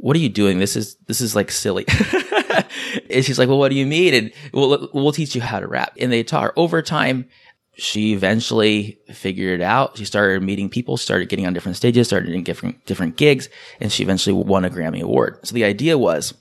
what 0.00 0.16
are 0.16 0.20
you 0.20 0.30
doing? 0.30 0.58
This 0.58 0.76
is, 0.76 0.96
this 1.06 1.20
is 1.20 1.36
like 1.36 1.50
silly. 1.50 1.84
and 3.10 3.24
she's 3.24 3.38
like, 3.38 3.48
well, 3.48 3.58
what 3.58 3.68
do 3.68 3.76
you 3.76 3.86
mean? 3.86 4.14
And 4.14 4.32
we'll, 4.52 4.88
we'll 4.94 5.12
teach 5.12 5.34
you 5.34 5.42
how 5.42 5.60
to 5.60 5.66
rap. 5.66 5.92
And 6.00 6.10
they 6.10 6.22
taught 6.22 6.44
her 6.44 6.58
over 6.58 6.80
time. 6.80 7.28
She 7.74 8.14
eventually 8.14 8.98
figured 9.12 9.60
it 9.60 9.62
out. 9.62 9.98
She 9.98 10.06
started 10.06 10.42
meeting 10.42 10.70
people, 10.70 10.96
started 10.96 11.28
getting 11.28 11.46
on 11.46 11.52
different 11.52 11.76
stages, 11.76 12.06
started 12.06 12.28
doing 12.28 12.42
different, 12.42 12.84
different 12.86 13.16
gigs, 13.16 13.48
and 13.78 13.92
she 13.92 14.02
eventually 14.02 14.32
won 14.32 14.64
a 14.64 14.70
Grammy 14.70 15.02
award. 15.02 15.38
So 15.46 15.54
the 15.54 15.64
idea 15.64 15.98
was, 15.98 16.34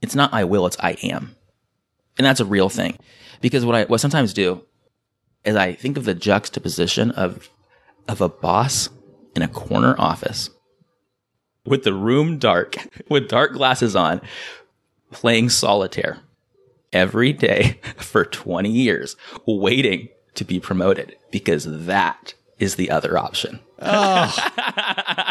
it's 0.00 0.14
not 0.14 0.32
I 0.32 0.44
will, 0.44 0.66
it's 0.66 0.78
I 0.80 0.92
am. 1.02 1.36
And 2.16 2.26
that's 2.26 2.40
a 2.40 2.46
real 2.46 2.70
thing. 2.70 2.98
Because 3.42 3.64
what 3.64 3.74
I, 3.74 3.84
what 3.84 4.00
I 4.00 4.02
sometimes 4.02 4.32
do 4.32 4.64
is 5.44 5.54
I 5.54 5.74
think 5.74 5.98
of 5.98 6.04
the 6.04 6.14
juxtaposition 6.14 7.10
of, 7.10 7.50
of 8.08 8.22
a 8.22 8.28
boss 8.28 8.88
in 9.36 9.42
a 9.42 9.48
corner 9.48 9.94
office 9.98 10.50
with 11.64 11.84
the 11.84 11.94
room 11.94 12.38
dark, 12.38 12.76
with 13.08 13.28
dark 13.28 13.52
glasses 13.52 13.96
on, 13.96 14.20
playing 15.10 15.48
solitaire 15.48 16.18
every 16.92 17.32
day 17.32 17.80
for 17.96 18.24
20 18.24 18.70
years, 18.70 19.16
waiting 19.46 20.08
to 20.34 20.44
be 20.44 20.60
promoted 20.60 21.16
because 21.30 21.64
that 21.86 22.34
is 22.58 22.76
the 22.76 22.90
other 22.90 23.16
option. 23.18 23.58
Oh, 23.82 24.34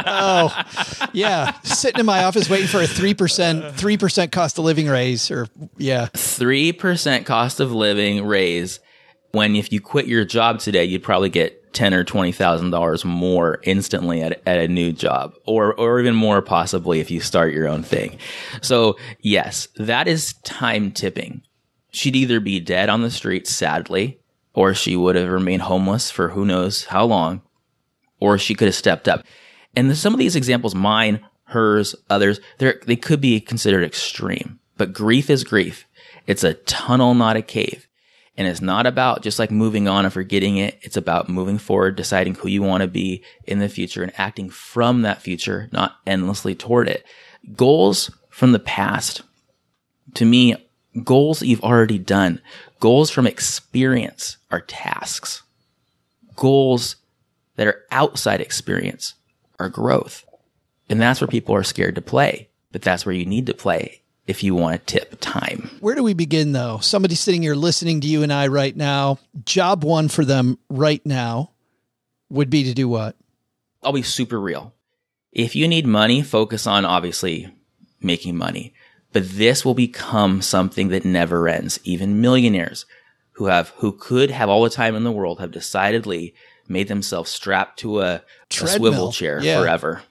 oh, 0.07 1.09
yeah. 1.13 1.59
Sitting 1.61 1.99
in 1.99 2.05
my 2.05 2.23
office 2.23 2.49
waiting 2.49 2.67
for 2.67 2.79
a 2.79 2.85
3%, 2.85 3.73
3% 3.73 4.31
cost 4.31 4.57
of 4.57 4.65
living 4.65 4.87
raise 4.87 5.29
or, 5.29 5.47
yeah. 5.77 6.07
3% 6.13 7.25
cost 7.25 7.59
of 7.59 7.71
living 7.71 8.25
raise 8.25 8.79
When 9.31 9.55
if 9.55 9.71
you 9.71 9.79
quit 9.79 10.07
your 10.07 10.25
job 10.25 10.59
today, 10.59 10.85
you'd 10.85 11.03
probably 11.03 11.29
get 11.29 11.73
ten 11.73 11.93
or 11.93 12.03
twenty 12.03 12.31
thousand 12.31 12.71
dollars 12.71 13.05
more 13.05 13.59
instantly 13.63 14.21
at, 14.21 14.41
at 14.47 14.59
a 14.59 14.67
new 14.67 14.91
job, 14.91 15.35
or 15.45 15.73
or 15.73 15.99
even 15.99 16.15
more 16.15 16.41
possibly 16.41 16.99
if 16.99 17.11
you 17.11 17.19
start 17.19 17.53
your 17.53 17.67
own 17.67 17.83
thing. 17.83 18.17
So 18.61 18.97
yes, 19.19 19.67
that 19.75 20.07
is 20.07 20.33
time 20.43 20.91
tipping. 20.91 21.43
She'd 21.91 22.15
either 22.15 22.39
be 22.39 22.59
dead 22.59 22.89
on 22.89 23.01
the 23.01 23.11
street, 23.11 23.47
sadly, 23.47 24.19
or 24.53 24.73
she 24.73 24.95
would 24.95 25.15
have 25.15 25.29
remained 25.29 25.63
homeless 25.63 26.11
for 26.11 26.29
who 26.29 26.45
knows 26.45 26.85
how 26.85 27.05
long, 27.05 27.41
or 28.19 28.37
she 28.37 28.55
could 28.55 28.67
have 28.67 28.75
stepped 28.75 29.07
up. 29.07 29.23
And 29.75 29.95
some 29.95 30.13
of 30.13 30.19
these 30.19 30.35
examples, 30.35 30.73
mine, 30.75 31.19
hers, 31.45 31.95
others, 32.09 32.39
they 32.57 32.73
they 32.85 32.95
could 32.95 33.21
be 33.21 33.39
considered 33.39 33.83
extreme. 33.83 34.59
But 34.77 34.93
grief 34.93 35.29
is 35.29 35.43
grief. 35.43 35.85
It's 36.25 36.43
a 36.43 36.53
tunnel, 36.53 37.13
not 37.13 37.35
a 37.35 37.41
cave. 37.41 37.88
And 38.39 38.47
it's 38.47 38.61
not 38.61 38.87
about 38.87 39.21
just 39.21 39.37
like 39.37 39.51
moving 39.51 39.89
on 39.89 40.05
and 40.05 40.13
forgetting 40.13 40.55
it. 40.55 40.79
It's 40.81 40.95
about 40.95 41.27
moving 41.27 41.57
forward, 41.57 41.97
deciding 41.97 42.35
who 42.35 42.47
you 42.47 42.63
want 42.63 42.83
to 42.83 42.87
be 42.87 43.21
in 43.43 43.59
the 43.59 43.67
future 43.67 44.01
and 44.01 44.13
acting 44.17 44.49
from 44.49 45.01
that 45.01 45.21
future, 45.21 45.67
not 45.73 45.97
endlessly 46.07 46.55
toward 46.55 46.87
it. 46.87 47.05
Goals 47.57 48.09
from 48.29 48.53
the 48.53 48.59
past, 48.59 49.23
to 50.13 50.23
me, 50.23 50.55
goals 51.03 51.41
you've 51.41 51.65
already 51.65 51.99
done, 51.99 52.41
goals 52.79 53.11
from 53.11 53.27
experience 53.27 54.37
are 54.51 54.61
tasks. 54.61 55.43
Goals 56.37 56.95
that 57.57 57.67
are 57.67 57.83
outside 57.91 58.39
experience 58.39 59.15
are 59.59 59.67
growth. 59.67 60.23
And 60.89 61.01
that's 61.01 61.19
where 61.19 61.27
people 61.27 61.55
are 61.55 61.63
scared 61.63 61.95
to 61.95 62.01
play, 62.01 62.47
but 62.71 62.83
that's 62.83 63.05
where 63.05 63.13
you 63.13 63.25
need 63.25 63.47
to 63.47 63.53
play 63.53 63.99
if 64.29 64.43
you 64.43 64.53
want 64.53 64.85
to 64.85 64.99
tip 64.99 65.17
time. 65.19 65.71
Where 65.79 65.95
do 65.95 66.03
we 66.03 66.13
begin 66.13 66.51
though? 66.51 66.77
Somebody 66.77 67.15
sitting 67.15 67.41
here 67.41 67.55
listening 67.55 67.99
to 68.01 68.07
you 68.07 68.21
and 68.21 68.31
I 68.31 68.45
right 68.45 68.75
now, 68.75 69.17
job 69.43 69.83
one 69.83 70.07
for 70.07 70.23
them 70.23 70.59
right 70.69 71.03
now 71.03 71.49
would 72.29 72.51
be 72.51 72.63
to 72.65 72.75
do 72.75 72.87
what? 72.87 73.15
I'll 73.81 73.91
be 73.91 74.03
super 74.03 74.39
real. 74.39 74.71
If 75.31 75.55
you 75.55 75.67
need 75.67 75.87
money, 75.87 76.21
focus 76.21 76.67
on 76.67 76.85
obviously 76.85 77.51
making 78.01 78.37
money. 78.37 78.75
But 79.13 79.27
this 79.27 79.65
will 79.65 79.73
become 79.73 80.43
something 80.43 80.89
that 80.89 81.05
never 81.05 81.47
ends. 81.47 81.79
Even 81.83 82.21
millionaires 82.21 82.85
who 83.31 83.45
have, 83.45 83.69
who 83.77 83.93
could 83.93 84.29
have 84.29 84.47
all 84.47 84.61
the 84.61 84.69
time 84.69 84.95
in 84.95 85.03
the 85.03 85.11
world 85.11 85.39
have 85.39 85.49
decidedly 85.49 86.35
made 86.67 86.87
themselves 86.87 87.31
strapped 87.31 87.79
to 87.79 88.01
a, 88.01 88.21
a 88.61 88.67
swivel 88.67 89.11
chair 89.11 89.41
yeah. 89.41 89.59
forever. 89.59 90.03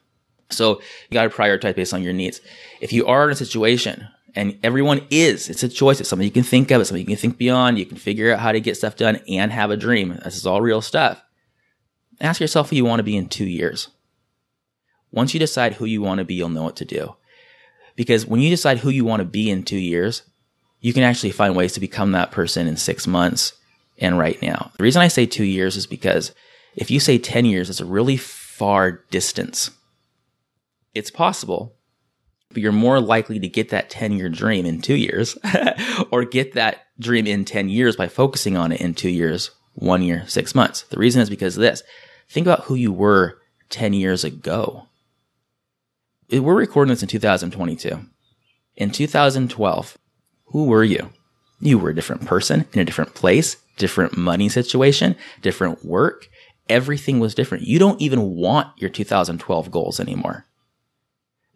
So 0.50 0.80
you 1.08 1.14
got 1.14 1.24
to 1.24 1.28
prioritize 1.28 1.76
based 1.76 1.94
on 1.94 2.02
your 2.02 2.12
needs. 2.12 2.40
If 2.80 2.92
you 2.92 3.06
are 3.06 3.24
in 3.24 3.30
a 3.30 3.36
situation 3.36 4.08
and 4.34 4.58
everyone 4.62 5.06
is, 5.10 5.48
it's 5.48 5.62
a 5.62 5.68
choice. 5.68 6.00
It's 6.00 6.08
something 6.08 6.26
you 6.26 6.32
can 6.32 6.42
think 6.42 6.70
of. 6.70 6.80
It's 6.80 6.90
something 6.90 7.00
you 7.00 7.06
can 7.06 7.16
think 7.16 7.38
beyond. 7.38 7.78
You 7.78 7.86
can 7.86 7.96
figure 7.96 8.32
out 8.32 8.40
how 8.40 8.52
to 8.52 8.60
get 8.60 8.76
stuff 8.76 8.96
done 8.96 9.20
and 9.28 9.52
have 9.52 9.70
a 9.70 9.76
dream. 9.76 10.18
This 10.24 10.36
is 10.36 10.46
all 10.46 10.60
real 10.60 10.80
stuff. 10.80 11.22
Ask 12.20 12.40
yourself 12.40 12.70
who 12.70 12.76
you 12.76 12.84
want 12.84 13.00
to 13.00 13.04
be 13.04 13.16
in 13.16 13.28
two 13.28 13.46
years. 13.46 13.88
Once 15.10 15.32
you 15.32 15.40
decide 15.40 15.74
who 15.74 15.84
you 15.84 16.02
want 16.02 16.18
to 16.18 16.24
be, 16.24 16.34
you'll 16.34 16.48
know 16.48 16.64
what 16.64 16.76
to 16.76 16.84
do. 16.84 17.14
Because 17.96 18.26
when 18.26 18.40
you 18.40 18.50
decide 18.50 18.78
who 18.78 18.90
you 18.90 19.04
want 19.04 19.20
to 19.20 19.26
be 19.26 19.50
in 19.50 19.62
two 19.62 19.78
years, 19.78 20.22
you 20.80 20.92
can 20.92 21.02
actually 21.02 21.30
find 21.30 21.56
ways 21.56 21.72
to 21.72 21.80
become 21.80 22.12
that 22.12 22.30
person 22.30 22.66
in 22.66 22.76
six 22.76 23.06
months 23.06 23.54
and 23.98 24.18
right 24.18 24.40
now. 24.42 24.70
The 24.76 24.84
reason 24.84 25.02
I 25.02 25.08
say 25.08 25.26
two 25.26 25.44
years 25.44 25.76
is 25.76 25.86
because 25.86 26.32
if 26.76 26.90
you 26.90 27.00
say 27.00 27.18
10 27.18 27.44
years, 27.44 27.70
it's 27.70 27.80
a 27.80 27.84
really 27.84 28.16
far 28.16 29.04
distance 29.10 29.70
it's 30.98 31.10
possible, 31.10 31.76
you're 32.54 32.72
more 32.72 33.00
likely 33.00 33.38
to 33.38 33.48
get 33.48 33.70
that 33.70 33.90
10 33.90 34.12
year 34.12 34.28
dream 34.28 34.64
in 34.64 34.80
two 34.80 34.96
years 34.96 35.36
or 36.10 36.24
get 36.24 36.54
that 36.54 36.86
dream 36.98 37.26
in 37.26 37.44
10 37.44 37.68
years 37.68 37.96
by 37.96 38.08
focusing 38.08 38.56
on 38.56 38.72
it 38.72 38.80
in 38.80 38.94
two 38.94 39.10
years, 39.10 39.50
one 39.74 40.02
year, 40.02 40.24
six 40.26 40.54
months. 40.54 40.82
The 40.90 40.98
reason 40.98 41.20
is 41.20 41.30
because 41.30 41.56
of 41.56 41.62
this. 41.62 41.82
Think 42.28 42.46
about 42.46 42.64
who 42.64 42.74
you 42.74 42.92
were 42.92 43.38
10 43.70 43.92
years 43.92 44.24
ago. 44.24 44.86
We're 46.30 46.54
recording 46.54 46.90
this 46.90 47.02
in 47.02 47.08
2022. 47.08 48.00
In 48.76 48.90
2012, 48.90 49.98
who 50.46 50.66
were 50.66 50.84
you? 50.84 51.10
You 51.60 51.78
were 51.78 51.90
a 51.90 51.94
different 51.94 52.26
person 52.26 52.66
in 52.72 52.80
a 52.80 52.84
different 52.84 53.14
place, 53.14 53.56
different 53.76 54.16
money 54.16 54.48
situation, 54.48 55.16
different 55.42 55.84
work. 55.84 56.28
Everything 56.68 57.18
was 57.18 57.34
different. 57.34 57.66
You 57.66 57.78
don't 57.78 58.00
even 58.00 58.36
want 58.36 58.68
your 58.78 58.90
2012 58.90 59.70
goals 59.70 59.98
anymore. 59.98 60.46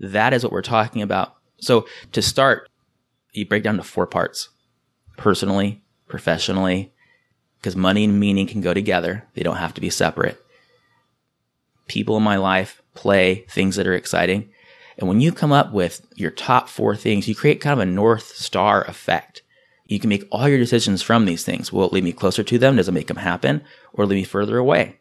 That 0.00 0.32
is 0.32 0.42
what 0.42 0.52
we're 0.52 0.62
talking 0.62 1.02
about. 1.02 1.36
So 1.60 1.86
to 2.12 2.22
start, 2.22 2.68
you 3.32 3.46
break 3.46 3.62
down 3.62 3.76
to 3.76 3.82
four 3.82 4.06
parts 4.06 4.48
personally, 5.16 5.82
professionally, 6.08 6.92
because 7.58 7.76
money 7.76 8.04
and 8.04 8.18
meaning 8.18 8.46
can 8.46 8.60
go 8.60 8.74
together. 8.74 9.26
They 9.34 9.42
don't 9.42 9.56
have 9.56 9.74
to 9.74 9.80
be 9.80 9.90
separate. 9.90 10.42
People 11.86 12.16
in 12.16 12.22
my 12.22 12.36
life, 12.36 12.82
play, 12.94 13.44
things 13.48 13.76
that 13.76 13.86
are 13.86 13.94
exciting. 13.94 14.50
And 14.98 15.08
when 15.08 15.20
you 15.20 15.32
come 15.32 15.52
up 15.52 15.72
with 15.72 16.06
your 16.16 16.30
top 16.30 16.68
four 16.68 16.96
things, 16.96 17.28
you 17.28 17.34
create 17.34 17.60
kind 17.60 17.80
of 17.80 17.86
a 17.86 17.90
North 17.90 18.34
Star 18.36 18.84
effect. 18.84 19.42
You 19.86 20.00
can 20.00 20.08
make 20.08 20.26
all 20.30 20.48
your 20.48 20.58
decisions 20.58 21.02
from 21.02 21.24
these 21.24 21.44
things. 21.44 21.72
Will 21.72 21.84
it 21.84 21.92
lead 21.92 22.04
me 22.04 22.12
closer 22.12 22.42
to 22.42 22.58
them? 22.58 22.76
Does 22.76 22.88
it 22.88 22.92
make 22.92 23.08
them 23.08 23.16
happen? 23.16 23.62
Or 23.92 24.06
lead 24.06 24.16
me 24.16 24.24
further 24.24 24.58
away? 24.58 24.98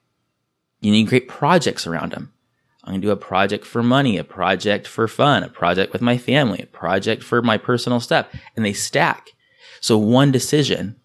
You 0.82 0.92
need 0.92 1.04
to 1.04 1.10
create 1.10 1.28
projects 1.28 1.88
around 1.88 2.12
them. 2.12 2.34
I'm 2.84 2.94
going 2.94 3.02
to 3.02 3.08
do 3.08 3.12
a 3.12 3.18
project 3.18 3.66
for 3.66 3.84
money, 3.84 4.18
a 4.18 4.24
project 4.24 4.88
for 4.88 5.08
fun, 5.08 5.44
a 5.44 5.50
project 5.50 5.94
with 5.94 6.02
my 6.02 6.18
family, 6.18 6.62
a 6.62 6.66
project 6.66 7.24
for 7.24 7.42
my 7.42 7.58
personal 7.58 8.00
stuff. 8.00 8.28
And 8.56 8.66
they 8.66 8.74
stack. 8.74 9.30
So 9.82 9.98
one 9.98 10.32
decision 10.32 10.96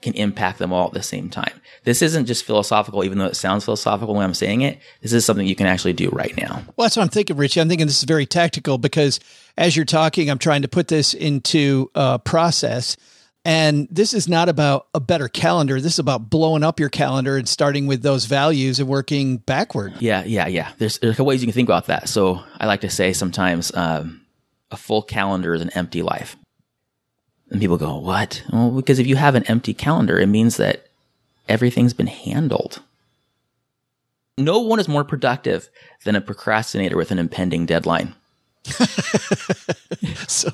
can 0.00 0.14
impact 0.14 0.58
them 0.58 0.72
all 0.72 0.86
at 0.88 0.94
the 0.94 1.02
same 1.02 1.30
time. 1.30 1.60
This 1.84 2.02
isn't 2.02 2.26
just 2.26 2.44
philosophical, 2.44 3.04
even 3.04 3.18
though 3.18 3.26
it 3.26 3.36
sounds 3.36 3.64
philosophical 3.64 4.14
when 4.14 4.24
I'm 4.24 4.34
saying 4.34 4.62
it. 4.62 4.80
This 5.00 5.12
is 5.12 5.24
something 5.24 5.46
you 5.46 5.54
can 5.54 5.66
actually 5.66 5.92
do 5.92 6.08
right 6.10 6.36
now. 6.36 6.62
Well, 6.76 6.86
that's 6.86 6.96
what 6.96 7.04
I'm 7.04 7.08
thinking, 7.08 7.36
Richie. 7.36 7.60
I'm 7.60 7.68
thinking 7.68 7.86
this 7.86 7.98
is 7.98 8.04
very 8.04 8.26
tactical 8.26 8.78
because 8.78 9.20
as 9.56 9.76
you're 9.76 9.84
talking, 9.84 10.30
I'm 10.30 10.38
trying 10.38 10.62
to 10.62 10.68
put 10.68 10.88
this 10.88 11.14
into 11.14 11.90
a 11.94 12.18
process 12.18 12.96
and 13.44 13.88
this 13.90 14.14
is 14.14 14.28
not 14.28 14.48
about 14.48 14.86
a 14.94 15.00
better 15.00 15.28
calendar. 15.28 15.80
This 15.80 15.94
is 15.94 15.98
about 15.98 16.30
blowing 16.30 16.62
up 16.62 16.78
your 16.78 16.88
calendar 16.88 17.36
and 17.36 17.48
starting 17.48 17.86
with 17.86 18.02
those 18.02 18.26
values 18.26 18.78
and 18.78 18.88
working 18.88 19.38
backward. 19.38 19.94
Yeah, 19.98 20.22
yeah, 20.24 20.46
yeah. 20.46 20.72
There's, 20.78 20.98
there's 20.98 21.18
ways 21.18 21.42
you 21.42 21.46
can 21.46 21.54
think 21.54 21.68
about 21.68 21.86
that. 21.86 22.08
So 22.08 22.42
I 22.58 22.66
like 22.66 22.82
to 22.82 22.90
say 22.90 23.12
sometimes 23.12 23.74
um, 23.74 24.20
a 24.70 24.76
full 24.76 25.02
calendar 25.02 25.54
is 25.54 25.60
an 25.60 25.70
empty 25.70 26.02
life. 26.02 26.36
And 27.50 27.60
people 27.60 27.76
go, 27.76 27.98
what? 27.98 28.42
Well, 28.52 28.70
because 28.70 28.98
if 28.98 29.06
you 29.06 29.16
have 29.16 29.34
an 29.34 29.44
empty 29.44 29.74
calendar, 29.74 30.18
it 30.18 30.28
means 30.28 30.56
that 30.56 30.86
everything's 31.48 31.92
been 31.92 32.06
handled. 32.06 32.80
No 34.38 34.60
one 34.60 34.80
is 34.80 34.88
more 34.88 35.04
productive 35.04 35.68
than 36.04 36.16
a 36.16 36.20
procrastinator 36.20 36.96
with 36.96 37.10
an 37.10 37.18
impending 37.18 37.66
deadline. 37.66 38.14
so 40.28 40.48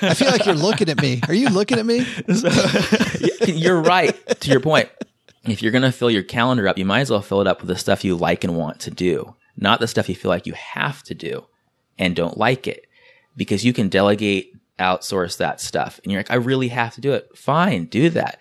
I 0.00 0.14
feel 0.14 0.30
like 0.30 0.44
you're 0.44 0.54
looking 0.54 0.88
at 0.88 1.00
me. 1.00 1.20
Are 1.28 1.34
you 1.34 1.48
looking 1.48 1.78
at 1.78 1.86
me? 1.86 2.06
you're 3.52 3.80
right 3.80 4.14
to 4.40 4.50
your 4.50 4.60
point. 4.60 4.88
If 5.44 5.62
you're 5.62 5.72
going 5.72 5.82
to 5.82 5.92
fill 5.92 6.10
your 6.10 6.22
calendar 6.22 6.66
up, 6.68 6.78
you 6.78 6.84
might 6.84 7.00
as 7.00 7.10
well 7.10 7.22
fill 7.22 7.40
it 7.40 7.46
up 7.46 7.60
with 7.60 7.68
the 7.68 7.76
stuff 7.76 8.04
you 8.04 8.16
like 8.16 8.44
and 8.44 8.56
want 8.56 8.80
to 8.80 8.90
do, 8.90 9.36
not 9.56 9.80
the 9.80 9.88
stuff 9.88 10.08
you 10.08 10.14
feel 10.14 10.30
like 10.30 10.46
you 10.46 10.52
have 10.54 11.02
to 11.04 11.14
do 11.14 11.46
and 11.98 12.16
don't 12.16 12.36
like 12.36 12.66
it 12.66 12.86
because 13.36 13.64
you 13.64 13.72
can 13.72 13.88
delegate, 13.88 14.54
outsource 14.78 15.36
that 15.36 15.60
stuff. 15.60 16.00
And 16.02 16.12
you're 16.12 16.20
like, 16.20 16.30
I 16.30 16.36
really 16.36 16.68
have 16.68 16.94
to 16.94 17.00
do 17.00 17.12
it. 17.12 17.28
Fine, 17.36 17.86
do 17.86 18.10
that. 18.10 18.40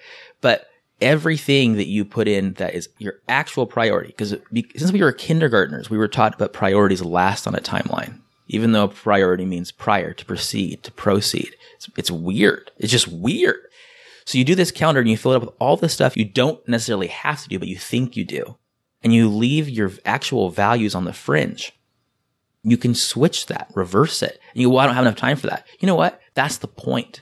Everything 1.01 1.75
that 1.75 1.87
you 1.87 2.03
put 2.03 2.27
in 2.27 2.53
that 2.53 2.73
is 2.73 2.89
your 2.97 3.15
actual 3.27 3.65
priority, 3.65 4.09
because 4.09 4.35
since 4.75 4.91
we 4.91 5.01
were 5.01 5.13
kindergartners, 5.13 5.89
we 5.89 5.97
were 5.97 6.07
taught 6.07 6.37
that 6.39 6.53
priorities 6.53 7.01
last 7.01 7.47
on 7.47 7.55
a 7.55 7.59
timeline 7.59 8.19
even 8.49 8.71
though 8.71 8.87
priority 8.87 9.45
means 9.45 9.71
prior 9.71 10.11
to 10.11 10.25
proceed, 10.25 10.83
to 10.83 10.91
proceed. 10.91 11.55
It's, 11.75 11.89
it's 11.95 12.11
weird. 12.11 12.71
It's 12.77 12.91
just 12.91 13.07
weird. 13.07 13.61
So 14.25 14.37
you 14.37 14.43
do 14.43 14.55
this 14.55 14.71
calendar 14.71 14.99
and 14.99 15.09
you 15.09 15.17
fill 15.17 15.33
it 15.33 15.35
up 15.37 15.41
with 15.43 15.55
all 15.59 15.77
the 15.77 15.87
stuff 15.87 16.17
you 16.17 16.25
don't 16.25 16.67
necessarily 16.67 17.07
have 17.07 17.43
to 17.43 17.49
do, 17.49 17.59
but 17.59 17.67
you 17.67 17.77
think 17.77 18.17
you 18.17 18.25
do. 18.25 18.57
And 19.01 19.13
you 19.13 19.29
leave 19.29 19.69
your 19.69 19.91
actual 20.03 20.49
values 20.49 20.93
on 20.93 21.05
the 21.05 21.13
fringe. 21.13 21.73
You 22.63 22.75
can 22.75 22.93
switch 22.93 23.45
that, 23.45 23.71
reverse 23.73 24.21
it. 24.21 24.39
And 24.51 24.61
you 24.61 24.67
go, 24.67 24.73
well, 24.73 24.83
I 24.83 24.85
don't 24.87 24.95
have 24.95 25.05
enough 25.05 25.15
time 25.15 25.37
for 25.37 25.47
that. 25.47 25.65
You 25.79 25.85
know 25.87 25.95
what? 25.95 26.19
That's 26.33 26.57
the 26.57 26.67
point. 26.67 27.21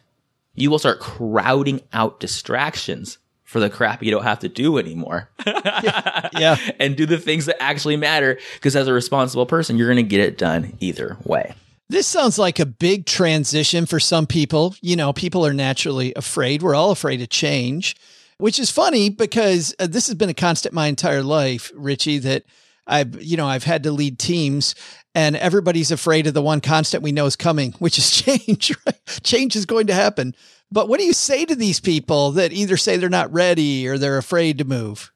You 0.55 0.71
will 0.71 0.79
start 0.79 0.99
crowding 0.99 1.81
out 1.93 2.19
distractions 2.19 3.19
for 3.47 3.61
the 3.61 3.69
crap 3.69 4.03
you 4.03 4.11
don't 4.11 4.23
have 4.23 4.39
to 4.39 4.49
do 4.49 4.77
anymore. 4.77 5.29
yeah. 5.45 6.29
yeah. 6.37 6.57
And 6.79 6.97
do 6.97 7.05
the 7.05 7.17
things 7.17 7.45
that 7.45 7.61
actually 7.63 7.95
matter. 7.95 8.37
Because 8.55 8.75
as 8.75 8.87
a 8.87 8.93
responsible 8.93 9.45
person, 9.45 9.77
you're 9.77 9.87
going 9.87 9.95
to 9.95 10.03
get 10.03 10.19
it 10.19 10.37
done 10.37 10.75
either 10.81 11.17
way. 11.23 11.55
This 11.89 12.05
sounds 12.05 12.37
like 12.37 12.59
a 12.59 12.65
big 12.65 13.05
transition 13.05 13.85
for 13.85 14.01
some 14.01 14.27
people. 14.27 14.75
You 14.81 14.97
know, 14.97 15.13
people 15.13 15.45
are 15.45 15.53
naturally 15.53 16.13
afraid. 16.13 16.61
We're 16.61 16.75
all 16.75 16.91
afraid 16.91 17.21
of 17.21 17.29
change, 17.29 17.95
which 18.37 18.59
is 18.59 18.69
funny 18.69 19.09
because 19.09 19.73
uh, 19.79 19.87
this 19.87 20.07
has 20.07 20.15
been 20.15 20.29
a 20.29 20.33
constant 20.33 20.75
my 20.75 20.87
entire 20.87 21.23
life, 21.23 21.71
Richie, 21.73 22.17
that 22.19 22.43
I've, 22.85 23.21
you 23.23 23.37
know, 23.37 23.47
I've 23.47 23.63
had 23.63 23.83
to 23.83 23.93
lead 23.93 24.19
teams 24.19 24.75
and 25.15 25.37
everybody's 25.37 25.91
afraid 25.91 26.27
of 26.27 26.33
the 26.33 26.41
one 26.41 26.59
constant 26.59 27.01
we 27.01 27.13
know 27.13 27.25
is 27.25 27.37
coming, 27.37 27.71
which 27.79 27.97
is 27.97 28.11
change, 28.21 28.75
right? 28.85 29.21
Change 29.23 29.55
is 29.55 29.65
going 29.65 29.87
to 29.87 29.93
happen. 29.93 30.35
But 30.71 30.89
what 30.89 30.99
do 30.99 31.05
you 31.05 31.13
say 31.13 31.45
to 31.45 31.55
these 31.55 31.79
people 31.79 32.31
that 32.31 32.51
either 32.51 32.77
say 32.77 32.97
they're 32.97 33.09
not 33.09 33.31
ready 33.31 33.87
or 33.87 33.97
they're 33.97 34.17
afraid 34.17 34.57
to 34.57 34.65
move? 34.65 35.11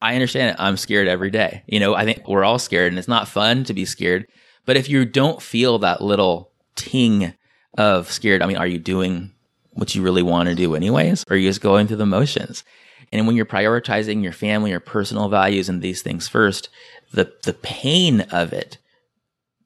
I 0.00 0.14
understand 0.14 0.50
it. 0.50 0.56
I'm 0.60 0.76
scared 0.76 1.08
every 1.08 1.30
day. 1.30 1.62
You 1.66 1.80
know, 1.80 1.94
I 1.94 2.04
think 2.04 2.28
we're 2.28 2.44
all 2.44 2.58
scared 2.58 2.92
and 2.92 2.98
it's 2.98 3.08
not 3.08 3.28
fun 3.28 3.64
to 3.64 3.74
be 3.74 3.84
scared. 3.84 4.26
But 4.64 4.76
if 4.76 4.88
you 4.88 5.04
don't 5.04 5.42
feel 5.42 5.78
that 5.80 6.00
little 6.00 6.52
ting 6.76 7.34
of 7.76 8.10
scared, 8.10 8.42
I 8.42 8.46
mean, 8.46 8.56
are 8.56 8.66
you 8.66 8.78
doing 8.78 9.32
what 9.72 9.94
you 9.94 10.02
really 10.02 10.22
want 10.22 10.48
to 10.48 10.54
do 10.54 10.74
anyways? 10.74 11.24
Or 11.28 11.34
are 11.34 11.36
you 11.36 11.48
just 11.48 11.60
going 11.60 11.86
through 11.86 11.96
the 11.96 12.06
motions? 12.06 12.64
And 13.12 13.26
when 13.26 13.34
you're 13.34 13.46
prioritizing 13.46 14.22
your 14.22 14.32
family 14.32 14.72
or 14.72 14.80
personal 14.80 15.28
values 15.28 15.68
and 15.68 15.82
these 15.82 16.02
things 16.02 16.28
first, 16.28 16.68
the, 17.12 17.32
the 17.44 17.54
pain 17.54 18.20
of 18.30 18.52
it 18.52 18.78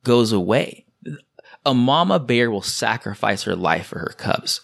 goes 0.04 0.32
away. 0.32 0.86
A 1.64 1.74
mama 1.74 2.18
bear 2.18 2.50
will 2.50 2.62
sacrifice 2.62 3.44
her 3.44 3.54
life 3.54 3.86
for 3.86 4.00
her 4.00 4.14
cubs. 4.16 4.60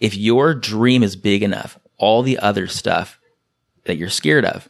If 0.00 0.14
your 0.14 0.54
dream 0.54 1.02
is 1.02 1.16
big 1.16 1.42
enough, 1.42 1.78
all 1.96 2.22
the 2.22 2.38
other 2.38 2.66
stuff 2.66 3.18
that 3.84 3.96
you're 3.96 4.10
scared 4.10 4.44
of 4.44 4.68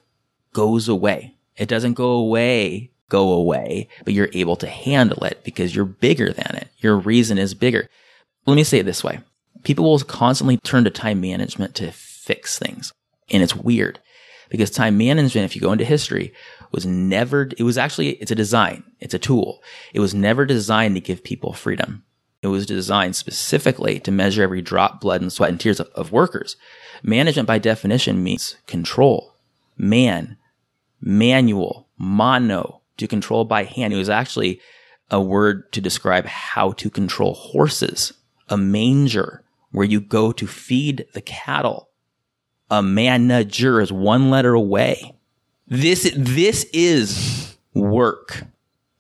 goes 0.53 0.89
away. 0.89 1.35
It 1.57 1.69
doesn't 1.69 1.95
go 1.95 2.11
away, 2.11 2.91
go 3.09 3.33
away, 3.33 3.89
but 4.05 4.15
you're 4.15 4.31
able 4.33 4.57
to 4.57 4.67
handle 4.67 5.25
it 5.25 5.43
because 5.45 5.75
you're 5.75 5.85
bigger 5.85 6.33
than 6.33 6.55
it. 6.55 6.69
Your 6.79 6.97
reason 6.97 7.37
is 7.37 7.55
bigger. 7.55 7.89
Let 8.47 8.55
me 8.55 8.65
say 8.65 8.79
it 8.79 8.87
this 8.87 9.05
way. 9.05 9.21
People 9.65 9.85
will 9.85 9.99
constantly 10.01 10.57
turn 10.59 10.85
to 10.85 10.91
time 10.91 11.21
management 11.21 11.75
to 11.77 11.93
fix 11.93 12.59
things. 12.59 12.93
And 13.31 13.43
it's 13.43 13.57
weird 13.57 13.99
because 14.53 14.71
time 14.71 14.99
management, 14.99 15.47
if 15.47 15.57
you 15.57 15.63
go 15.63 15.73
into 15.73 15.83
history, 15.83 16.31
was 16.73 16.85
never, 16.85 17.49
it 17.57 17.63
was 17.63 17.79
actually, 17.79 18.11
it's 18.11 18.31
a 18.31 18.35
design. 18.35 18.85
It's 19.01 19.15
a 19.15 19.19
tool. 19.19 19.63
It 19.95 20.01
was 20.01 20.15
never 20.15 20.45
designed 20.45 20.95
to 20.95 21.01
give 21.01 21.25
people 21.25 21.55
freedom. 21.55 22.05
It 22.43 22.49
was 22.49 22.67
designed 22.67 23.17
specifically 23.17 23.99
to 24.01 24.13
measure 24.13 24.43
every 24.43 24.61
drop, 24.61 25.01
blood, 25.01 25.23
and 25.23 25.33
sweat 25.33 25.49
and 25.49 25.59
tears 25.59 25.81
of, 25.81 25.89
of 25.95 26.13
workers. 26.13 26.57
Management 27.03 27.47
by 27.47 27.59
definition 27.59 28.23
means 28.23 28.57
control, 28.67 29.37
man, 29.79 30.37
manual, 31.01 31.89
mono, 31.97 32.83
to 32.99 33.09
control 33.09 33.47
by 33.47 33.65
hand. 33.65 33.95
It 33.95 33.97
was 33.97 34.11
actually 34.11 34.61
a 35.11 35.19
word 35.19 35.73
to 35.73 35.81
describe 35.81 36.27
how 36.27 36.73
to 36.73 36.91
control 36.91 37.33
horses, 37.33 38.13
a 38.51 38.59
manger 38.59 39.45
where 39.71 39.87
you 39.87 39.99
go 39.99 40.31
to 40.31 40.47
feed 40.47 41.07
the 41.15 41.23
cattle. 41.23 41.89
A 42.73 42.83
manager 42.83 43.83
is 43.83 43.93
one 43.93 44.31
letter 44.31 44.55
away. 44.55 45.15
This, 45.69 46.11
this 46.17 46.65
is 46.73 47.55
work 47.75 48.45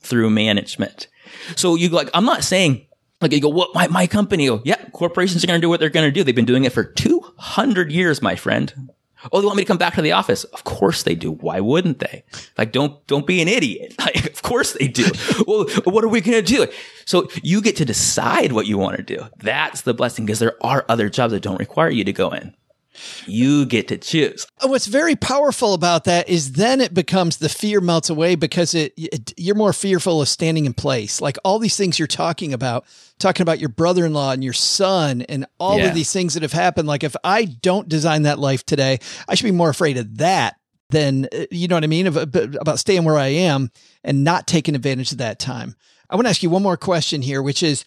through 0.00 0.28
management. 0.28 1.08
So 1.56 1.74
you 1.74 1.88
go 1.88 1.96
like, 1.96 2.10
I'm 2.12 2.26
not 2.26 2.44
saying 2.44 2.86
like 3.22 3.32
you 3.32 3.40
go, 3.40 3.48
what 3.48 3.74
my, 3.74 3.86
my 3.86 4.06
company, 4.06 4.46
go, 4.46 4.60
yeah, 4.64 4.84
corporations 4.90 5.42
are 5.42 5.46
going 5.46 5.58
to 5.58 5.64
do 5.64 5.68
what 5.68 5.80
they're 5.80 5.88
going 5.88 6.06
to 6.06 6.12
do. 6.12 6.22
They've 6.22 6.34
been 6.34 6.44
doing 6.44 6.64
it 6.64 6.72
for 6.72 6.84
200 6.84 7.92
years, 7.92 8.20
my 8.20 8.36
friend. 8.36 8.90
Oh, 9.30 9.40
they 9.40 9.46
want 9.46 9.56
me 9.56 9.62
to 9.62 9.68
come 9.68 9.78
back 9.78 9.94
to 9.94 10.02
the 10.02 10.12
office. 10.12 10.42
Of 10.44 10.64
course 10.64 11.04
they 11.04 11.14
do. 11.14 11.30
Why 11.30 11.60
wouldn't 11.60 12.00
they? 12.00 12.24
Like, 12.58 12.72
don't, 12.72 13.06
don't 13.06 13.26
be 13.26 13.40
an 13.40 13.48
idiot. 13.48 13.94
Like, 14.02 14.26
of 14.26 14.42
course 14.42 14.72
they 14.72 14.88
do. 14.88 15.04
well, 15.46 15.66
what 15.84 16.02
are 16.02 16.08
we 16.08 16.20
going 16.20 16.42
to 16.42 16.42
do? 16.42 16.66
So 17.04 17.28
you 17.44 17.62
get 17.62 17.76
to 17.76 17.84
decide 17.84 18.50
what 18.50 18.66
you 18.66 18.76
want 18.76 18.96
to 18.96 19.02
do. 19.04 19.24
That's 19.38 19.82
the 19.82 19.94
blessing 19.94 20.26
because 20.26 20.40
there 20.40 20.56
are 20.60 20.84
other 20.88 21.08
jobs 21.08 21.32
that 21.32 21.42
don't 21.42 21.60
require 21.60 21.88
you 21.88 22.02
to 22.02 22.12
go 22.12 22.30
in. 22.30 22.52
You 23.26 23.66
get 23.66 23.88
to 23.88 23.98
choose. 23.98 24.46
What's 24.62 24.86
very 24.86 25.16
powerful 25.16 25.74
about 25.74 26.04
that 26.04 26.28
is 26.28 26.52
then 26.52 26.80
it 26.80 26.94
becomes 26.94 27.38
the 27.38 27.48
fear 27.48 27.80
melts 27.80 28.10
away 28.10 28.34
because 28.34 28.74
it, 28.74 28.92
it, 28.96 29.32
you're 29.36 29.54
more 29.54 29.72
fearful 29.72 30.20
of 30.20 30.28
standing 30.28 30.66
in 30.66 30.74
place. 30.74 31.20
Like 31.20 31.38
all 31.44 31.58
these 31.58 31.76
things 31.76 31.98
you're 31.98 32.08
talking 32.08 32.52
about, 32.52 32.84
talking 33.18 33.42
about 33.42 33.60
your 33.60 33.68
brother-in-law 33.68 34.32
and 34.32 34.44
your 34.44 34.52
son 34.52 35.22
and 35.22 35.46
all 35.58 35.78
yeah. 35.78 35.86
of 35.86 35.94
these 35.94 36.12
things 36.12 36.34
that 36.34 36.42
have 36.42 36.52
happened. 36.52 36.88
Like 36.88 37.04
if 37.04 37.16
I 37.24 37.44
don't 37.44 37.88
design 37.88 38.22
that 38.22 38.38
life 38.38 38.64
today, 38.64 38.98
I 39.28 39.34
should 39.34 39.44
be 39.44 39.52
more 39.52 39.70
afraid 39.70 39.96
of 39.96 40.18
that 40.18 40.56
than 40.90 41.26
uh, 41.32 41.46
you 41.50 41.68
know 41.68 41.76
what 41.76 41.84
I 41.84 41.88
mean 41.88 42.06
of, 42.06 42.16
about 42.16 42.78
staying 42.78 43.04
where 43.04 43.18
I 43.18 43.28
am 43.28 43.70
and 44.04 44.24
not 44.24 44.46
taking 44.46 44.74
advantage 44.74 45.12
of 45.12 45.18
that 45.18 45.38
time. 45.38 45.74
I 46.08 46.14
want 46.14 46.26
to 46.26 46.30
ask 46.30 46.42
you 46.42 46.50
one 46.50 46.62
more 46.62 46.76
question 46.76 47.22
here, 47.22 47.42
which 47.42 47.62
is 47.62 47.84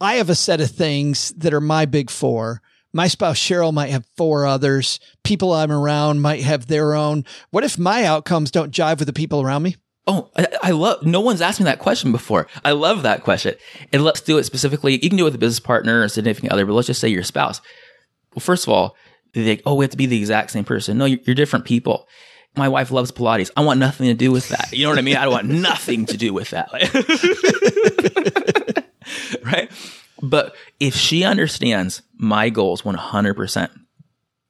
I 0.00 0.16
have 0.16 0.30
a 0.30 0.34
set 0.34 0.60
of 0.60 0.70
things 0.70 1.30
that 1.38 1.54
are 1.54 1.60
my 1.60 1.86
big 1.86 2.10
four 2.10 2.62
my 2.92 3.08
spouse 3.08 3.38
Cheryl 3.38 3.72
might 3.72 3.90
have 3.90 4.06
four 4.16 4.46
others. 4.46 4.98
People 5.22 5.52
I'm 5.52 5.70
around 5.70 6.20
might 6.20 6.42
have 6.42 6.66
their 6.66 6.94
own. 6.94 7.24
What 7.50 7.64
if 7.64 7.78
my 7.78 8.04
outcomes 8.04 8.50
don't 8.50 8.72
jive 8.72 8.98
with 8.98 9.06
the 9.06 9.12
people 9.12 9.42
around 9.42 9.62
me? 9.62 9.76
Oh, 10.06 10.30
I, 10.36 10.46
I, 10.62 10.70
love, 10.70 11.04
no 11.04 11.20
one's 11.20 11.42
asked 11.42 11.60
me 11.60 11.64
that 11.64 11.80
question 11.80 12.12
before. 12.12 12.46
I 12.64 12.72
love 12.72 13.02
that 13.02 13.24
question. 13.24 13.56
And 13.92 14.02
let's 14.02 14.22
do 14.22 14.38
it 14.38 14.44
specifically. 14.44 14.98
You 15.02 15.10
can 15.10 15.18
do 15.18 15.24
it 15.24 15.26
with 15.26 15.34
a 15.34 15.38
business 15.38 15.60
partner 15.60 16.02
or 16.02 16.08
significant 16.08 16.50
other, 16.50 16.64
but 16.64 16.72
let's 16.72 16.86
just 16.86 17.00
say 17.00 17.08
your 17.08 17.22
spouse. 17.22 17.60
Well, 18.34 18.40
first 18.40 18.66
of 18.66 18.72
all, 18.72 18.96
they, 19.34 19.60
oh, 19.66 19.74
we 19.74 19.84
have 19.84 19.90
to 19.90 19.98
be 19.98 20.06
the 20.06 20.16
exact 20.16 20.50
same 20.50 20.64
person. 20.64 20.96
No, 20.96 21.04
you're, 21.04 21.20
you're 21.24 21.34
different 21.34 21.66
people. 21.66 22.08
My 22.56 22.70
wife 22.70 22.90
loves 22.90 23.12
Pilates. 23.12 23.50
I 23.54 23.60
want 23.60 23.80
nothing 23.80 24.06
to 24.06 24.14
do 24.14 24.32
with 24.32 24.48
that. 24.48 24.72
You 24.72 24.84
know 24.84 24.90
what 24.90 24.98
I 24.98 25.02
mean? 25.02 25.16
I 25.16 25.24
don't 25.24 25.32
want 25.32 25.48
nothing 25.48 26.06
to 26.06 26.16
do 26.16 26.32
with 26.32 26.50
that. 26.50 26.70
right? 29.44 29.70
But 30.22 30.54
if 30.80 30.94
she 30.94 31.24
understands 31.24 32.02
my 32.18 32.50
goals 32.50 32.82
100% 32.82 33.70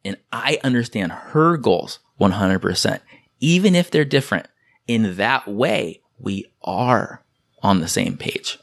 and 0.05 0.17
I 0.33 0.59
understand 0.65 1.13
her 1.13 1.57
goals 1.57 1.99
100%, 2.21 3.01
even 3.41 3.75
if 3.75 3.91
they're 3.91 4.05
different, 4.05 4.47
in 4.87 5.17
that 5.17 5.47
way, 5.47 6.01
we 6.19 6.47
are 6.63 7.23
on 7.63 7.81
the 7.81 7.89
same 7.89 8.17
page. 8.17 8.59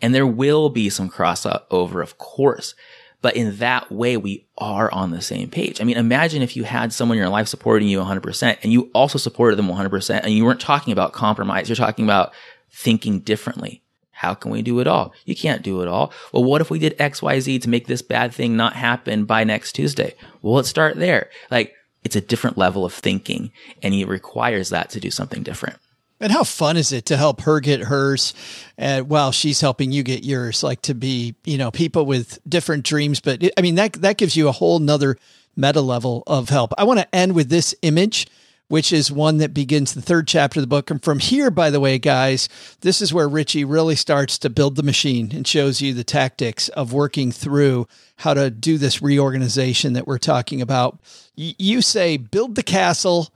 And 0.00 0.14
there 0.14 0.26
will 0.26 0.70
be 0.70 0.88
some 0.88 1.10
crossover, 1.10 2.02
of 2.02 2.18
course, 2.18 2.74
but 3.20 3.36
in 3.36 3.56
that 3.58 3.90
way, 3.90 4.16
we 4.16 4.46
are 4.58 4.90
on 4.92 5.10
the 5.10 5.20
same 5.20 5.48
page. 5.48 5.80
I 5.80 5.84
mean, 5.84 5.96
imagine 5.96 6.42
if 6.42 6.56
you 6.56 6.64
had 6.64 6.92
someone 6.92 7.18
in 7.18 7.22
your 7.22 7.30
life 7.30 7.48
supporting 7.48 7.88
you 7.88 7.98
100% 8.00 8.58
and 8.62 8.72
you 8.72 8.90
also 8.94 9.18
supported 9.18 9.56
them 9.56 9.68
100% 9.68 10.20
and 10.22 10.32
you 10.32 10.44
weren't 10.44 10.60
talking 10.60 10.92
about 10.92 11.12
compromise. 11.12 11.68
You're 11.68 11.76
talking 11.76 12.04
about 12.04 12.32
thinking 12.70 13.20
differently 13.20 13.81
how 14.22 14.34
can 14.34 14.52
we 14.52 14.62
do 14.62 14.78
it 14.78 14.86
all? 14.86 15.12
You 15.24 15.34
can't 15.34 15.62
do 15.62 15.82
it 15.82 15.88
all. 15.88 16.12
Well, 16.32 16.44
what 16.44 16.60
if 16.60 16.70
we 16.70 16.78
did 16.78 16.96
XYZ 16.96 17.60
to 17.62 17.68
make 17.68 17.88
this 17.88 18.02
bad 18.02 18.32
thing 18.32 18.56
not 18.56 18.74
happen 18.74 19.24
by 19.24 19.42
next 19.42 19.72
Tuesday? 19.72 20.14
Well, 20.42 20.54
let's 20.54 20.68
start 20.68 20.94
there. 20.96 21.28
Like, 21.50 21.74
it's 22.04 22.14
a 22.14 22.20
different 22.20 22.56
level 22.56 22.84
of 22.84 22.94
thinking 22.94 23.50
and 23.82 23.92
it 23.92 24.06
requires 24.06 24.68
that 24.68 24.90
to 24.90 25.00
do 25.00 25.10
something 25.10 25.42
different. 25.42 25.76
And 26.20 26.30
how 26.30 26.44
fun 26.44 26.76
is 26.76 26.92
it 26.92 27.06
to 27.06 27.16
help 27.16 27.40
her 27.40 27.58
get 27.58 27.80
hers 27.80 28.32
uh, 28.78 29.00
while 29.00 29.32
she's 29.32 29.60
helping 29.60 29.90
you 29.90 30.04
get 30.04 30.22
yours? 30.22 30.62
Like 30.62 30.82
to 30.82 30.94
be, 30.94 31.34
you 31.44 31.58
know, 31.58 31.72
people 31.72 32.06
with 32.06 32.38
different 32.48 32.84
dreams. 32.84 33.18
But 33.18 33.42
I 33.58 33.60
mean, 33.60 33.74
that, 33.74 33.94
that 33.94 34.18
gives 34.18 34.36
you 34.36 34.46
a 34.46 34.52
whole 34.52 34.78
nother 34.78 35.16
meta 35.56 35.80
level 35.80 36.22
of 36.28 36.48
help. 36.48 36.74
I 36.78 36.84
want 36.84 37.00
to 37.00 37.12
end 37.12 37.34
with 37.34 37.48
this 37.48 37.74
image 37.82 38.28
which 38.68 38.92
is 38.92 39.12
one 39.12 39.36
that 39.38 39.52
begins 39.52 39.92
the 39.92 40.02
third 40.02 40.26
chapter 40.26 40.58
of 40.58 40.62
the 40.62 40.68
book. 40.68 40.90
And 40.90 41.02
from 41.02 41.18
here, 41.18 41.50
by 41.50 41.70
the 41.70 41.80
way, 41.80 41.98
guys, 41.98 42.48
this 42.80 43.02
is 43.02 43.12
where 43.12 43.28
Richie 43.28 43.64
really 43.64 43.96
starts 43.96 44.38
to 44.38 44.50
build 44.50 44.76
the 44.76 44.82
machine 44.82 45.30
and 45.34 45.46
shows 45.46 45.80
you 45.80 45.92
the 45.92 46.04
tactics 46.04 46.68
of 46.70 46.92
working 46.92 47.32
through 47.32 47.86
how 48.16 48.34
to 48.34 48.50
do 48.50 48.78
this 48.78 49.02
reorganization 49.02 49.92
that 49.92 50.06
we're 50.06 50.18
talking 50.18 50.62
about. 50.62 50.98
You 51.34 51.82
say, 51.82 52.16
build 52.16 52.54
the 52.54 52.62
castle, 52.62 53.32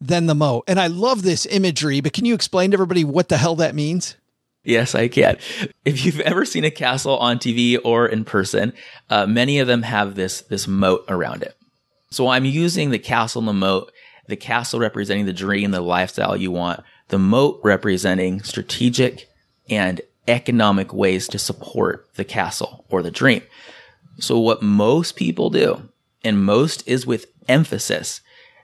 then 0.00 0.26
the 0.26 0.34
moat. 0.34 0.64
And 0.66 0.78
I 0.78 0.88
love 0.88 1.22
this 1.22 1.46
imagery, 1.46 2.00
but 2.00 2.12
can 2.12 2.24
you 2.24 2.34
explain 2.34 2.70
to 2.70 2.74
everybody 2.76 3.04
what 3.04 3.28
the 3.28 3.38
hell 3.38 3.56
that 3.56 3.74
means? 3.74 4.16
Yes, 4.66 4.96
I 4.96 5.06
can. 5.06 5.38
If 5.84 6.04
you've 6.04 6.20
ever 6.20 6.44
seen 6.44 6.64
a 6.64 6.72
castle 6.72 7.16
on 7.18 7.38
TV 7.38 7.78
or 7.82 8.06
in 8.06 8.24
person, 8.24 8.72
uh, 9.08 9.24
many 9.24 9.60
of 9.60 9.68
them 9.68 9.82
have 9.82 10.16
this 10.16 10.40
this 10.42 10.66
moat 10.66 11.04
around 11.08 11.44
it. 11.44 11.56
So 12.10 12.28
I'm 12.28 12.44
using 12.44 12.90
the 12.90 12.98
castle 12.98 13.40
and 13.40 13.48
the 13.48 13.52
moat 13.52 13.92
the 14.28 14.36
castle 14.36 14.80
representing 14.80 15.26
the 15.26 15.32
dream, 15.32 15.70
the 15.70 15.80
lifestyle 15.80 16.36
you 16.36 16.50
want, 16.50 16.82
the 17.08 17.18
moat 17.18 17.60
representing 17.62 18.42
strategic 18.42 19.28
and 19.70 20.00
economic 20.28 20.92
ways 20.92 21.28
to 21.28 21.38
support 21.38 22.08
the 22.16 22.24
castle 22.24 22.84
or 22.88 23.02
the 23.02 23.10
dream. 23.10 23.42
So 24.18 24.38
what 24.38 24.62
most 24.62 25.16
people 25.16 25.50
do, 25.50 25.88
and 26.24 26.44
most 26.44 26.86
is 26.86 27.06
with 27.06 27.26
emphasis, 27.48 28.20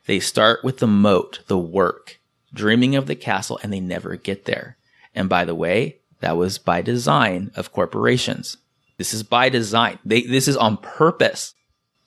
they 0.06 0.18
start 0.18 0.64
with 0.64 0.78
the 0.78 0.86
moat, 0.86 1.40
the 1.46 1.58
work, 1.58 2.18
dreaming 2.52 2.96
of 2.96 3.06
the 3.06 3.14
castle, 3.14 3.60
and 3.62 3.72
they 3.72 3.80
never 3.80 4.16
get 4.16 4.46
there. 4.46 4.76
And 5.14 5.28
by 5.28 5.44
the 5.44 5.54
way, 5.54 5.98
that 6.20 6.36
was 6.36 6.58
by 6.58 6.82
design 6.82 7.50
of 7.54 7.72
corporations. 7.72 8.56
This 8.96 9.12
is 9.12 9.22
by 9.22 9.48
design. 9.48 9.98
They, 10.04 10.22
this 10.22 10.48
is 10.48 10.56
on 10.56 10.76
purpose. 10.76 11.54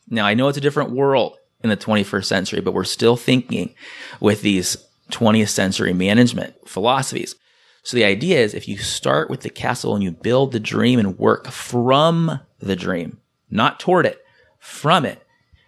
Now 0.09 0.25
I 0.25 0.33
know 0.33 0.47
it's 0.47 0.57
a 0.57 0.61
different 0.61 0.91
world 0.91 1.37
in 1.65 1.69
the 1.69 1.77
21st 1.77 2.25
century, 2.25 2.61
but 2.61 2.73
we're 2.73 2.83
still 2.83 3.17
thinking 3.17 3.73
with 4.19 4.41
these 4.41 4.77
20th 5.11 5.49
century 5.49 5.93
management 5.93 6.55
philosophies. 6.67 7.35
So 7.83 7.97
the 7.97 8.05
idea 8.05 8.39
is 8.39 8.53
if 8.53 8.67
you 8.67 8.77
start 8.77 9.29
with 9.29 9.41
the 9.41 9.49
castle 9.49 9.93
and 9.93 10.03
you 10.03 10.11
build 10.11 10.51
the 10.51 10.59
dream 10.59 10.99
and 10.99 11.19
work 11.19 11.47
from 11.47 12.39
the 12.59 12.75
dream, 12.75 13.19
not 13.49 13.79
toward 13.79 14.05
it, 14.05 14.23
from 14.59 15.05
it, 15.05 15.21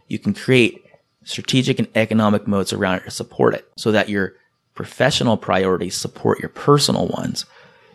you 0.08 0.18
can 0.18 0.34
create 0.34 0.84
strategic 1.24 1.78
and 1.78 1.88
economic 1.96 2.48
moats 2.48 2.74
around 2.74 2.96
it 2.96 3.04
to 3.04 3.12
support 3.12 3.54
it 3.54 3.70
so 3.76 3.92
that 3.92 4.10
your 4.10 4.34
professional 4.74 5.38
priorities 5.38 5.98
support 5.98 6.40
your 6.40 6.50
personal 6.50 7.08
ones, 7.08 7.46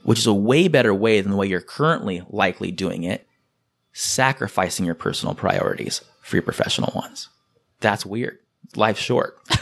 which 0.02 0.18
is 0.18 0.26
a 0.26 0.34
way 0.34 0.68
better 0.68 0.94
way 0.94 1.20
than 1.20 1.30
the 1.30 1.36
way 1.36 1.46
you're 1.46 1.60
currently 1.60 2.22
likely 2.28 2.70
doing 2.70 3.04
it. 3.04 3.26
sacrificing 3.92 4.86
your 4.86 4.94
personal 4.94 5.34
priorities 5.34 6.00
for 6.22 6.36
your 6.36 6.42
professional 6.42 6.92
ones. 6.94 7.28
That's 7.82 8.06
weird. 8.06 8.38
Life's 8.74 9.00
short. 9.00 9.38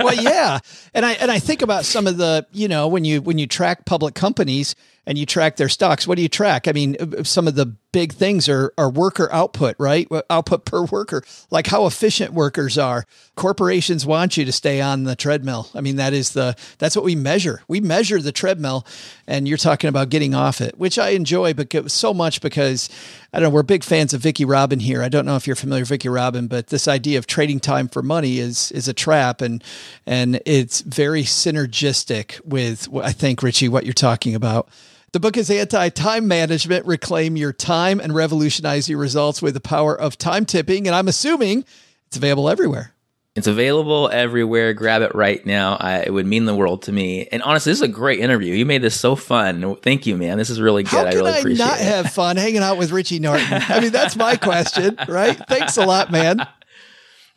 well, 0.00 0.14
yeah, 0.14 0.58
and 0.92 1.06
I 1.06 1.12
and 1.12 1.30
I 1.30 1.38
think 1.38 1.62
about 1.62 1.84
some 1.84 2.08
of 2.08 2.16
the 2.16 2.46
you 2.50 2.66
know 2.66 2.88
when 2.88 3.04
you 3.04 3.20
when 3.22 3.38
you 3.38 3.46
track 3.46 3.84
public 3.84 4.14
companies 4.14 4.74
and 5.08 5.16
you 5.16 5.24
track 5.24 5.56
their 5.56 5.70
stocks, 5.70 6.06
what 6.06 6.16
do 6.16 6.22
you 6.22 6.28
track? 6.28 6.68
I 6.68 6.72
mean, 6.72 6.94
uh, 7.00 7.24
some 7.24 7.48
of 7.48 7.54
the 7.54 7.74
big 7.92 8.12
things 8.12 8.46
are 8.46 8.74
are 8.76 8.90
worker 8.90 9.32
output, 9.32 9.74
right? 9.78 10.06
Output 10.28 10.66
per 10.66 10.84
worker, 10.84 11.22
like 11.50 11.66
how 11.66 11.86
efficient 11.86 12.34
workers 12.34 12.76
are. 12.76 13.06
Corporations 13.34 14.04
want 14.04 14.36
you 14.36 14.44
to 14.44 14.52
stay 14.52 14.82
on 14.82 15.04
the 15.04 15.16
treadmill. 15.16 15.70
I 15.74 15.80
mean, 15.80 15.96
that 15.96 16.12
is 16.12 16.32
the 16.32 16.54
that's 16.76 16.94
what 16.94 17.06
we 17.06 17.16
measure. 17.16 17.62
We 17.68 17.80
measure 17.80 18.20
the 18.20 18.32
treadmill, 18.32 18.86
and 19.26 19.48
you're 19.48 19.56
talking 19.56 19.88
about 19.88 20.10
getting 20.10 20.34
off 20.34 20.60
it, 20.60 20.78
which 20.78 20.98
I 20.98 21.10
enjoy, 21.10 21.54
but 21.54 21.90
so 21.90 22.12
much 22.12 22.42
because 22.42 22.90
I 23.32 23.40
don't 23.40 23.48
know. 23.48 23.54
We're 23.54 23.62
big 23.62 23.84
fans 23.84 24.12
of 24.12 24.20
Vicki 24.20 24.44
Robin 24.44 24.78
here. 24.78 25.02
I 25.02 25.08
don't 25.08 25.24
know 25.24 25.36
if 25.36 25.46
you're 25.46 25.56
familiar 25.56 25.82
with 25.82 25.88
Vicki 25.88 26.10
Robin, 26.10 26.48
but 26.48 26.66
this 26.66 26.86
idea 26.86 27.16
of 27.16 27.26
trading 27.26 27.60
time 27.60 27.88
for 27.88 28.02
money 28.02 28.40
is 28.40 28.70
is 28.72 28.88
a 28.88 28.92
trap, 28.92 29.40
and 29.40 29.64
and 30.04 30.42
it's 30.44 30.82
very 30.82 31.22
synergistic 31.22 32.44
with 32.44 32.94
I 32.94 33.12
think 33.12 33.42
Richie 33.42 33.70
what 33.70 33.86
you're 33.86 33.94
talking 33.94 34.34
about. 34.34 34.68
The 35.12 35.20
book 35.20 35.38
is 35.38 35.50
Anti 35.50 35.88
Time 35.88 36.28
Management 36.28 36.84
Reclaim 36.84 37.34
Your 37.34 37.54
Time 37.54 37.98
and 37.98 38.14
Revolutionize 38.14 38.90
Your 38.90 38.98
Results 38.98 39.40
with 39.40 39.54
the 39.54 39.60
Power 39.60 39.98
of 39.98 40.18
Time 40.18 40.44
Tipping. 40.44 40.86
And 40.86 40.94
I'm 40.94 41.08
assuming 41.08 41.64
it's 42.08 42.18
available 42.18 42.50
everywhere. 42.50 42.92
It's 43.34 43.46
available 43.46 44.10
everywhere. 44.12 44.74
Grab 44.74 45.00
it 45.00 45.14
right 45.14 45.44
now. 45.46 45.78
I, 45.80 46.00
it 46.00 46.12
would 46.12 46.26
mean 46.26 46.44
the 46.44 46.54
world 46.54 46.82
to 46.82 46.92
me. 46.92 47.26
And 47.32 47.42
honestly, 47.42 47.70
this 47.70 47.78
is 47.78 47.82
a 47.82 47.88
great 47.88 48.20
interview. 48.20 48.52
You 48.52 48.66
made 48.66 48.82
this 48.82 49.00
so 49.00 49.16
fun. 49.16 49.76
Thank 49.76 50.06
you, 50.06 50.14
man. 50.18 50.36
This 50.36 50.50
is 50.50 50.60
really 50.60 50.82
good. 50.82 50.90
How 50.90 51.04
can 51.04 51.12
I 51.14 51.16
really 51.16 51.32
I 51.32 51.38
appreciate 51.38 51.64
not 51.64 51.80
it. 51.80 51.84
have 51.84 52.12
fun 52.12 52.36
hanging 52.36 52.62
out 52.62 52.76
with 52.76 52.90
Richie 52.90 53.18
Norton? 53.18 53.46
I 53.50 53.80
mean, 53.80 53.92
that's 53.92 54.14
my 54.14 54.36
question, 54.36 54.98
right? 55.08 55.40
Thanks 55.48 55.78
a 55.78 55.86
lot, 55.86 56.10
man. 56.10 56.46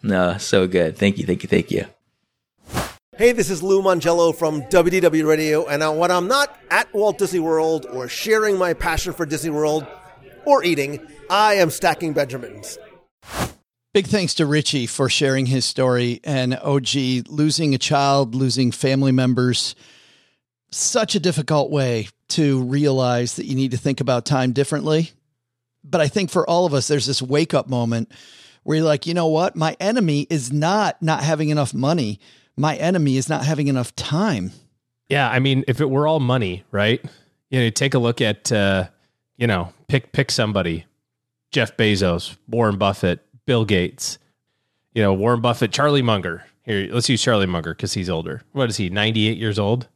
No, 0.04 0.40
so 0.40 0.66
good. 0.66 0.98
Thank 0.98 1.20
you. 1.20 1.28
Thank 1.28 1.44
you. 1.44 1.48
Thank 1.48 1.70
you. 1.70 1.86
Hey, 3.18 3.34
this 3.34 3.50
is 3.50 3.62
Lou 3.62 3.82
Mongello 3.82 4.34
from 4.34 4.62
WDW 4.62 5.28
Radio, 5.28 5.68
and 5.68 5.84
uh, 5.84 5.92
when 5.92 6.12
I'm 6.12 6.30
not 6.30 6.58
at 6.70 6.94
Walt 6.94 7.18
Disney 7.18 7.42
World 7.42 7.86
or 7.92 8.08
sharing 8.08 8.58
my 8.58 8.74
passion 8.74 9.12
for 9.12 9.26
Disney 9.26 9.50
World 9.50 9.86
or 10.46 10.64
eating, 10.64 11.06
I 11.30 11.56
am 11.56 11.72
stacking 11.72 12.14
Benjamins. 12.14 12.80
Big 13.94 14.08
thanks 14.08 14.34
to 14.36 14.46
Richie 14.46 14.88
for 14.88 15.10
sharing 15.10 15.48
his 15.48 15.66
story 15.66 16.22
and 16.24 16.56
OG 16.56 17.28
losing 17.28 17.76
a 17.76 17.78
child, 17.78 18.34
losing 18.34 18.72
family 18.72 19.12
members. 19.12 19.76
Such 20.72 21.14
a 21.14 21.20
difficult 21.20 21.70
way 21.70 22.08
to 22.30 22.64
realize 22.64 23.36
that 23.36 23.46
you 23.46 23.56
need 23.56 23.72
to 23.72 23.78
think 23.78 24.00
about 24.00 24.26
time 24.26 24.54
differently. 24.54 25.12
But 25.84 26.00
I 26.00 26.08
think 26.08 26.32
for 26.32 26.50
all 26.50 26.66
of 26.66 26.74
us, 26.74 26.88
there's 26.88 27.08
this 27.08 27.22
wake 27.22 27.54
up 27.54 27.68
moment 27.68 28.10
where 28.64 28.78
you're 28.78 28.86
like, 28.86 29.06
you 29.06 29.14
know 29.14 29.28
what? 29.28 29.58
My 29.58 29.76
enemy 29.82 30.28
is 30.30 30.54
not 30.54 31.02
not 31.02 31.24
having 31.26 31.50
enough 31.50 31.74
money 31.74 32.22
my 32.62 32.76
enemy 32.76 33.18
is 33.18 33.28
not 33.28 33.44
having 33.44 33.68
enough 33.68 33.94
time. 33.96 34.52
Yeah, 35.10 35.30
I 35.30 35.40
mean, 35.40 35.66
if 35.68 35.82
it 35.82 35.90
were 35.90 36.08
all 36.08 36.20
money, 36.20 36.64
right? 36.72 37.04
You 37.50 37.60
know, 37.60 37.70
take 37.72 37.96
a 37.96 38.00
look 38.00 38.22
at, 38.22 38.52
uh, 38.52 38.88
you 39.36 39.48
know, 39.48 39.74
pick 39.88 40.12
pick 40.14 40.30
somebody, 40.30 40.86
Jeff 41.52 41.76
Bezos, 41.76 42.38
Warren 42.48 42.78
Buffett, 42.78 43.26
Bill 43.46 43.66
Gates. 43.66 44.20
You 44.94 45.02
know, 45.02 45.12
Warren 45.14 45.42
Buffett, 45.42 45.72
Charlie 45.72 46.04
Munger. 46.04 46.46
Here, 46.64 46.88
let's 46.92 47.10
use 47.10 47.22
Charlie 47.22 47.48
Munger 47.48 47.74
because 47.74 47.94
he's 47.94 48.10
older. 48.10 48.44
What 48.52 48.70
is 48.70 48.78
he? 48.78 48.90
Ninety 48.90 49.28
eight 49.28 49.38
years 49.38 49.58
old. 49.58 49.88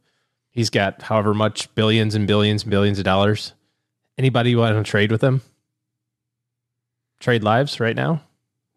He's 0.50 0.70
got 0.70 1.02
however 1.02 1.34
much 1.34 1.72
billions 1.74 2.14
and 2.14 2.26
billions 2.26 2.62
and 2.62 2.70
billions 2.70 2.98
of 2.98 3.04
dollars. 3.04 3.52
Anybody 4.18 4.56
want 4.56 4.74
to 4.74 4.90
trade 4.90 5.12
with 5.12 5.22
him? 5.22 5.42
Trade 7.20 7.44
lives 7.44 7.78
right 7.78 7.94
now? 7.94 8.22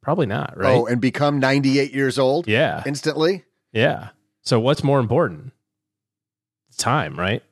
Probably 0.02 0.26
not, 0.26 0.58
right? 0.58 0.76
Oh, 0.76 0.86
and 0.86 1.02
become 1.02 1.40
98 1.40 1.94
years 1.94 2.20
old? 2.20 2.48
Yeah. 2.48 2.84
Instantly? 2.86 3.46
Yeah. 3.72 4.09
So 4.41 4.59
what's 4.59 4.84
more 4.84 4.99
important? 4.99 5.53
Time, 6.78 7.17
right? 7.20 7.43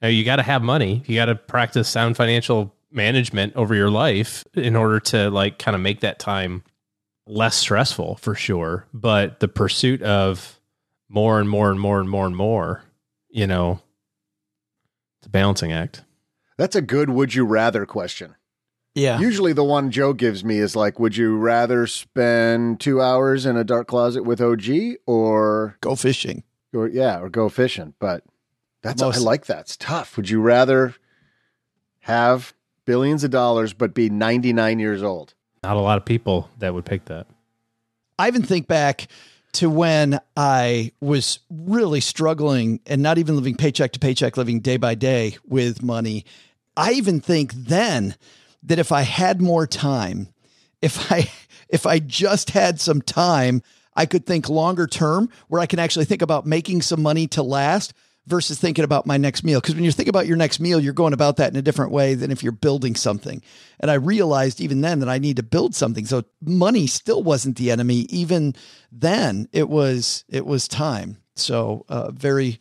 Now 0.00 0.08
you 0.08 0.24
got 0.24 0.36
to 0.36 0.42
have 0.42 0.62
money. 0.62 1.02
You 1.06 1.16
got 1.16 1.26
to 1.26 1.34
practice 1.34 1.88
sound 1.88 2.16
financial 2.16 2.74
management 2.90 3.54
over 3.56 3.74
your 3.74 3.90
life 3.90 4.44
in 4.54 4.76
order 4.76 5.00
to 5.00 5.30
like 5.30 5.58
kind 5.58 5.74
of 5.74 5.80
make 5.80 6.00
that 6.00 6.18
time 6.18 6.62
less 7.26 7.56
stressful 7.56 8.16
for 8.16 8.34
sure. 8.34 8.86
But 8.94 9.40
the 9.40 9.48
pursuit 9.48 10.02
of 10.02 10.58
more 11.08 11.40
and 11.40 11.48
more 11.48 11.70
and 11.70 11.80
more 11.80 12.00
and 12.00 12.08
more 12.08 12.26
and 12.26 12.36
more, 12.36 12.84
you 13.28 13.46
know, 13.46 13.80
it's 15.18 15.26
a 15.26 15.30
balancing 15.30 15.72
act. 15.72 16.04
That's 16.56 16.76
a 16.76 16.82
good 16.82 17.10
would 17.10 17.34
you 17.34 17.44
rather 17.44 17.86
question. 17.86 18.34
Yeah. 18.94 19.20
Usually 19.20 19.52
the 19.52 19.64
one 19.64 19.90
Joe 19.90 20.12
gives 20.12 20.44
me 20.44 20.58
is 20.58 20.74
like, 20.74 20.98
would 20.98 21.16
you 21.16 21.36
rather 21.36 21.86
spend 21.86 22.80
two 22.80 23.00
hours 23.00 23.46
in 23.46 23.56
a 23.56 23.64
dark 23.64 23.86
closet 23.86 24.24
with 24.24 24.40
OG 24.40 24.96
or 25.06 25.76
go 25.80 25.94
fishing? 25.94 26.42
Or 26.72 26.88
yeah, 26.88 27.20
or 27.20 27.28
go 27.28 27.48
fishing. 27.48 27.94
But 27.98 28.24
that's 28.82 29.00
Most, 29.00 29.18
I 29.18 29.20
like 29.20 29.46
that. 29.46 29.60
It's 29.60 29.76
tough. 29.76 30.16
Would 30.16 30.28
you 30.28 30.40
rather 30.40 30.94
have 32.00 32.54
billions 32.84 33.24
of 33.24 33.30
dollars 33.30 33.72
but 33.72 33.94
be 33.94 34.10
99 34.10 34.78
years 34.78 35.02
old? 35.02 35.34
Not 35.62 35.76
a 35.76 35.80
lot 35.80 35.98
of 35.98 36.04
people 36.04 36.50
that 36.58 36.74
would 36.74 36.84
pick 36.84 37.04
that. 37.06 37.26
I 38.18 38.28
even 38.28 38.42
think 38.42 38.66
back 38.66 39.08
to 39.52 39.70
when 39.70 40.20
I 40.36 40.92
was 41.00 41.40
really 41.50 42.00
struggling 42.00 42.80
and 42.86 43.02
not 43.02 43.18
even 43.18 43.36
living 43.36 43.56
paycheck 43.56 43.92
to 43.92 43.98
paycheck, 43.98 44.36
living 44.36 44.60
day 44.60 44.76
by 44.76 44.94
day 44.94 45.36
with 45.46 45.82
money. 45.82 46.24
I 46.76 46.92
even 46.92 47.20
think 47.20 47.52
then 47.52 48.14
that 48.62 48.78
if 48.78 48.92
I 48.92 49.02
had 49.02 49.40
more 49.40 49.66
time, 49.66 50.28
if 50.82 51.10
I 51.12 51.30
if 51.68 51.86
I 51.86 51.98
just 51.98 52.50
had 52.50 52.80
some 52.80 53.02
time, 53.02 53.62
I 53.94 54.06
could 54.06 54.26
think 54.26 54.48
longer 54.48 54.86
term 54.86 55.28
where 55.48 55.60
I 55.60 55.66
can 55.66 55.78
actually 55.78 56.06
think 56.06 56.22
about 56.22 56.46
making 56.46 56.82
some 56.82 57.02
money 57.02 57.26
to 57.28 57.42
last 57.42 57.92
versus 58.28 58.58
thinking 58.58 58.84
about 58.84 59.06
my 59.06 59.16
next 59.16 59.42
meal. 59.42 59.60
Because 59.60 59.74
when 59.74 59.84
you 59.84 59.90
think 59.90 60.08
about 60.08 60.26
your 60.26 60.36
next 60.36 60.60
meal, 60.60 60.78
you're 60.78 60.92
going 60.92 61.14
about 61.14 61.38
that 61.38 61.50
in 61.50 61.58
a 61.58 61.62
different 61.62 61.92
way 61.92 62.14
than 62.14 62.30
if 62.30 62.42
you're 62.42 62.52
building 62.52 62.94
something. 62.94 63.42
And 63.80 63.90
I 63.90 63.94
realized 63.94 64.60
even 64.60 64.82
then 64.82 65.00
that 65.00 65.08
I 65.08 65.18
need 65.18 65.36
to 65.36 65.42
build 65.42 65.74
something. 65.74 66.04
So 66.04 66.24
money 66.40 66.86
still 66.86 67.22
wasn't 67.22 67.56
the 67.56 67.70
enemy. 67.70 68.06
Even 68.10 68.54
then, 68.92 69.48
it 69.52 69.68
was 69.68 70.24
it 70.28 70.46
was 70.46 70.68
time. 70.68 71.18
So 71.36 71.84
uh, 71.88 72.10
very 72.10 72.60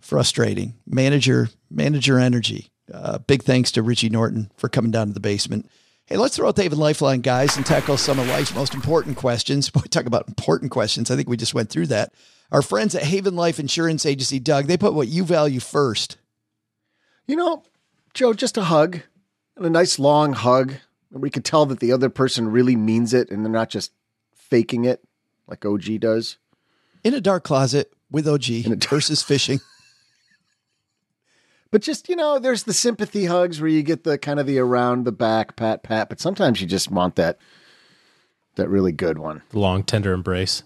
frustrating. 0.00 0.74
Manage 0.86 1.26
your 1.26 1.48
manage 1.70 2.06
your 2.06 2.20
energy. 2.20 2.70
Uh, 2.92 3.18
big 3.18 3.42
thanks 3.42 3.72
to 3.72 3.82
Richie 3.82 4.08
Norton 4.08 4.50
for 4.56 4.68
coming 4.68 4.90
down 4.90 5.08
to 5.08 5.12
the 5.12 5.20
basement. 5.20 5.68
Hey, 6.06 6.16
let's 6.16 6.36
throw 6.36 6.48
out 6.48 6.54
the 6.54 6.62
Haven 6.62 6.78
Lifeline, 6.78 7.20
guys, 7.20 7.56
and 7.56 7.66
tackle 7.66 7.96
some 7.96 8.20
of 8.20 8.28
life's 8.28 8.54
most 8.54 8.74
important 8.74 9.16
questions. 9.16 9.70
Boy, 9.70 9.80
talk 9.90 10.06
about 10.06 10.28
important 10.28 10.70
questions. 10.70 11.10
I 11.10 11.16
think 11.16 11.28
we 11.28 11.36
just 11.36 11.54
went 11.54 11.68
through 11.68 11.88
that. 11.88 12.12
Our 12.52 12.62
friends 12.62 12.94
at 12.94 13.02
Haven 13.02 13.34
Life 13.34 13.58
Insurance 13.58 14.06
Agency, 14.06 14.38
Doug, 14.38 14.66
they 14.66 14.76
put 14.76 14.94
what 14.94 15.08
you 15.08 15.24
value 15.24 15.58
first. 15.58 16.16
You 17.26 17.34
know, 17.34 17.64
Joe, 18.14 18.32
just 18.32 18.56
a 18.56 18.64
hug 18.64 19.00
and 19.56 19.66
a 19.66 19.70
nice 19.70 19.98
long 19.98 20.32
hug. 20.32 20.74
And 21.12 21.20
we 21.20 21.30
can 21.30 21.42
tell 21.42 21.66
that 21.66 21.80
the 21.80 21.90
other 21.90 22.08
person 22.08 22.52
really 22.52 22.76
means 22.76 23.12
it 23.12 23.30
and 23.30 23.44
they're 23.44 23.52
not 23.52 23.70
just 23.70 23.92
faking 24.32 24.84
it 24.84 25.02
like 25.48 25.64
OG 25.64 25.98
does. 25.98 26.38
In 27.02 27.14
a 27.14 27.20
dark 27.20 27.42
closet 27.42 27.92
with 28.10 28.28
OG 28.28 28.44
versus 28.88 29.22
fishing. 29.22 29.60
But 31.70 31.82
just, 31.82 32.08
you 32.08 32.16
know, 32.16 32.38
there's 32.38 32.62
the 32.62 32.72
sympathy 32.72 33.26
hugs 33.26 33.60
where 33.60 33.68
you 33.68 33.82
get 33.82 34.04
the 34.04 34.18
kind 34.18 34.38
of 34.38 34.46
the 34.46 34.58
around 34.58 35.04
the 35.04 35.12
back 35.12 35.56
pat 35.56 35.82
pat, 35.82 36.08
but 36.08 36.20
sometimes 36.20 36.60
you 36.60 36.66
just 36.66 36.90
want 36.90 37.16
that 37.16 37.38
that 38.54 38.68
really 38.68 38.92
good 38.92 39.18
one. 39.18 39.42
The 39.50 39.58
long 39.58 39.82
tender 39.82 40.12
embrace. 40.12 40.62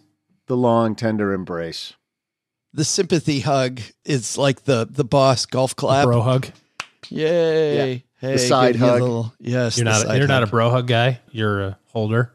The 0.47 0.57
long 0.57 0.95
tender 0.95 1.33
embrace. 1.33 1.95
The 2.73 2.85
sympathy 2.85 3.41
hug 3.41 3.81
is 4.05 4.39
like 4.39 4.65
the 4.65 4.87
the 4.89 5.05
boss 5.05 5.47
golf 5.47 5.75
clap. 5.75 6.05
The 6.05 6.09
bro 6.09 6.23
hug. 6.23 6.49
Yay. 7.09 7.93
Yeah. 7.95 7.99
Hey, 8.21 8.33
the 8.33 8.39
side 8.39 8.77
hug. 8.77 9.01
Little, 9.01 9.35
yes. 9.41 9.79
You're 9.79 9.87
not 9.87 10.05
a, 10.05 10.09
you're 10.09 10.21
hug. 10.21 10.29
not 10.29 10.43
a 10.43 10.47
bro 10.47 10.71
hug 10.71 10.87
guy. 10.87 11.21
You're 11.31 11.63
a 11.63 11.79
holder. 11.87 12.33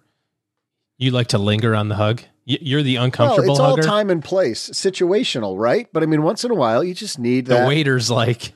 You 0.98 1.12
like 1.12 1.28
to 1.28 1.38
linger 1.38 1.76
on 1.76 1.90
the 1.90 1.96
hug. 1.96 2.22
You're 2.48 2.84
the 2.84 2.98
uncomfortable. 2.98 3.54
Well, 3.54 3.54
it's 3.54 3.60
hugger. 3.60 3.82
all 3.82 3.98
time 3.98 4.12
and 4.12 4.24
place, 4.24 4.70
situational, 4.70 5.58
right? 5.58 5.88
But 5.92 6.04
I 6.04 6.06
mean, 6.06 6.22
once 6.22 6.44
in 6.44 6.52
a 6.52 6.56
while, 6.56 6.84
you 6.84 6.94
just 6.94 7.18
need 7.18 7.48
the 7.48 7.66
waiter's 7.68 8.12
like, 8.12 8.54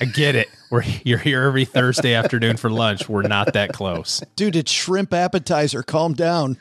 I 0.00 0.04
get 0.04 0.36
it. 0.36 0.48
We're 0.70 0.84
you're 1.04 1.18
here 1.18 1.42
every 1.42 1.64
Thursday 1.64 2.14
afternoon 2.14 2.56
for 2.56 2.70
lunch. 2.70 3.08
We're 3.08 3.22
not 3.22 3.52
that 3.54 3.72
close, 3.72 4.22
dude. 4.36 4.54
It's 4.54 4.70
shrimp 4.70 5.12
appetizer. 5.12 5.82
Calm 5.82 6.14
down. 6.14 6.58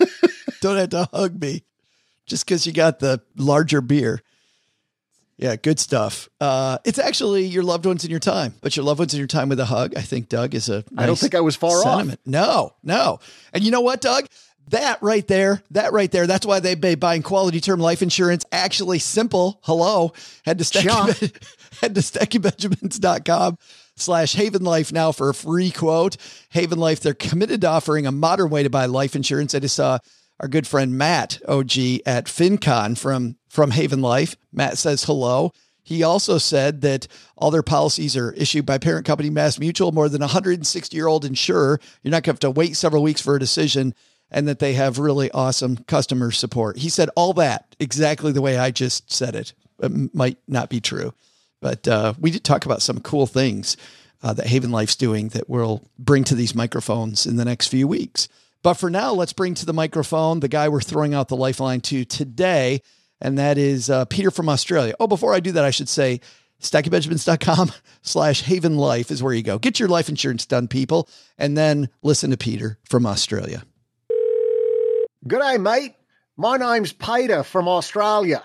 Don't 0.62 0.78
have 0.78 0.90
to 0.90 1.08
hug 1.12 1.38
me 1.38 1.62
just 2.24 2.46
because 2.46 2.66
you 2.66 2.72
got 2.72 3.00
the 3.00 3.20
larger 3.36 3.82
beer. 3.82 4.22
Yeah, 5.36 5.56
good 5.56 5.78
stuff. 5.80 6.28
Uh, 6.40 6.78
it's 6.84 6.98
actually 6.98 7.44
your 7.44 7.64
loved 7.64 7.86
ones 7.86 8.04
in 8.04 8.10
your 8.10 8.20
time, 8.20 8.54
but 8.62 8.76
your 8.76 8.84
loved 8.84 9.00
ones 9.00 9.12
in 9.12 9.18
your 9.18 9.26
time 9.26 9.48
with 9.48 9.58
a 9.60 9.64
hug. 9.64 9.94
I 9.96 10.00
think 10.00 10.28
Doug 10.28 10.54
is 10.54 10.68
a. 10.68 10.84
Nice 10.90 11.04
I 11.04 11.06
don't 11.06 11.18
think 11.18 11.34
I 11.34 11.40
was 11.40 11.56
far 11.56 11.82
sentiment. 11.82 12.20
off. 12.20 12.26
No, 12.26 12.74
no. 12.82 13.18
And 13.52 13.64
you 13.64 13.70
know 13.70 13.80
what, 13.80 14.00
Doug? 14.00 14.26
That 14.68 15.02
right 15.02 15.26
there, 15.26 15.62
that 15.72 15.92
right 15.92 16.10
there, 16.10 16.26
that's 16.26 16.46
why 16.46 16.60
they 16.60 16.74
made 16.74 16.98
buying 16.98 17.22
quality 17.22 17.60
term 17.60 17.80
life 17.80 18.00
insurance 18.00 18.44
actually 18.50 18.98
simple. 18.98 19.60
Hello. 19.62 20.12
Had 20.44 20.58
to 20.58 20.64
stack, 20.64 20.84
Head 21.80 21.94
to 21.94 22.00
stackybenjamins.com 22.00 23.58
slash 23.96 24.34
Haven 24.34 24.64
Life 24.64 24.92
now 24.92 25.12
for 25.12 25.28
a 25.28 25.34
free 25.34 25.70
quote. 25.70 26.16
Haven 26.50 26.78
Life, 26.78 27.00
they're 27.00 27.14
committed 27.14 27.60
to 27.60 27.68
offering 27.68 28.06
a 28.06 28.12
modern 28.12 28.48
way 28.48 28.62
to 28.62 28.70
buy 28.70 28.86
life 28.86 29.14
insurance. 29.14 29.54
I 29.54 29.58
just 29.58 29.76
saw 29.76 29.98
our 30.40 30.48
good 30.48 30.66
friend 30.66 30.96
Matt 30.96 31.40
OG 31.46 31.76
at 32.06 32.24
FinCon 32.24 32.96
from, 32.96 33.36
from 33.48 33.70
Haven 33.70 34.00
Life. 34.00 34.36
Matt 34.52 34.78
says 34.78 35.04
hello. 35.04 35.52
He 35.82 36.02
also 36.02 36.38
said 36.38 36.80
that 36.80 37.06
all 37.36 37.50
their 37.50 37.62
policies 37.62 38.16
are 38.16 38.32
issued 38.32 38.64
by 38.64 38.78
parent 38.78 39.04
company 39.04 39.28
MassMutual, 39.30 39.92
more 39.92 40.08
than 40.08 40.22
160 40.22 40.96
year 40.96 41.06
old 41.06 41.26
insurer. 41.26 41.78
You're 42.02 42.10
not 42.10 42.22
going 42.22 42.22
to 42.22 42.30
have 42.30 42.38
to 42.40 42.50
wait 42.50 42.76
several 42.76 43.02
weeks 43.02 43.20
for 43.20 43.36
a 43.36 43.40
decision 43.40 43.94
and 44.34 44.48
that 44.48 44.58
they 44.58 44.72
have 44.74 44.98
really 44.98 45.30
awesome 45.30 45.76
customer 45.76 46.32
support. 46.32 46.76
He 46.76 46.88
said 46.90 47.08
all 47.14 47.32
that 47.34 47.76
exactly 47.78 48.32
the 48.32 48.42
way 48.42 48.58
I 48.58 48.72
just 48.72 49.10
said 49.10 49.36
it. 49.36 49.54
It 49.80 50.12
might 50.12 50.38
not 50.48 50.68
be 50.68 50.80
true, 50.80 51.14
but 51.62 51.86
uh, 51.86 52.14
we 52.18 52.32
did 52.32 52.42
talk 52.42 52.64
about 52.64 52.82
some 52.82 53.00
cool 53.00 53.26
things 53.26 53.76
uh, 54.24 54.32
that 54.32 54.48
Haven 54.48 54.72
Life's 54.72 54.96
doing 54.96 55.28
that 55.28 55.48
we'll 55.48 55.88
bring 55.98 56.24
to 56.24 56.34
these 56.34 56.54
microphones 56.54 57.26
in 57.26 57.36
the 57.36 57.44
next 57.44 57.68
few 57.68 57.86
weeks. 57.86 58.28
But 58.64 58.74
for 58.74 58.90
now, 58.90 59.12
let's 59.12 59.32
bring 59.32 59.54
to 59.54 59.66
the 59.66 59.72
microphone 59.72 60.40
the 60.40 60.48
guy 60.48 60.68
we're 60.68 60.80
throwing 60.80 61.14
out 61.14 61.28
the 61.28 61.36
lifeline 61.36 61.80
to 61.82 62.04
today, 62.04 62.82
and 63.20 63.38
that 63.38 63.56
is 63.56 63.88
uh, 63.88 64.04
Peter 64.06 64.32
from 64.32 64.48
Australia. 64.48 64.94
Oh, 64.98 65.06
before 65.06 65.32
I 65.32 65.40
do 65.40 65.52
that, 65.52 65.64
I 65.64 65.70
should 65.70 65.88
say 65.88 66.20
stackybenjamins.com 66.60 67.70
slash 68.02 68.42
haven 68.42 68.76
life 68.78 69.12
is 69.12 69.22
where 69.22 69.34
you 69.34 69.44
go. 69.44 69.60
Get 69.60 69.78
your 69.78 69.88
life 69.88 70.08
insurance 70.08 70.44
done, 70.44 70.66
people, 70.66 71.08
and 71.38 71.56
then 71.56 71.88
listen 72.02 72.30
to 72.30 72.36
Peter 72.36 72.78
from 72.84 73.06
Australia. 73.06 73.62
Good 75.26 75.40
day, 75.40 75.58
mate. 75.58 75.94
My 76.36 76.56
name's 76.56 76.92
Peter 76.92 77.42
from 77.42 77.68
Australia. 77.68 78.42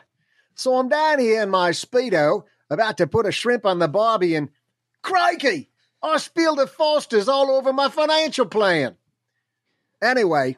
So 0.55 0.75
I'm 0.75 0.89
down 0.89 1.19
here 1.19 1.43
in 1.43 1.49
my 1.49 1.71
Speedo 1.71 2.43
about 2.69 2.97
to 2.97 3.07
put 3.07 3.25
a 3.25 3.32
shrimp 3.32 3.65
on 3.65 3.80
the 3.80 3.88
barbie 3.88 4.36
and 4.36 4.49
crikey, 5.01 5.69
I 6.01 6.17
spilled 6.17 6.59
the 6.59 6.67
Fosters 6.67 7.27
all 7.27 7.51
over 7.51 7.73
my 7.73 7.89
financial 7.89 8.45
plan. 8.45 8.95
Anyway, 10.01 10.57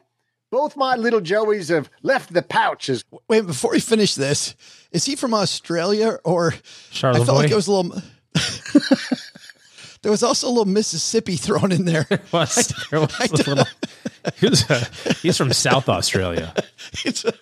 both 0.50 0.76
my 0.76 0.94
little 0.94 1.20
Joeys 1.20 1.70
have 1.70 1.90
left 2.02 2.32
the 2.32 2.42
pouches. 2.42 3.04
Wait, 3.28 3.46
before 3.46 3.72
we 3.72 3.80
finish 3.80 4.14
this, 4.14 4.54
is 4.92 5.04
he 5.04 5.16
from 5.16 5.34
Australia 5.34 6.18
or 6.24 6.54
Charlotte 6.90 7.22
I 7.22 7.24
felt 7.24 7.38
like 7.38 7.50
it 7.50 7.56
was 7.56 7.66
a 7.66 7.72
little. 7.72 8.02
there 10.02 10.10
was 10.10 10.22
also 10.22 10.48
a 10.48 10.50
little 10.50 10.64
Mississippi 10.64 11.36
thrown 11.36 11.72
in 11.72 11.84
there. 11.84 12.06
was, 12.32 12.72
there 12.90 13.00
was 13.00 13.30
a 13.30 13.36
little, 13.50 13.64
he 14.36 14.48
was, 14.48 14.70
uh, 14.70 14.84
he's 15.22 15.36
from 15.36 15.52
South 15.52 15.88
Australia, 15.88 16.54
It's 17.04 17.24
a- 17.24 17.32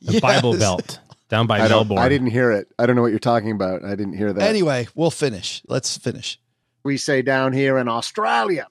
the 0.00 0.20
Bible. 0.20 0.56
Belt, 0.58 0.98
down 1.28 1.46
by 1.46 1.56
I, 1.56 1.68
don't, 1.68 1.88
Melbourne. 1.88 1.98
I 1.98 2.08
didn't 2.08 2.30
hear 2.30 2.50
it. 2.52 2.68
I 2.78 2.86
don't 2.86 2.96
know 2.96 3.02
what 3.02 3.10
you're 3.12 3.18
talking 3.18 3.52
about. 3.52 3.84
I 3.84 3.90
didn't 3.90 4.14
hear 4.16 4.32
that. 4.32 4.42
Anyway, 4.42 4.88
we'll 4.94 5.10
finish. 5.12 5.62
Let's 5.68 5.96
finish. 5.96 6.38
we 6.84 6.96
say 6.96 7.22
down 7.22 7.52
here 7.52 7.78
in 7.78 7.88
Australia. 7.88 8.66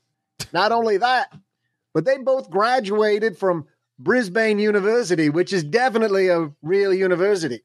Not 0.54 0.72
only 0.72 0.98
that, 0.98 1.32
but 1.94 2.04
they 2.06 2.18
both 2.18 2.50
graduated 2.50 3.38
from 3.38 3.66
Brisbane 3.98 4.60
University, 4.60 5.30
which 5.30 5.54
is 5.54 5.64
definitely 5.64 6.28
a 6.28 6.52
real 6.62 6.94
university. 6.94 7.62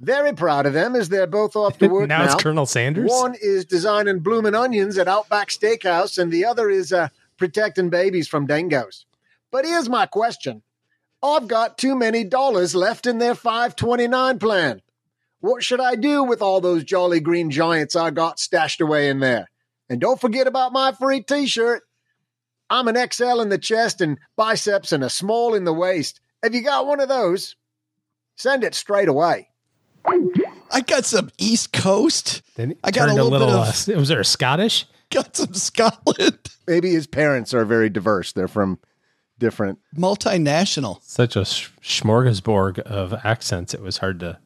Very 0.00 0.34
proud 0.34 0.66
of 0.66 0.74
them 0.74 0.94
as 0.94 1.08
they're 1.08 1.26
both 1.26 1.56
off 1.56 1.78
to 1.78 1.88
work 1.92 2.08
now, 2.08 2.18
now. 2.18 2.24
it's 2.26 2.42
Colonel 2.42 2.66
Sanders. 2.66 3.10
One 3.10 3.34
is 3.40 3.64
designing 3.64 4.18
bloomin' 4.18 4.54
onions 4.54 4.98
at 4.98 5.08
Outback 5.08 5.48
Steakhouse, 5.48 6.18
and 6.18 6.30
the 6.30 6.44
other 6.44 6.68
is 6.68 6.92
uh, 6.92 7.08
protecting 7.38 7.88
babies 7.88 8.28
from 8.28 8.46
dingoes. 8.46 9.06
But 9.50 9.64
here's 9.64 9.88
my 9.88 10.06
question 10.06 10.62
I've 11.22 11.48
got 11.48 11.78
too 11.78 11.96
many 11.96 12.24
dollars 12.24 12.74
left 12.74 13.06
in 13.06 13.18
their 13.18 13.34
529 13.34 14.38
plan. 14.38 14.82
What 15.40 15.62
should 15.62 15.80
I 15.80 15.94
do 15.94 16.24
with 16.24 16.42
all 16.42 16.60
those 16.60 16.84
jolly 16.84 17.20
green 17.20 17.50
giants 17.50 17.96
I 17.96 18.10
got 18.10 18.38
stashed 18.38 18.80
away 18.80 19.08
in 19.08 19.20
there? 19.20 19.48
And 19.88 20.00
don't 20.00 20.20
forget 20.20 20.46
about 20.46 20.72
my 20.72 20.92
free 20.92 21.22
t 21.22 21.46
shirt. 21.46 21.82
I'm 22.68 22.88
an 22.88 22.96
XL 23.10 23.40
in 23.40 23.48
the 23.48 23.58
chest 23.58 24.00
and 24.00 24.18
biceps 24.36 24.90
and 24.92 25.04
a 25.04 25.10
small 25.10 25.54
in 25.54 25.64
the 25.64 25.72
waist. 25.72 26.20
Have 26.42 26.54
you 26.54 26.62
got 26.62 26.86
one 26.86 27.00
of 27.00 27.08
those? 27.08 27.54
Send 28.34 28.64
it 28.64 28.74
straight 28.74 29.08
away. 29.08 29.48
I 30.70 30.80
got 30.80 31.04
some 31.04 31.30
East 31.38 31.72
Coast. 31.72 32.42
Then 32.56 32.76
I 32.82 32.90
got 32.90 33.04
a 33.08 33.14
turned 33.14 33.22
little, 33.30 33.38
bit 33.38 33.48
of 33.48 33.88
uh, 33.88 33.98
was 33.98 34.08
there 34.08 34.20
a 34.20 34.24
Scottish? 34.24 34.86
got 35.10 35.36
some 35.36 35.54
Scotland. 35.54 36.38
Maybe 36.66 36.90
his 36.90 37.06
parents 37.06 37.54
are 37.54 37.64
very 37.64 37.88
diverse. 37.88 38.32
They're 38.32 38.48
from 38.48 38.78
different. 39.38 39.78
Multinational. 39.96 41.02
Such 41.02 41.36
a 41.36 41.44
sh- 41.44 41.70
smorgasbord 41.82 42.80
of 42.80 43.14
accents. 43.24 43.74
It 43.74 43.80
was 43.80 43.98
hard 43.98 44.20
to. 44.20 44.38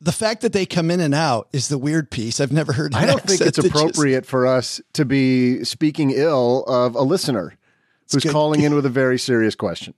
The 0.00 0.12
fact 0.12 0.42
that 0.42 0.52
they 0.52 0.66
come 0.66 0.90
in 0.90 1.00
and 1.00 1.14
out 1.14 1.48
is 1.52 1.68
the 1.68 1.78
weird 1.78 2.10
piece. 2.10 2.40
I've 2.40 2.52
never 2.52 2.74
heard. 2.74 2.94
I 2.94 3.06
don't 3.06 3.22
think 3.22 3.40
it's 3.40 3.56
that 3.56 3.62
just- 3.62 3.68
appropriate 3.74 4.26
for 4.26 4.46
us 4.46 4.80
to 4.92 5.04
be 5.04 5.64
speaking 5.64 6.10
ill 6.10 6.64
of 6.64 6.94
a 6.94 7.02
listener 7.02 7.56
who's 8.12 8.22
good. 8.22 8.32
calling 8.32 8.62
in 8.62 8.74
with 8.74 8.84
a 8.84 8.90
very 8.90 9.18
serious 9.18 9.54
question 9.54 9.94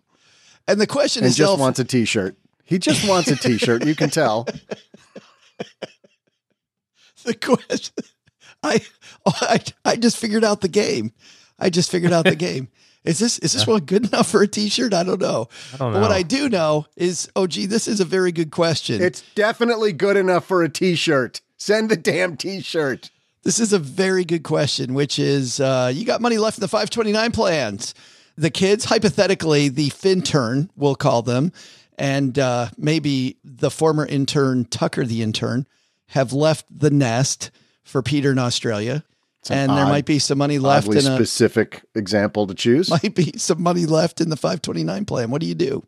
and 0.69 0.81
the 0.81 0.87
question 0.87 1.25
and 1.25 1.31
is, 1.31 1.37
just 1.37 1.49
Elf, 1.51 1.59
wants 1.59 1.79
a 1.81 1.85
t 1.85 2.05
shirt. 2.05 2.37
He 2.63 2.79
just 2.79 3.09
wants 3.09 3.29
a 3.31 3.37
t 3.37 3.57
shirt. 3.59 3.85
You 3.85 3.97
can 3.97 4.11
tell. 4.11 4.47
the 7.25 7.35
question. 7.35 7.95
I, 8.63 8.81
I 9.27 9.61
I 9.85 9.97
just 9.97 10.17
figured 10.17 10.45
out 10.45 10.61
the 10.61 10.69
game. 10.69 11.13
I 11.59 11.71
just 11.71 11.91
figured 11.91 12.13
out 12.13 12.25
the 12.25 12.37
game. 12.49 12.69
Is 13.05 13.19
this 13.19 13.39
is 13.39 13.53
this 13.53 13.67
one 13.67 13.85
good 13.85 14.09
enough 14.09 14.29
for 14.29 14.43
a 14.43 14.49
T-shirt? 14.49 14.93
I 14.93 15.03
don't 15.03 15.21
know. 15.21 15.49
I 15.75 15.77
don't 15.79 15.93
But 15.95 16.03
what. 16.03 16.11
I 16.11 16.23
do 16.23 16.49
know 16.49 16.87
is, 16.97 17.31
oh, 17.37 17.47
gee, 17.47 17.67
this 17.67 17.89
is 17.89 18.01
a 18.01 18.05
very 18.05 18.33
good 18.33 18.51
question. 18.51 19.01
It's 19.01 19.23
definitely 19.35 19.93
good 19.93 20.17
enough 20.17 20.45
for 20.45 20.63
a 20.63 20.69
t 20.69 20.95
shirt. 20.95 21.41
Send 21.57 21.91
the 21.91 21.97
damn 21.97 22.37
t 22.37 22.61
shirt. 22.61 23.11
This 23.45 23.61
is 23.61 23.73
a 23.73 23.79
very 23.79 24.25
good 24.25 24.43
question, 24.43 24.95
which 24.95 25.19
is 25.19 25.61
uh, 25.61 25.91
you 25.95 26.05
got 26.05 26.21
money 26.21 26.39
left 26.39 26.59
in 26.59 26.61
the 26.61 26.69
529 26.69 27.31
plans. 27.33 27.95
The 28.37 28.51
kids, 28.51 28.85
hypothetically, 28.85 29.69
the 29.69 29.89
FinTurn, 29.91 30.69
we'll 30.77 30.95
call 30.95 31.23
them, 31.23 31.53
and 31.99 32.39
uh, 32.39 32.69
maybe 32.77 33.39
the 33.45 33.71
former 33.71 34.07
intern, 34.07 34.65
Tucker 34.65 35.05
the 35.05 35.23
intern, 35.23 35.67
have 36.09 36.33
left 36.33 36.67
the 36.71 36.91
nest 36.91 37.51
for 37.83 38.03
Peter 38.03 38.33
in 38.33 38.39
Australia. 38.39 39.05
And 39.51 39.71
there 39.71 39.87
might 39.87 40.05
be 40.05 40.19
some 40.19 40.37
money 40.37 40.59
left 40.59 40.89
Oddly 40.89 40.99
in 40.99 41.07
a 41.07 41.15
specific 41.15 41.83
example 41.95 42.47
to 42.47 42.55
choose. 42.55 42.91
might 42.91 43.15
be 43.15 43.33
some 43.39 43.63
money 43.63 43.87
left 43.87 44.21
in 44.21 44.29
the 44.29 44.37
529 44.37 45.07
plan. 45.07 45.31
What 45.31 45.41
do 45.41 45.47
you 45.47 45.55
do? 45.55 45.85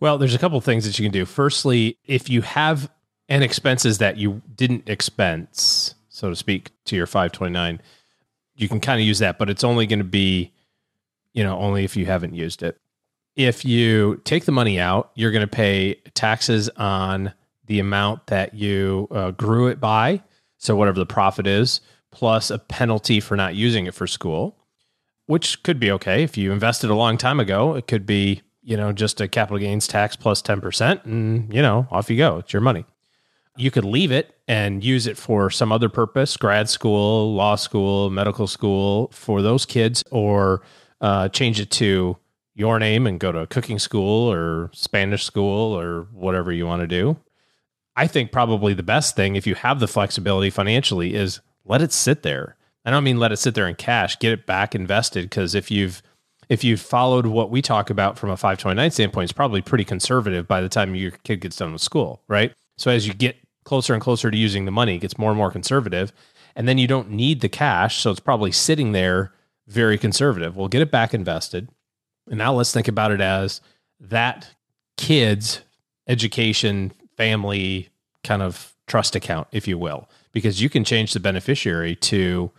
Well, 0.00 0.18
there's 0.18 0.34
a 0.34 0.38
couple 0.38 0.58
of 0.58 0.64
things 0.64 0.84
that 0.84 0.98
you 0.98 1.04
can 1.04 1.12
do. 1.12 1.24
Firstly, 1.24 1.98
if 2.04 2.28
you 2.28 2.42
have 2.42 2.90
an 3.28 3.42
expenses 3.42 3.98
that 3.98 4.16
you 4.18 4.42
didn't 4.54 4.88
expense, 4.88 5.94
so 6.08 6.30
to 6.30 6.36
speak, 6.36 6.72
to 6.86 6.96
your 6.96 7.06
529, 7.06 7.80
you 8.56 8.68
can 8.68 8.80
kind 8.80 9.00
of 9.00 9.06
use 9.06 9.20
that, 9.20 9.38
but 9.38 9.48
it's 9.48 9.64
only 9.64 9.86
going 9.86 10.00
to 10.00 10.04
be, 10.04 10.52
you 11.32 11.42
know, 11.42 11.58
only 11.58 11.84
if 11.84 11.96
you 11.96 12.06
haven't 12.06 12.34
used 12.34 12.62
it. 12.62 12.78
If 13.40 13.64
you 13.64 14.20
take 14.24 14.44
the 14.44 14.52
money 14.52 14.78
out, 14.78 15.12
you're 15.14 15.30
going 15.30 15.40
to 15.40 15.46
pay 15.46 15.94
taxes 16.12 16.68
on 16.76 17.32
the 17.64 17.80
amount 17.80 18.26
that 18.26 18.52
you 18.52 19.08
uh, 19.10 19.30
grew 19.30 19.68
it 19.68 19.80
by. 19.80 20.22
So 20.58 20.76
whatever 20.76 20.98
the 20.98 21.06
profit 21.06 21.46
is, 21.46 21.80
plus 22.10 22.50
a 22.50 22.58
penalty 22.58 23.18
for 23.18 23.36
not 23.36 23.54
using 23.54 23.86
it 23.86 23.94
for 23.94 24.06
school, 24.06 24.58
which 25.24 25.62
could 25.62 25.80
be 25.80 25.90
okay. 25.92 26.22
If 26.22 26.36
you 26.36 26.52
invested 26.52 26.90
a 26.90 26.94
long 26.94 27.16
time 27.16 27.40
ago, 27.40 27.74
it 27.76 27.86
could 27.86 28.04
be, 28.04 28.42
you 28.62 28.76
know, 28.76 28.92
just 28.92 29.22
a 29.22 29.26
capital 29.26 29.58
gains 29.58 29.88
tax 29.88 30.16
plus 30.16 30.42
10%, 30.42 31.06
and, 31.06 31.50
you 31.50 31.62
know, 31.62 31.88
off 31.90 32.10
you 32.10 32.18
go. 32.18 32.40
It's 32.40 32.52
your 32.52 32.60
money. 32.60 32.84
You 33.56 33.70
could 33.70 33.86
leave 33.86 34.12
it 34.12 34.34
and 34.48 34.84
use 34.84 35.06
it 35.06 35.16
for 35.16 35.48
some 35.48 35.72
other 35.72 35.88
purpose 35.88 36.36
grad 36.36 36.68
school, 36.68 37.32
law 37.34 37.54
school, 37.54 38.10
medical 38.10 38.46
school 38.46 39.08
for 39.14 39.40
those 39.40 39.64
kids, 39.64 40.04
or 40.10 40.60
uh, 41.00 41.30
change 41.30 41.58
it 41.58 41.70
to 41.70 42.18
your 42.54 42.78
name 42.78 43.06
and 43.06 43.20
go 43.20 43.32
to 43.32 43.46
cooking 43.46 43.78
school 43.78 44.30
or 44.30 44.70
Spanish 44.72 45.24
school 45.24 45.78
or 45.78 46.08
whatever 46.12 46.52
you 46.52 46.66
want 46.66 46.80
to 46.80 46.86
do. 46.86 47.16
I 47.96 48.06
think 48.06 48.32
probably 48.32 48.74
the 48.74 48.82
best 48.82 49.16
thing, 49.16 49.36
if 49.36 49.46
you 49.46 49.54
have 49.56 49.80
the 49.80 49.88
flexibility 49.88 50.50
financially, 50.50 51.14
is 51.14 51.40
let 51.64 51.82
it 51.82 51.92
sit 51.92 52.22
there. 52.22 52.56
I 52.84 52.90
don't 52.90 53.04
mean 53.04 53.18
let 53.18 53.32
it 53.32 53.36
sit 53.36 53.54
there 53.54 53.68
in 53.68 53.74
cash, 53.74 54.18
get 54.18 54.32
it 54.32 54.46
back 54.46 54.74
invested. 54.74 55.24
Because 55.24 55.54
if 55.54 55.70
you've 55.70 56.02
if 56.48 56.64
you've 56.64 56.80
followed 56.80 57.26
what 57.26 57.50
we 57.50 57.62
talk 57.62 57.90
about 57.90 58.18
from 58.18 58.30
a 58.30 58.36
529 58.36 58.90
standpoint, 58.90 59.24
it's 59.24 59.32
probably 59.32 59.62
pretty 59.62 59.84
conservative 59.84 60.48
by 60.48 60.60
the 60.60 60.68
time 60.68 60.94
your 60.96 61.12
kid 61.12 61.40
gets 61.40 61.56
done 61.56 61.72
with 61.72 61.80
school, 61.80 62.22
right? 62.26 62.52
So 62.76 62.90
as 62.90 63.06
you 63.06 63.14
get 63.14 63.36
closer 63.64 63.94
and 63.94 64.02
closer 64.02 64.30
to 64.30 64.36
using 64.36 64.64
the 64.64 64.72
money, 64.72 64.96
it 64.96 64.98
gets 64.98 65.16
more 65.16 65.30
and 65.30 65.38
more 65.38 65.52
conservative. 65.52 66.12
And 66.56 66.66
then 66.66 66.76
you 66.76 66.88
don't 66.88 67.10
need 67.10 67.40
the 67.40 67.48
cash. 67.48 67.98
So 67.98 68.10
it's 68.10 68.18
probably 68.18 68.50
sitting 68.50 68.90
there 68.90 69.32
very 69.68 69.96
conservative. 69.96 70.56
We'll 70.56 70.68
get 70.68 70.82
it 70.82 70.90
back 70.90 71.14
invested. 71.14 71.68
And 72.30 72.38
now 72.38 72.54
let's 72.54 72.72
think 72.72 72.88
about 72.88 73.12
it 73.12 73.20
as 73.20 73.60
that 74.00 74.48
kid's 74.96 75.60
education, 76.08 76.92
family 77.16 77.90
kind 78.24 78.40
of 78.40 78.72
trust 78.86 79.14
account, 79.14 79.48
if 79.52 79.68
you 79.68 79.76
will, 79.76 80.08
because 80.32 80.62
you 80.62 80.70
can 80.70 80.84
change 80.84 81.12
the 81.12 81.20
beneficiary 81.20 81.96
to, 81.96 82.50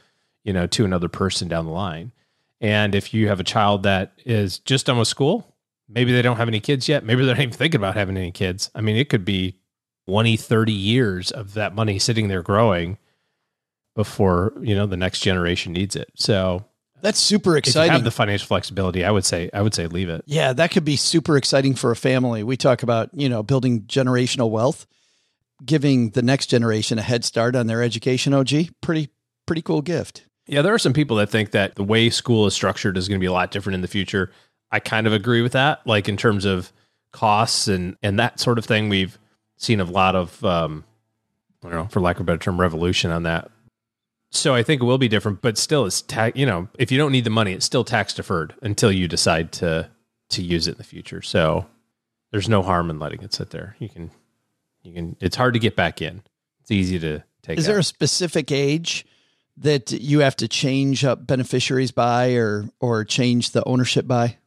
you 0.44 0.54
know, 0.54 0.68
to 0.68 0.86
another 0.86 1.08
person 1.08 1.48
down 1.48 1.66
the 1.66 1.72
line. 1.72 2.12
And 2.60 2.94
if 2.94 3.14
you 3.14 3.28
have 3.30 3.40
a 3.40 3.44
child 3.44 3.82
that 3.84 4.14
is 4.26 4.60
just 4.60 4.86
done 4.86 5.00
with 5.00 5.08
school, 5.08 5.56
maybe 5.90 6.12
they 6.12 6.22
don't 6.22 6.38
have 6.38 6.48
any 6.48 6.60
kids 6.60 6.88
yet. 6.88 7.04
Maybe 7.04 7.26
they're 7.26 7.34
not 7.36 7.42
even 7.42 7.54
thinking 7.54 7.80
about 7.80 7.96
having 7.96 8.18
any 8.18 8.32
kids. 8.32 8.70
I 8.76 8.82
mean, 8.82 8.98
it 8.98 9.10
could 9.10 9.26
be 9.26 9.56
20, 10.08 10.38
30 10.38 10.72
years 10.72 11.32
of 11.32 11.54
that 11.56 11.74
money 11.74 11.98
sitting 11.98 12.28
there 12.28 12.44
growing. 12.44 12.98
before 13.96 14.54
you 14.62 14.76
know 14.76 14.86
the 14.86 14.98
next 14.98 15.20
generation 15.20 15.74
needs 15.74 15.96
it. 15.96 16.10
So 16.16 16.66
That's 17.02 17.20
super 17.20 17.58
if 17.58 17.66
you 17.66 17.70
exciting. 17.72 17.92
have 17.92 18.04
the 18.04 18.12
financial 18.12 18.48
flexibility, 18.48 19.04
I 19.04 19.12
would 19.12 19.26
say 19.26 19.50
I 19.54 19.62
would 19.62 19.74
say 19.74 19.88
leave 19.88 20.10
it. 20.10 20.24
Yeah, 20.26 20.54
that 20.54 20.72
could 20.72 20.86
be 20.86 20.96
super 20.96 21.38
exciting 21.38 21.76
for 21.76 21.92
a 21.92 21.96
family. 21.96 22.44
We 22.44 22.58
talk 22.58 22.84
about, 22.84 23.10
you 23.14 23.30
know, 23.30 23.44
building 23.44 23.82
generational 23.84 24.50
wealth, 24.50 24.86
giving 25.66 26.12
the 26.12 26.22
next 26.22 26.48
generation 26.48 27.00
a 27.00 27.02
head 27.02 27.26
start 27.26 27.56
on 27.56 27.68
their 27.68 27.82
education, 27.82 28.34
OG. 28.34 28.50
Pretty 28.82 29.10
pretty 29.46 29.62
cool 29.62 29.82
gift. 29.82 30.26
Yeah, 30.48 30.62
there 30.62 30.74
are 30.74 30.80
some 30.80 30.94
people 30.94 31.18
that 31.18 31.30
think 31.30 31.52
that 31.52 31.76
the 31.76 31.84
way 31.84 32.10
school 32.10 32.46
is 32.46 32.54
structured 32.54 32.98
is 32.98 33.08
going 33.08 33.20
to 33.20 33.24
be 33.24 33.28
a 33.28 33.34
lot 33.34 33.52
different 33.52 33.76
in 33.76 33.82
the 33.82 33.88
future. 33.88 34.32
I 34.72 34.80
kind 34.80 35.08
of 35.08 35.14
agree 35.14 35.42
with 35.42 35.54
that. 35.54 35.86
Like 35.86 36.10
in 36.10 36.18
terms 36.18 36.46
of 36.46 36.72
costs 37.12 37.68
and 37.68 37.96
and 38.02 38.20
that 38.20 38.40
sort 38.40 38.58
of 38.58 38.66
thing, 38.66 38.90
we've 38.90 39.18
seen 39.58 39.80
a 39.80 39.86
lot 39.86 40.16
of 40.16 40.44
um, 40.44 40.84
I 41.64 41.70
don't 41.70 41.78
know, 41.78 41.88
for 41.88 42.02
lack 42.02 42.18
of 42.18 42.22
a 42.22 42.24
better 42.26 42.40
term, 42.40 42.60
revolution 42.60 43.12
on 43.12 43.24
that. 43.24 43.52
So 44.34 44.56
I 44.56 44.64
think 44.64 44.82
it 44.82 44.86
will 44.86 44.98
be 44.98 45.10
different, 45.10 45.42
but 45.42 45.58
still, 45.58 45.86
it's 45.86 46.02
tax. 46.02 46.38
You 46.38 46.46
know, 46.46 46.70
if 46.80 46.92
you 46.92 46.98
don't 46.98 47.12
need 47.12 47.26
the 47.26 47.30
money, 47.30 47.52
it's 47.52 47.66
still 47.66 47.84
tax 47.84 48.14
deferred 48.14 48.56
until 48.62 48.92
you 48.92 49.08
decide 49.08 49.52
to 49.54 49.90
to 50.30 50.42
use 50.42 50.68
it 50.68 50.72
in 50.72 50.78
the 50.78 50.84
future. 50.86 51.22
So 51.22 51.66
there's 52.32 52.48
no 52.48 52.64
harm 52.64 52.90
in 52.90 52.98
letting 52.98 53.22
it 53.22 53.34
sit 53.34 53.50
there. 53.50 53.76
You 53.80 53.90
can 53.90 54.10
you 54.84 54.94
can. 54.94 55.18
It's 55.20 55.36
hard 55.36 55.54
to 55.54 55.60
get 55.60 55.76
back 55.76 56.02
in. 56.02 56.24
It's 56.62 56.72
easy 56.72 56.98
to 57.00 57.24
take. 57.42 57.60
Is 57.60 57.66
there 57.66 57.78
a 57.78 57.84
specific 57.84 58.52
age 58.52 59.06
that 59.58 59.92
you 59.92 60.20
have 60.20 60.38
to 60.38 60.48
change 60.48 61.04
up 61.04 61.28
beneficiaries 61.28 61.92
by 61.92 62.32
or 62.32 62.70
or 62.80 63.04
change 63.04 63.52
the 63.52 63.64
ownership 63.66 64.08
by? 64.08 64.38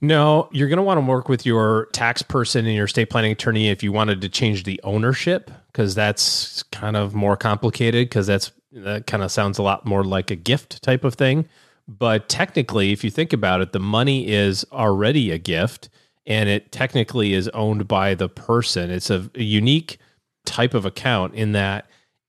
No, 0.00 0.48
you're 0.52 0.68
going 0.68 0.78
to 0.78 0.82
want 0.84 0.98
to 0.98 1.06
work 1.06 1.28
with 1.28 1.44
your 1.44 1.86
tax 1.92 2.22
person 2.22 2.64
and 2.64 2.74
your 2.74 2.84
estate 2.84 3.10
planning 3.10 3.32
attorney 3.32 3.68
if 3.68 3.82
you 3.82 3.90
wanted 3.90 4.20
to 4.20 4.28
change 4.28 4.62
the 4.62 4.80
ownership 4.84 5.50
because 5.72 5.94
that's 5.96 6.62
kind 6.64 6.96
of 6.96 7.14
more 7.14 7.36
complicated 7.36 8.08
because 8.08 8.28
that's 8.28 8.52
that 8.72 9.06
kind 9.06 9.22
of 9.22 9.30
sounds 9.30 9.58
a 9.58 9.62
lot 9.62 9.86
more 9.86 10.04
like 10.04 10.30
a 10.30 10.36
gift 10.36 10.82
type 10.82 11.04
of 11.04 11.14
thing. 11.14 11.48
But 11.86 12.28
technically, 12.28 12.92
if 12.92 13.02
you 13.02 13.10
think 13.10 13.32
about 13.32 13.60
it, 13.60 13.72
the 13.72 13.80
money 13.80 14.28
is 14.28 14.64
already 14.72 15.30
a 15.30 15.38
gift 15.38 15.88
and 16.26 16.48
it 16.48 16.70
technically 16.70 17.32
is 17.32 17.48
owned 17.48 17.88
by 17.88 18.14
the 18.14 18.28
person. 18.28 18.90
It's 18.90 19.08
a, 19.08 19.30
a 19.34 19.42
unique 19.42 19.98
type 20.44 20.74
of 20.74 20.84
account 20.84 21.34
in 21.34 21.52
that 21.52 21.86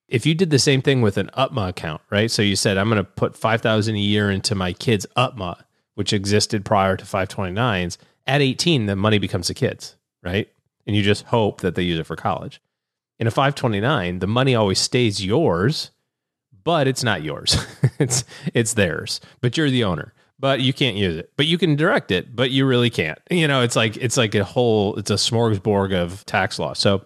if 0.08 0.26
you 0.26 0.34
did 0.34 0.50
the 0.50 0.60
same 0.60 0.82
thing 0.82 1.02
with 1.02 1.18
an 1.18 1.30
UTMA 1.38 1.70
account, 1.70 2.02
right? 2.10 2.32
So 2.32 2.42
you 2.42 2.56
said 2.56 2.78
I'm 2.78 2.90
going 2.90 3.04
to 3.04 3.04
put 3.04 3.36
5000 3.36 3.96
a 3.96 4.00
year 4.00 4.32
into 4.32 4.56
my 4.56 4.74
kid's 4.74 5.06
UTMA 5.18 5.58
which 6.00 6.14
existed 6.14 6.64
prior 6.64 6.96
to 6.96 7.04
529s, 7.04 7.98
at 8.26 8.40
18, 8.40 8.86
the 8.86 8.96
money 8.96 9.18
becomes 9.18 9.50
the 9.50 9.54
kids, 9.54 9.98
right? 10.24 10.48
And 10.88 10.96
you 10.96 11.04
just 11.04 11.26
hope 11.26 11.60
that 11.60 11.76
they 11.76 11.84
use 11.84 12.00
it 12.00 12.06
for 12.06 12.16
college. 12.16 12.62
In 13.20 13.28
a 13.28 13.32
529, 13.32 14.20
the 14.20 14.26
money 14.26 14.56
always 14.56 14.80
stays 14.80 15.26
yours, 15.26 15.92
but 16.64 16.88
it's 16.88 17.03
not 17.03 17.24
yours. 17.24 17.57
it's 17.99 18.24
it's 18.53 18.74
theirs, 18.74 19.22
but 19.41 19.57
you're 19.57 19.70
the 19.70 19.84
owner. 19.84 20.14
But 20.41 20.62
you 20.62 20.72
can't 20.72 20.95
use 20.95 21.18
it. 21.18 21.34
But 21.36 21.47
you 21.47 21.57
can 21.57 21.76
direct 21.76 22.12
it, 22.12 22.34
but 22.34 22.49
you 22.49 22.66
really 22.66 22.89
can't. 22.89 23.20
You 23.30 23.45
know, 23.47 23.62
it's 23.62 23.76
like 23.76 23.97
it's 23.97 24.16
like 24.16 24.36
a 24.36 24.43
whole 24.43 24.95
it's 24.95 25.12
a 25.12 25.16
smorgasbord 25.16 25.93
of 25.93 26.26
tax 26.26 26.57
law. 26.57 26.74
So 26.74 27.05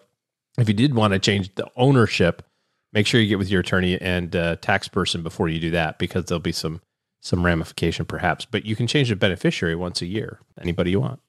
if 0.58 0.68
you 0.68 0.74
did 0.74 0.94
want 0.94 1.14
to 1.14 1.20
change 1.20 1.54
the 1.56 1.68
ownership, 1.76 2.44
make 2.92 3.08
sure 3.08 3.20
you 3.20 3.28
get 3.28 3.40
with 3.40 3.50
your 3.50 3.62
attorney 3.62 4.00
and 4.00 4.36
uh, 4.36 4.58
tax 4.58 4.88
person 4.88 5.24
before 5.24 5.50
you 5.50 5.60
do 5.60 5.72
that 5.72 5.98
because 5.98 6.26
there'll 6.26 6.40
be 6.40 6.52
some 6.52 6.82
some 7.22 7.46
ramification 7.46 8.06
perhaps, 8.06 8.46
but 8.46 8.66
you 8.66 8.76
can 8.76 8.86
change 8.86 9.10
the 9.10 9.16
beneficiary 9.16 9.76
once 9.76 10.02
a 10.02 10.06
year. 10.06 10.40
Anybody 10.62 10.92
you 10.92 11.00
want. 11.00 11.22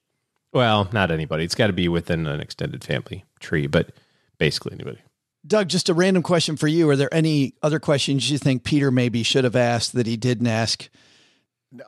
Well, 0.51 0.89
not 0.91 1.09
anybody. 1.09 1.43
It's 1.43 1.55
got 1.55 1.67
to 1.67 1.73
be 1.73 1.87
within 1.87 2.27
an 2.27 2.39
extended 2.39 2.83
family 2.83 3.23
tree, 3.39 3.67
but 3.67 3.91
basically 4.37 4.73
anybody. 4.73 4.99
Doug, 5.45 5.67
just 5.67 5.89
a 5.89 5.93
random 5.93 6.23
question 6.23 6.55
for 6.57 6.67
you. 6.67 6.89
Are 6.89 6.95
there 6.95 7.13
any 7.13 7.53
other 7.61 7.79
questions 7.79 8.29
you 8.31 8.37
think 8.37 8.63
Peter 8.63 8.89
maybe 8.89 9.21
should 9.23 9.43
have 9.43 9.55
asked 9.55 9.93
that 9.93 10.07
he 10.07 10.17
didn't 10.17 10.47
ask? 10.47 10.89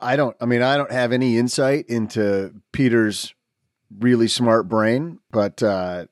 I 0.00 0.16
don't. 0.16 0.36
I 0.40 0.44
mean, 0.46 0.62
I 0.62 0.76
don't 0.76 0.92
have 0.92 1.12
any 1.12 1.38
insight 1.38 1.86
into 1.88 2.52
Peter's 2.72 3.34
really 3.98 4.28
smart 4.28 4.68
brain, 4.68 5.18
but 5.30 5.62
uh, 5.62 6.06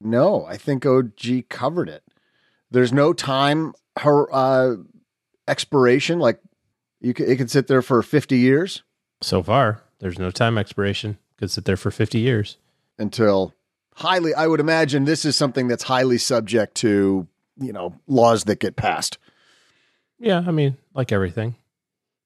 no, 0.00 0.44
I 0.46 0.56
think 0.56 0.86
OG 0.86 1.48
covered 1.48 1.88
it. 1.88 2.02
There's 2.70 2.92
no 2.92 3.12
time 3.12 3.74
her 3.98 4.34
uh, 4.34 4.76
expiration. 5.46 6.18
Like 6.18 6.40
you, 7.00 7.12
can, 7.12 7.30
it 7.30 7.36
can 7.36 7.48
sit 7.48 7.66
there 7.66 7.82
for 7.82 8.02
50 8.02 8.38
years 8.38 8.82
So 9.20 9.42
far, 9.42 9.82
there's 9.98 10.18
no 10.18 10.30
time 10.30 10.56
expiration. 10.56 11.18
Could 11.36 11.50
sit 11.50 11.64
there 11.64 11.76
for 11.76 11.90
50 11.90 12.18
years. 12.18 12.56
until 12.98 13.52
highly. 13.94 14.34
I 14.34 14.46
would 14.46 14.60
imagine 14.60 15.04
this 15.04 15.24
is 15.24 15.36
something 15.36 15.68
that's 15.68 15.82
highly 15.84 16.18
subject 16.18 16.74
to 16.76 17.26
you 17.58 17.72
know 17.72 17.94
laws 18.06 18.44
that 18.44 18.58
get 18.60 18.76
passed. 18.76 19.18
Yeah, 20.18 20.42
I 20.46 20.50
mean, 20.52 20.76
like 20.94 21.10
everything, 21.12 21.56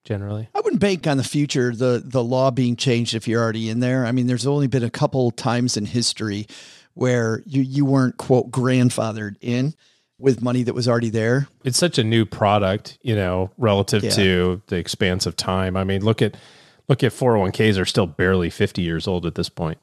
generally. 0.04 0.48
I 0.54 0.60
wouldn't 0.60 0.80
bank 0.80 1.06
on 1.06 1.16
the 1.16 1.24
future, 1.24 1.74
the 1.74 2.02
the 2.04 2.22
law 2.22 2.50
being 2.50 2.76
changed 2.76 3.14
if 3.14 3.26
you're 3.26 3.42
already 3.42 3.68
in 3.70 3.80
there. 3.80 4.04
I 4.06 4.12
mean, 4.12 4.26
there's 4.26 4.46
only 4.46 4.66
been 4.66 4.84
a 4.84 4.90
couple 4.90 5.30
times 5.30 5.76
in 5.76 5.86
history 5.86 6.46
where 6.94 7.42
you 7.46 7.62
you 7.62 7.84
weren't 7.84 8.16
quote 8.16 8.50
grandfathered 8.50 9.36
in 9.40 9.74
with 10.18 10.40
money 10.42 10.62
that 10.62 10.74
was 10.74 10.88
already 10.88 11.10
there. 11.10 11.46
It's 11.64 11.76
such 11.78 11.98
a 11.98 12.04
new 12.04 12.24
product, 12.24 12.98
you 13.02 13.14
know, 13.14 13.50
relative 13.58 14.02
Yeah. 14.02 14.10
to 14.10 14.62
the 14.68 14.76
expanse 14.76 15.26
of 15.26 15.36
time. 15.36 15.76
I 15.76 15.84
mean, 15.84 16.02
look 16.02 16.22
at 16.22 16.36
look 16.88 17.02
at 17.04 17.12
401ks 17.12 17.78
are 17.78 17.84
still 17.84 18.06
barely 18.06 18.48
50 18.48 18.80
years 18.80 19.06
old 19.06 19.26
at 19.26 19.34
this 19.34 19.48
point. 19.50 19.78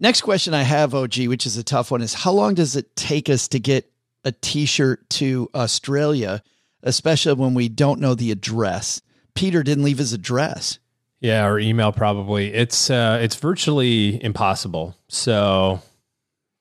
Next 0.00 0.22
question 0.22 0.54
I 0.54 0.62
have, 0.62 0.94
OG, 0.94 1.26
which 1.28 1.46
is 1.46 1.56
a 1.56 1.62
tough 1.64 1.90
one, 1.90 2.02
is 2.02 2.14
how 2.14 2.32
long 2.32 2.54
does 2.54 2.76
it 2.76 2.94
take 2.96 3.28
us 3.30 3.48
to 3.48 3.58
get 3.60 3.90
a 4.24 4.32
T-shirt 4.32 5.08
to 5.10 5.48
Australia, 5.54 6.42
especially 6.82 7.34
when 7.34 7.54
we 7.54 7.68
don't 7.68 8.00
know 8.00 8.14
the 8.14 8.30
address? 8.30 9.00
Peter 9.34 9.62
didn't 9.62 9.84
leave 9.84 9.98
his 9.98 10.12
address. 10.12 10.78
Yeah, 11.20 11.46
or 11.46 11.58
email 11.58 11.90
probably. 11.90 12.52
It's 12.52 12.90
uh 12.90 13.18
it's 13.22 13.36
virtually 13.36 14.22
impossible. 14.22 14.94
So 15.08 15.80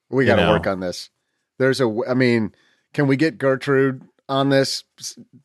We 0.10 0.26
got 0.26 0.38
to 0.38 0.46
know. 0.46 0.52
work 0.52 0.68
on 0.68 0.80
this. 0.80 1.10
There's 1.60 1.82
a. 1.82 1.94
I 2.08 2.14
mean, 2.14 2.54
can 2.94 3.08
we 3.08 3.18
get 3.18 3.38
Gertrude 3.38 4.02
on 4.30 4.50
this? 4.50 4.86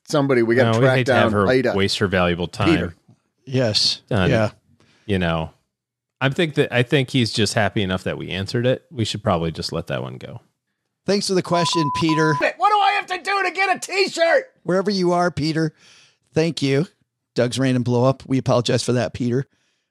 Somebody, 0.09 0.43
we 0.43 0.55
got 0.55 0.67
no, 0.67 0.73
to 0.75 0.79
track 0.79 0.97
hate 0.99 1.07
to 1.07 1.13
down 1.13 1.23
have 1.25 1.33
her 1.33 1.49
Ida. 1.49 1.73
waste 1.75 1.99
her 1.99 2.07
valuable 2.07 2.47
time. 2.47 2.69
Peter. 2.69 2.95
Yes. 3.45 4.03
Done. 4.09 4.31
Yeah. 4.31 4.51
You 5.07 5.19
know. 5.19 5.51
I 6.21 6.29
think 6.31 6.55
that 6.55 6.73
I 6.73 6.83
think 6.83 7.11
he's 7.11 7.33
just 7.33 7.55
happy 7.55 7.83
enough 7.83 8.05
that 8.05 8.19
we 8.19 8.31
answered 8.31 8.67
it. 8.67 8.85
We 8.91 9.05
should 9.05 9.23
probably 9.23 9.53
just 9.53 9.73
let 9.73 9.87
that 9.89 10.03
one 10.03 10.19
go. 10.19 10.41
Thanks 11.07 11.29
for 11.29 11.35
the 11.35 11.43
question, 11.43 11.91
Peter. 12.01 12.35
What 12.35 12.57
do 12.69 12.79
I 12.79 12.93
have 13.01 13.07
to 13.07 13.23
do 13.23 13.43
to 13.45 13.51
get 13.53 13.75
a 13.75 13.79
T-shirt? 13.79 14.45
Wherever 14.65 14.91
you 14.91 15.13
are, 15.13 15.31
Peter, 15.31 15.73
thank 16.35 16.61
you. 16.61 16.87
Doug's 17.35 17.59
random 17.59 17.83
blow 17.83 18.05
up. 18.05 18.25
We 18.27 18.37
apologize 18.37 18.83
for 18.83 18.93
that, 18.93 19.15
Peter. 19.15 19.47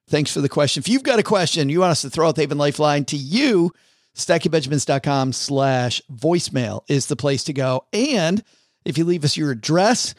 Thanks 0.09 0.31
for 0.31 0.41
the 0.41 0.49
question. 0.49 0.81
If 0.81 0.87
you've 0.87 1.03
got 1.03 1.19
a 1.19 1.23
question 1.23 1.69
you 1.69 1.79
want 1.79 1.91
us 1.91 2.01
to 2.01 2.09
throw 2.09 2.27
out 2.27 2.35
the 2.35 2.41
Haven 2.41 2.57
Lifeline 2.57 3.05
to 3.05 3.17
you, 3.17 3.71
stackybenjamins.com 4.15 5.33
slash 5.33 6.01
voicemail 6.11 6.81
is 6.87 7.07
the 7.07 7.15
place 7.15 7.43
to 7.45 7.53
go. 7.53 7.85
And 7.93 8.43
if 8.85 8.97
you 8.97 9.05
leave 9.05 9.23
us 9.25 9.37
your 9.37 9.51
address 9.51 10.13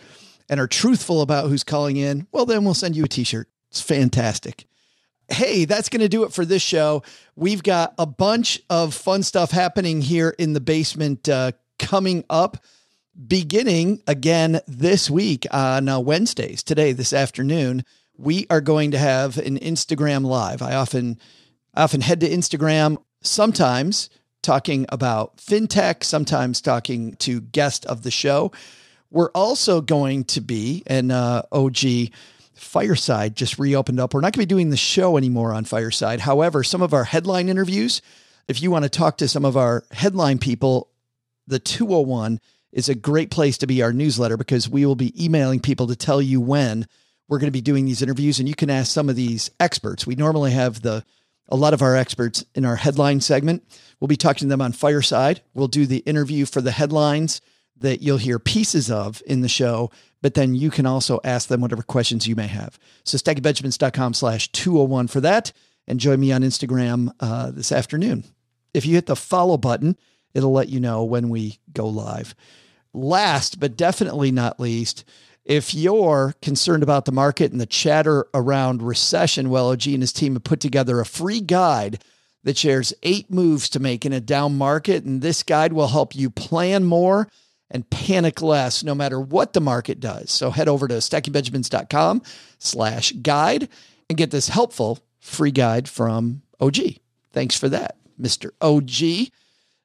and 0.48 0.58
are 0.58 0.66
truthful 0.66 1.20
about 1.20 1.48
who's 1.48 1.64
calling 1.64 1.96
in, 1.96 2.26
well, 2.32 2.46
then 2.46 2.64
we'll 2.64 2.74
send 2.74 2.96
you 2.96 3.04
a 3.04 3.08
t-shirt. 3.08 3.48
It's 3.70 3.80
fantastic. 3.80 4.67
Hey, 5.28 5.66
that's 5.66 5.90
going 5.90 6.00
to 6.00 6.08
do 6.08 6.24
it 6.24 6.32
for 6.32 6.46
this 6.46 6.62
show. 6.62 7.02
We've 7.36 7.62
got 7.62 7.94
a 7.98 8.06
bunch 8.06 8.62
of 8.70 8.94
fun 8.94 9.22
stuff 9.22 9.50
happening 9.50 10.00
here 10.00 10.34
in 10.38 10.54
the 10.54 10.60
basement 10.60 11.28
uh, 11.28 11.52
coming 11.78 12.24
up 12.30 12.64
beginning 13.26 14.02
again 14.06 14.60
this 14.66 15.10
week 15.10 15.46
on 15.50 15.88
uh, 15.88 16.00
Wednesdays, 16.00 16.62
today, 16.62 16.92
this 16.92 17.12
afternoon, 17.12 17.84
we 18.16 18.46
are 18.48 18.60
going 18.60 18.92
to 18.92 18.98
have 18.98 19.36
an 19.38 19.58
Instagram 19.58 20.24
live. 20.24 20.62
I 20.62 20.74
often, 20.74 21.18
I 21.74 21.82
often 21.82 22.00
head 22.00 22.20
to 22.20 22.28
Instagram, 22.28 22.96
sometimes 23.20 24.08
talking 24.42 24.86
about 24.88 25.36
fintech, 25.36 26.04
sometimes 26.04 26.60
talking 26.60 27.14
to 27.16 27.40
guest 27.40 27.84
of 27.86 28.02
the 28.02 28.10
show. 28.10 28.52
We're 29.10 29.30
also 29.32 29.80
going 29.80 30.24
to 30.24 30.40
be, 30.40 30.82
an 30.86 31.10
uh, 31.10 31.42
OG 31.50 32.10
Fireside 32.58 33.36
just 33.36 33.58
reopened 33.58 34.00
up. 34.00 34.12
We're 34.12 34.20
not 34.20 34.32
going 34.32 34.42
to 34.42 34.46
be 34.46 34.46
doing 34.46 34.70
the 34.70 34.76
show 34.76 35.16
anymore 35.16 35.52
on 35.52 35.64
Fireside. 35.64 36.20
However, 36.20 36.62
some 36.62 36.82
of 36.82 36.92
our 36.92 37.04
headline 37.04 37.48
interviews, 37.48 38.02
if 38.48 38.60
you 38.60 38.70
want 38.70 38.84
to 38.84 38.88
talk 38.88 39.18
to 39.18 39.28
some 39.28 39.44
of 39.44 39.56
our 39.56 39.84
headline 39.92 40.38
people, 40.38 40.90
the 41.46 41.58
201 41.58 42.40
is 42.72 42.88
a 42.88 42.94
great 42.94 43.30
place 43.30 43.58
to 43.58 43.66
be 43.66 43.82
our 43.82 43.92
newsletter 43.92 44.36
because 44.36 44.68
we 44.68 44.84
will 44.84 44.96
be 44.96 45.24
emailing 45.24 45.60
people 45.60 45.86
to 45.86 45.96
tell 45.96 46.20
you 46.20 46.40
when 46.40 46.86
we're 47.28 47.38
going 47.38 47.48
to 47.48 47.52
be 47.52 47.60
doing 47.60 47.84
these 47.84 48.02
interviews 48.02 48.38
and 48.38 48.48
you 48.48 48.54
can 48.54 48.70
ask 48.70 48.92
some 48.92 49.08
of 49.08 49.16
these 49.16 49.50
experts. 49.60 50.06
We 50.06 50.16
normally 50.16 50.52
have 50.52 50.82
the 50.82 51.04
a 51.48 51.56
lot 51.56 51.72
of 51.72 51.80
our 51.80 51.96
experts 51.96 52.44
in 52.54 52.64
our 52.64 52.76
headline 52.76 53.20
segment. 53.20 53.64
We'll 54.00 54.08
be 54.08 54.16
talking 54.16 54.40
to 54.40 54.48
them 54.48 54.60
on 54.60 54.72
Fireside. 54.72 55.40
We'll 55.54 55.68
do 55.68 55.86
the 55.86 55.98
interview 55.98 56.44
for 56.44 56.60
the 56.60 56.72
headlines 56.72 57.40
that 57.78 58.02
you'll 58.02 58.18
hear 58.18 58.38
pieces 58.38 58.90
of 58.90 59.22
in 59.26 59.40
the 59.40 59.48
show, 59.48 59.90
but 60.22 60.34
then 60.34 60.54
you 60.54 60.70
can 60.70 60.86
also 60.86 61.20
ask 61.24 61.48
them 61.48 61.60
whatever 61.60 61.82
questions 61.82 62.26
you 62.26 62.34
may 62.34 62.46
have. 62.46 62.78
So 63.04 63.16
stackybenjamins.com 63.18 64.14
slash 64.14 64.50
201 64.52 65.08
for 65.08 65.20
that. 65.20 65.52
And 65.86 66.00
join 66.00 66.20
me 66.20 66.32
on 66.32 66.42
Instagram 66.42 67.10
uh, 67.20 67.50
this 67.50 67.72
afternoon. 67.72 68.24
If 68.74 68.84
you 68.84 68.94
hit 68.94 69.06
the 69.06 69.16
follow 69.16 69.56
button, 69.56 69.96
it'll 70.34 70.52
let 70.52 70.68
you 70.68 70.80
know 70.80 71.04
when 71.04 71.30
we 71.30 71.60
go 71.72 71.86
live. 71.88 72.34
Last 72.92 73.58
but 73.58 73.76
definitely 73.76 74.30
not 74.30 74.60
least, 74.60 75.04
if 75.44 75.72
you're 75.72 76.34
concerned 76.42 76.82
about 76.82 77.06
the 77.06 77.12
market 77.12 77.52
and 77.52 77.60
the 77.60 77.66
chatter 77.66 78.26
around 78.34 78.82
recession, 78.82 79.48
well, 79.48 79.70
OG 79.70 79.86
and 79.86 80.02
his 80.02 80.12
team 80.12 80.34
have 80.34 80.44
put 80.44 80.60
together 80.60 81.00
a 81.00 81.06
free 81.06 81.40
guide 81.40 82.02
that 82.44 82.58
shares 82.58 82.92
eight 83.02 83.30
moves 83.30 83.70
to 83.70 83.80
make 83.80 84.04
in 84.04 84.12
a 84.12 84.20
down 84.20 84.58
market. 84.58 85.04
And 85.04 85.22
this 85.22 85.42
guide 85.42 85.72
will 85.72 85.88
help 85.88 86.14
you 86.14 86.28
plan 86.28 86.84
more 86.84 87.28
and 87.70 87.88
panic 87.90 88.40
less 88.40 88.82
no 88.82 88.94
matter 88.94 89.20
what 89.20 89.52
the 89.52 89.60
market 89.60 90.00
does. 90.00 90.30
So 90.30 90.50
head 90.50 90.68
over 90.68 90.88
to 90.88 90.94
stackingbenjamins.com 90.94 92.22
slash 92.58 93.12
guide 93.12 93.68
and 94.08 94.18
get 94.18 94.30
this 94.30 94.48
helpful 94.48 94.98
free 95.20 95.50
guide 95.50 95.88
from 95.88 96.42
OG. 96.60 96.76
Thanks 97.32 97.56
for 97.56 97.68
that, 97.68 97.96
Mr. 98.20 98.50
OG. 98.60 99.30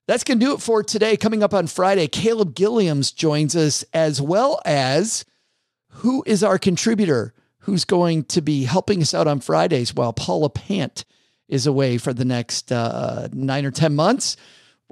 That's 0.08 0.24
going 0.24 0.40
to 0.40 0.46
do 0.46 0.54
it 0.54 0.62
for 0.62 0.84
today. 0.84 1.16
Coming 1.16 1.44
up 1.44 1.54
on 1.54 1.68
Friday, 1.68 2.08
Caleb 2.08 2.56
Guilliams 2.56 3.14
joins 3.16 3.56
us, 3.56 3.86
as 3.94 4.22
well 4.22 4.60
as 4.66 5.24
who 5.88 6.24
is 6.26 6.44
our 6.44 6.58
contributor 6.58 7.34
who's 7.60 7.86
going 7.86 8.26
to 8.26 8.42
be 8.42 8.66
helping 8.66 9.02
us 9.02 9.14
out 9.14 9.28
on 9.28 9.40
Fridays 9.40 9.94
while 9.94 10.12
Paula 10.12 10.50
Pant 10.50 11.06
is 11.48 11.66
away 11.66 11.98
for 11.98 12.14
the 12.14 12.26
next 12.26 12.72
uh, 12.72 13.30
nine 13.32 13.66
or 13.66 13.72
10 13.72 13.96
months. 13.96 14.36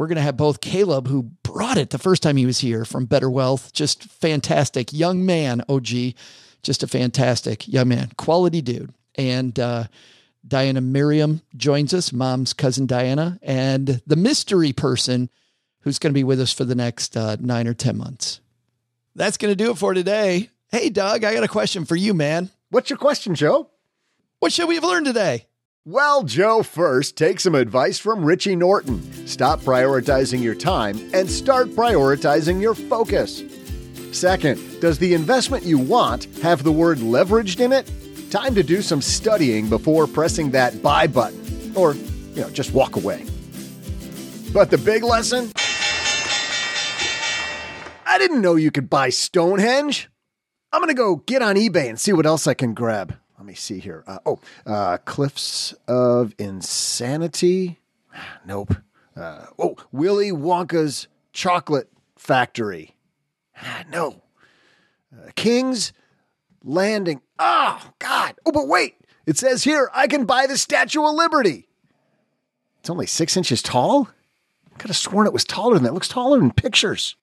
We're 0.02 0.08
going 0.08 0.16
to 0.16 0.24
have 0.24 0.36
both 0.36 0.62
Caleb, 0.62 1.08
who 1.10 1.30
brought 1.44 1.78
it 1.78 1.92
the 1.92 2.00
first 2.00 2.24
time 2.24 2.36
he 2.36 2.48
was 2.48 2.58
here 2.58 2.86
from 2.86 3.06
Better 3.06 3.30
Wealth, 3.30 3.72
just 3.72 4.06
fantastic 4.06 4.92
young 4.92 5.28
man, 5.28 5.62
OG, 5.70 6.16
just 6.64 6.82
a 6.82 6.88
fantastic 6.88 7.68
young 7.68 7.90
man, 7.90 8.10
quality 8.18 8.64
dude. 8.64 8.96
And 9.14 9.60
uh, 9.60 9.84
Diana 10.48 10.82
Miriam 10.82 11.44
joins 11.56 11.94
us, 11.94 12.12
mom's 12.12 12.52
cousin 12.52 12.88
Diana, 12.88 13.38
and 13.44 14.02
the 14.08 14.16
mystery 14.16 14.74
person 14.74 15.30
who's 15.82 16.00
going 16.00 16.12
to 16.12 16.18
be 16.18 16.24
with 16.24 16.42
us 16.42 16.52
for 16.52 16.66
the 16.66 16.74
next 16.74 17.16
uh, 17.16 17.38
nine 17.40 17.68
or 17.68 17.76
10 17.76 17.96
months. 17.96 18.42
That's 19.14 19.38
going 19.38 19.52
to 19.52 19.64
do 19.64 19.70
it 19.70 19.78
for 19.78 19.94
today. 19.94 20.50
Hey, 20.70 20.90
Doug, 20.90 21.24
I 21.24 21.36
got 21.36 21.44
a 21.44 21.48
question 21.48 21.86
for 21.86 21.96
you, 21.96 22.16
man. 22.16 22.50
What's 22.72 22.90
your 22.90 22.98
question, 22.98 23.36
Joe? 23.36 23.70
What 24.40 24.52
should 24.52 24.68
we 24.68 24.74
have 24.74 24.84
learned 24.84 25.06
today? 25.06 25.46
Well, 25.86 26.22
Joe, 26.22 26.62
first, 26.62 27.18
take 27.18 27.40
some 27.40 27.56
advice 27.56 27.98
from 27.98 28.24
Richie 28.24 28.56
Norton. 28.56 29.02
Stop 29.26 29.62
prioritizing 29.62 30.40
your 30.40 30.54
time 30.54 31.10
and 31.12 31.28
start 31.28 31.70
prioritizing 31.70 32.62
your 32.62 32.76
focus. 32.76 33.42
Second, 34.12 34.80
does 34.80 35.00
the 35.00 35.16
investment 35.16 35.64
you 35.64 35.80
want 35.80 36.26
have 36.44 36.62
the 36.62 36.72
word 36.72 37.00
leveraged 37.00 37.62
in 37.62 37.74
it? 37.74 37.92
Time 38.30 38.54
to 38.54 38.62
do 38.62 38.84
some 38.84 39.02
studying 39.02 39.70
before 39.70 40.06
pressing 40.06 40.52
that 40.52 40.84
buy 40.84 41.08
button, 41.08 41.74
or, 41.76 41.96
you 41.96 42.42
know, 42.42 42.50
just 42.52 42.74
walk 42.74 42.96
away. 42.96 43.26
But 44.54 44.70
the 44.70 44.78
big 44.78 45.02
lesson? 45.02 45.52
I 48.06 48.20
didn't 48.20 48.42
know 48.42 48.56
you 48.56 48.70
could 48.70 48.88
buy 48.88 49.10
Stonehenge. 49.10 50.12
I'm 50.72 50.80
going 50.80 50.90
to 50.90 50.94
go 50.94 51.16
get 51.16 51.42
on 51.42 51.56
eBay 51.56 51.90
and 51.90 52.00
see 52.00 52.14
what 52.14 52.28
else 52.28 52.46
I 52.46 52.54
can 52.54 52.76
grab. 52.76 53.18
Let 53.42 53.48
me 53.48 53.56
see 53.56 53.80
here. 53.80 54.04
Uh, 54.06 54.20
oh, 54.24 54.40
uh, 54.68 54.98
Cliffs 54.98 55.74
of 55.88 56.36
Insanity. 56.38 57.80
Nope. 58.46 58.76
Uh, 59.18 59.48
oh, 59.58 59.78
Willy 59.92 60.32
Wonka's 60.32 61.08
Chocolate 61.34 61.90
Factory. 62.16 62.94
no. 63.92 64.22
Uh, 65.12 65.32
King's 65.36 65.92
Landing. 66.64 67.22
Oh, 67.40 67.82
God. 67.98 68.36
Oh, 68.46 68.52
but 68.52 68.68
wait. 68.68 68.98
It 69.26 69.40
says 69.40 69.64
here 69.64 69.90
I 69.92 70.06
can 70.06 70.26
buy 70.26 70.46
the 70.46 70.56
Statue 70.56 71.04
of 71.04 71.16
Liberty. 71.16 71.68
It's 72.80 72.92
only 72.92 73.08
six 73.08 73.36
inches 73.36 73.64
tall? 73.64 74.08
I 74.72 74.78
could 74.78 74.90
have 74.90 74.98
sworn 74.98 75.26
it 75.26 75.34
was 75.34 75.46
taller 75.46 75.74
than 75.74 75.84
that. 75.84 75.90
It 75.90 75.94
looks 75.94 76.08
taller 76.08 76.40
in 76.40 76.52
pictures. 76.52 77.16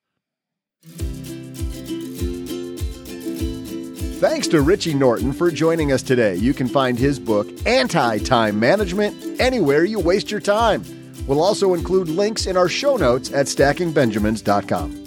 Thanks 4.19 4.49
to 4.49 4.63
Richie 4.63 4.95
Norton 4.95 5.33
for 5.33 5.49
joining 5.49 5.93
us 5.93 6.03
today. 6.03 6.35
You 6.35 6.53
can 6.53 6.67
find 6.67 6.99
his 6.99 7.21
book, 7.21 7.47
Anti 7.65 8.19
Time 8.19 8.59
Management, 8.59 9.41
anywhere 9.41 9.85
you 9.85 10.01
waste 10.01 10.29
your 10.29 10.41
time. 10.41 10.83
We'll 11.29 11.41
also 11.41 11.75
include 11.75 12.09
links 12.09 12.47
in 12.47 12.57
our 12.57 12.69
show 12.69 12.97
notes 12.97 13.33
at 13.33 13.47
stackingbenjamins.com. 13.47 15.05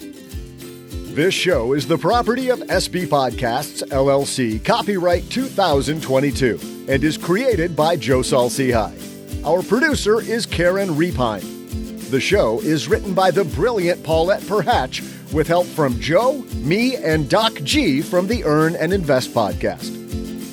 This 1.13 1.33
show 1.33 1.73
is 1.73 1.85
the 1.85 1.97
property 1.97 2.47
of 2.47 2.59
SB 2.59 3.07
Podcasts, 3.07 3.83
LLC, 3.89 4.63
copyright 4.63 5.29
2022, 5.29 6.85
and 6.87 7.03
is 7.03 7.17
created 7.17 7.75
by 7.75 7.97
Joe 7.97 8.21
Saul-Sehy. 8.21 9.43
Our 9.45 9.61
producer 9.61 10.21
is 10.21 10.45
Karen 10.45 10.91
Repine. 10.91 12.09
The 12.11 12.21
show 12.21 12.61
is 12.61 12.87
written 12.87 13.13
by 13.13 13.29
the 13.29 13.43
brilliant 13.43 14.03
Paulette 14.05 14.43
Perhach 14.43 15.01
with 15.33 15.47
help 15.47 15.65
from 15.67 15.99
Joe, 15.99 16.43
me, 16.55 16.95
and 16.97 17.29
Doc 17.29 17.53
G 17.63 18.01
from 18.01 18.27
the 18.27 18.43
Earn 18.43 18.75
and 18.75 18.93
Invest 18.93 19.33
podcast. 19.33 19.97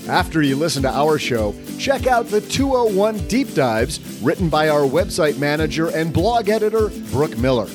After 0.09 0.43
you 0.43 0.57
listen 0.57 0.83
to 0.85 0.91
our 0.91 1.19
show, 1.19 1.55
check 1.79 2.07
out 2.07 2.29
the 2.29 2.41
201 2.41 3.19
Deep 3.29 3.53
Dives 3.55 4.01
written 4.23 4.49
by 4.49 4.71
our 4.71 4.81
website 4.81 5.39
manager 5.39 5.89
and 5.89 6.13
blog 6.13 6.49
editor, 6.49 6.89
Brooke 7.11 7.37
Miller. 7.37 7.69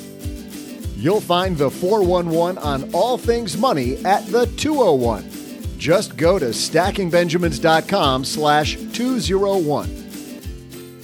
You'll 0.96 1.22
find 1.22 1.58
the 1.58 1.70
411 1.70 2.58
on 2.58 2.90
all 2.94 3.18
things 3.18 3.58
money 3.58 3.98
at 4.06 4.26
the 4.28 4.48
201. 4.58 5.30
Just 5.78 6.18
go 6.18 6.40
to 6.40 6.46
stackingbenjamins.com 6.46 8.26
slash 8.26 8.78
201. 8.94 10.00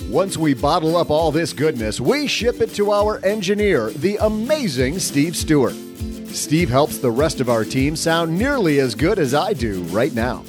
Once 0.09 0.37
we 0.37 0.55
bottle 0.55 0.97
up 0.97 1.11
all 1.11 1.31
this 1.31 1.53
goodness, 1.53 2.01
we 2.01 2.25
ship 2.25 2.61
it 2.61 2.73
to 2.73 2.91
our 2.91 3.23
engineer, 3.23 3.91
the 3.91 4.17
amazing 4.21 4.97
Steve 4.97 5.35
Stewart. 5.35 5.75
Steve 6.31 6.69
helps 6.69 6.99
the 6.99 7.11
rest 7.11 7.41
of 7.41 7.49
our 7.49 7.65
team 7.65 7.95
sound 7.95 8.37
nearly 8.37 8.79
as 8.79 8.95
good 8.95 9.19
as 9.19 9.33
I 9.33 9.53
do 9.53 9.81
right 9.83 10.13
now. 10.13 10.43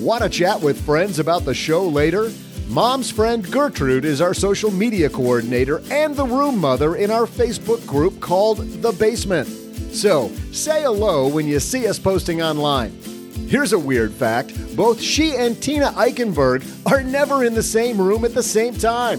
Want 0.00 0.22
to 0.22 0.28
chat 0.28 0.60
with 0.60 0.80
friends 0.84 1.18
about 1.18 1.44
the 1.44 1.54
show 1.54 1.86
later? 1.86 2.30
Mom's 2.68 3.10
friend 3.10 3.50
Gertrude 3.50 4.04
is 4.04 4.20
our 4.20 4.34
social 4.34 4.70
media 4.70 5.08
coordinator 5.08 5.82
and 5.90 6.14
the 6.14 6.24
room 6.24 6.58
mother 6.58 6.96
in 6.96 7.10
our 7.10 7.26
Facebook 7.26 7.84
group 7.86 8.20
called 8.20 8.58
The 8.58 8.92
Basement. 8.92 9.48
So, 9.92 10.28
say 10.52 10.82
hello 10.82 11.28
when 11.28 11.46
you 11.46 11.60
see 11.60 11.86
us 11.86 11.98
posting 11.98 12.42
online. 12.42 12.92
Here's 13.48 13.72
a 13.72 13.78
weird 13.78 14.12
fact 14.12 14.54
both 14.76 15.00
she 15.00 15.34
and 15.34 15.60
Tina 15.62 15.92
Eichenberg 15.92 16.62
are 16.90 17.02
never 17.02 17.44
in 17.44 17.54
the 17.54 17.62
same 17.62 18.00
room 18.00 18.24
at 18.24 18.34
the 18.34 18.42
same 18.42 18.74
time. 18.74 19.18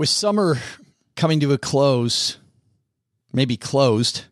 With 0.00 0.08
summer 0.08 0.56
coming 1.14 1.40
to 1.40 1.52
a 1.52 1.58
close, 1.58 2.38
maybe 3.34 3.58
closed, 3.58 4.24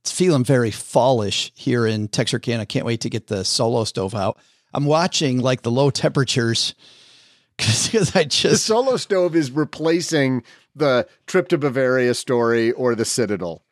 it's 0.00 0.10
feeling 0.10 0.42
very 0.42 0.72
fallish 0.72 1.52
here 1.54 1.86
in 1.86 2.08
Texarkana. 2.08 2.66
Can't 2.66 2.84
wait 2.84 3.02
to 3.02 3.08
get 3.08 3.28
the 3.28 3.44
solo 3.44 3.84
stove 3.84 4.16
out. 4.16 4.36
I'm 4.72 4.84
watching 4.84 5.38
like 5.38 5.62
the 5.62 5.70
low 5.70 5.90
temperatures 5.90 6.74
because 7.56 8.16
I 8.16 8.24
The 8.24 8.28
just 8.28 8.64
solo 8.64 8.96
stove 8.96 9.36
is 9.36 9.52
replacing 9.52 10.42
the 10.74 11.06
trip 11.28 11.46
to 11.50 11.58
Bavaria 11.58 12.12
story 12.12 12.72
or 12.72 12.96
the 12.96 13.04
Citadel. 13.04 13.62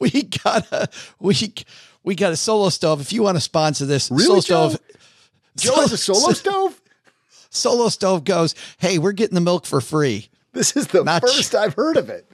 we 0.00 0.10
gotta 0.42 0.88
we 1.20 1.54
we 2.02 2.16
got 2.16 2.32
a 2.32 2.36
solo 2.36 2.70
stove. 2.70 3.00
If 3.00 3.12
you 3.12 3.22
want 3.22 3.36
to 3.36 3.40
sponsor 3.40 3.86
this, 3.86 4.10
Really, 4.10 4.40
solo 4.40 4.40
Joe? 4.40 4.68
stove. 4.70 4.80
Joe 5.58 5.80
has 5.82 5.92
a 5.92 5.96
solo 5.96 6.32
stove? 6.32 6.80
Solo 7.50 7.88
stove 7.88 8.24
goes. 8.24 8.56
Hey, 8.78 8.98
we're 8.98 9.12
getting 9.12 9.36
the 9.36 9.40
milk 9.40 9.64
for 9.64 9.80
free. 9.80 10.28
This 10.52 10.76
is 10.76 10.88
the 10.88 11.04
Not 11.04 11.22
first 11.22 11.54
I've 11.54 11.74
heard 11.74 11.96
of 11.96 12.08
it. 12.08 12.30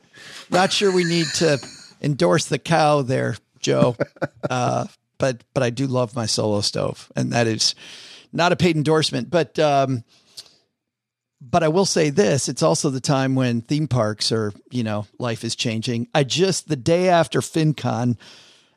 Not 0.50 0.72
sure 0.72 0.92
we 0.92 1.04
need 1.04 1.26
to 1.36 1.58
endorse 2.00 2.46
the 2.46 2.58
cow 2.58 3.02
there, 3.02 3.36
Joe. 3.60 3.96
Uh, 4.48 4.86
but 5.18 5.42
but 5.54 5.64
I 5.64 5.70
do 5.70 5.88
love 5.88 6.14
my 6.14 6.26
solo 6.26 6.60
stove, 6.60 7.10
and 7.16 7.32
that 7.32 7.48
is 7.48 7.74
not 8.32 8.52
a 8.52 8.56
paid 8.56 8.76
endorsement. 8.76 9.28
But 9.28 9.58
um, 9.58 10.04
but 11.40 11.64
I 11.64 11.68
will 11.68 11.84
say 11.84 12.10
this: 12.10 12.48
it's 12.48 12.62
also 12.62 12.90
the 12.90 13.00
time 13.00 13.34
when 13.34 13.60
theme 13.60 13.88
parks 13.88 14.30
are, 14.30 14.52
you 14.70 14.84
know, 14.84 15.06
life 15.18 15.42
is 15.42 15.56
changing. 15.56 16.06
I 16.14 16.22
just 16.22 16.68
the 16.68 16.76
day 16.76 17.08
after 17.08 17.40
FinCon, 17.40 18.18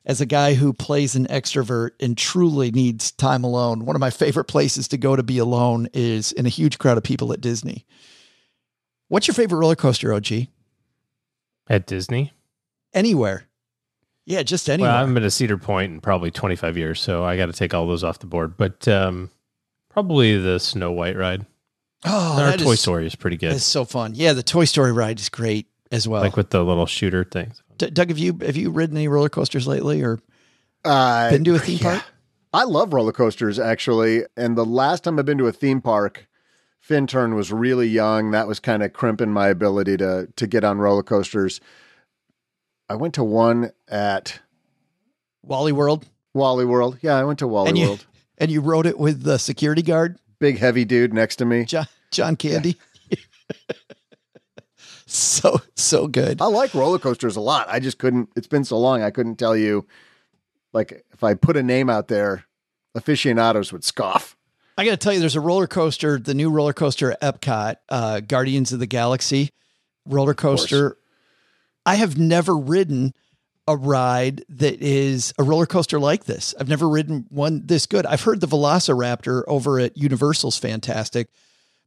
as 0.06 0.22
a 0.22 0.26
guy 0.26 0.56
who 0.56 0.74
plays 0.74 1.16
an 1.16 1.28
extrovert 1.28 1.92
and 2.00 2.18
truly 2.18 2.72
needs 2.72 3.12
time 3.12 3.44
alone, 3.44 3.86
one 3.86 3.96
of 3.96 4.00
my 4.00 4.10
favorite 4.10 4.46
places 4.46 4.88
to 4.88 4.98
go 4.98 5.16
to 5.16 5.24
be 5.24 5.38
alone 5.38 5.88
is 5.94 6.32
in 6.32 6.46
a 6.46 6.50
huge 6.50 6.80
crowd 6.80 6.98
of 6.98 7.04
people 7.04 7.32
at 7.32 7.42
Disney. 7.42 7.86
What's 9.10 9.28
your 9.28 9.36
favorite 9.36 9.60
roller 9.60 9.76
coaster, 9.76 10.14
OG? 10.14 10.48
At 11.70 11.86
Disney? 11.86 12.34
Anywhere. 12.94 13.46
Yeah, 14.26 14.44
just 14.44 14.70
anywhere. 14.70 14.90
Well, 14.90 14.98
I 14.98 15.00
haven't 15.00 15.14
been 15.16 15.24
to 15.24 15.32
Cedar 15.32 15.58
Point 15.58 15.92
in 15.92 16.02
probably 16.02 16.32
25 16.32 16.78
years, 16.78 17.00
so 17.02 17.24
I 17.24 17.36
got 17.38 17.48
to 17.48 17.54
take 17.54 17.74
all 17.74 17.88
those 17.88 18.04
off 18.04 18.20
the 18.20 18.28
board. 18.28 18.58
But 18.58 18.88
um, 18.88 19.30
probably 19.90 20.38
the 20.38 20.60
Snow 20.60 20.92
White 20.92 21.18
ride. 21.18 21.46
oh, 22.06 22.40
Our 22.40 22.52
that 22.52 22.60
Toy 22.60 22.72
is- 22.72 22.80
Story 22.82 23.06
is 23.08 23.16
pretty 23.16 23.38
good. 23.38 23.54
It's 23.54 23.64
so 23.66 23.86
fun. 23.86 24.14
Yeah, 24.16 24.34
the 24.34 24.44
Toy 24.44 24.66
Story 24.66 24.92
ride 24.92 25.20
is 25.20 25.30
great 25.30 25.68
as 25.92 26.08
well. 26.08 26.22
like 26.22 26.38
with 26.38 26.52
the 26.52 26.64
little 26.64 26.86
shooter 26.86 27.24
things. 27.24 27.62
D- 27.78 27.90
Doug, 27.90 28.10
have 28.10 28.20
you 28.20 28.38
have 28.42 28.56
you 28.58 28.70
ridden 28.70 28.96
any 28.98 29.08
roller 29.08 29.30
coasters 29.30 29.66
lately, 29.68 30.04
or 30.04 30.20
Uh, 30.86 31.32
been 31.32 31.44
to 31.46 31.56
a 31.56 31.60
theme 31.60 31.80
park? 31.80 32.04
I 32.54 32.64
love 32.66 32.94
roller 32.94 33.12
coasters 33.12 33.58
actually, 33.60 34.24
and 34.38 34.56
the 34.58 34.66
last 34.66 35.04
time 35.04 35.18
I've 35.18 35.26
been 35.26 35.38
to 35.40 35.48
a 35.48 35.52
theme 35.52 35.82
park, 35.82 36.28
Finturn 36.80 37.36
was 37.36 37.52
really 37.52 37.88
young. 37.88 38.32
That 38.32 38.48
was 38.48 38.60
kind 38.60 38.84
of 38.84 38.94
crimping 38.94 39.32
my 39.32 39.48
ability 39.48 39.98
to 39.98 40.28
to 40.36 40.48
get 40.48 40.64
on 40.64 40.80
roller 40.80 41.04
coasters. 41.04 41.62
I 42.88 42.96
went 42.96 43.14
to 43.16 43.24
one 43.24 43.72
at 43.88 44.40
Wally 45.44 45.72
World, 45.72 46.08
Wally 46.34 46.66
World. 46.66 46.98
Yeah, 47.02 47.16
I 47.16 47.24
went 47.24 47.40
to 47.40 47.48
Wally 47.48 47.70
and 47.70 47.78
you 47.78 47.88
World. 47.88 48.06
and 48.40 48.52
you 48.52 48.62
rode 48.62 48.86
it 48.86 48.98
with 48.98 49.24
the 49.24 49.38
security 49.38 49.84
guard, 49.84 50.18
Big 50.40 50.58
heavy 50.58 50.86
dude 50.86 51.14
next 51.14 51.36
to 51.38 51.46
me. 51.46 51.66
John, 51.66 51.88
John 52.12 52.36
Candy. 52.38 52.78
so 55.06 55.60
so 55.76 56.08
good. 56.08 56.42
I 56.42 56.46
like 56.46 56.74
roller 56.74 57.00
coasters 57.00 57.36
a 57.36 57.42
lot. 57.42 57.68
I 57.70 57.80
just 57.80 57.98
couldn't. 57.98 58.30
It's 58.38 58.48
been 58.48 58.64
so 58.64 58.78
long. 58.80 59.04
I 59.04 59.12
couldn't 59.12 59.36
tell 59.36 59.56
you. 59.56 59.86
Like 60.72 61.04
if 61.12 61.24
I 61.24 61.34
put 61.34 61.58
a 61.58 61.64
name 61.64 61.90
out 61.90 62.08
there, 62.08 62.46
aficionados 62.96 63.74
would 63.74 63.84
scoff. 63.84 64.38
I 64.80 64.86
got 64.86 64.92
to 64.92 64.98
tell 64.98 65.12
you, 65.12 65.20
there's 65.20 65.36
a 65.36 65.42
roller 65.42 65.68
coaster, 65.68 66.18
the 66.18 66.34
new 66.34 66.50
roller 66.50 66.72
coaster 66.72 67.12
at 67.12 67.20
Epcot, 67.20 67.76
uh, 67.90 68.22
Guardians 68.22 68.72
of 68.72 68.80
the 68.80 68.88
Galaxy 68.88 69.50
roller 70.06 70.34
coaster. 70.34 70.96
I 71.86 71.96
have 71.96 72.18
never 72.18 72.56
ridden 72.56 73.14
a 73.68 73.76
ride 73.76 74.46
that 74.48 74.82
is 74.82 75.34
a 75.38 75.44
roller 75.44 75.66
coaster 75.66 76.00
like 76.00 76.24
this. 76.24 76.56
I've 76.58 76.70
never 76.70 76.88
ridden 76.88 77.26
one 77.28 77.66
this 77.66 77.88
good. 77.88 78.06
I've 78.06 78.24
heard 78.24 78.40
the 78.40 78.48
Velociraptor 78.48 79.44
over 79.50 79.82
at 79.82 79.98
Universal's 79.98 80.58
fantastic. 80.58 81.28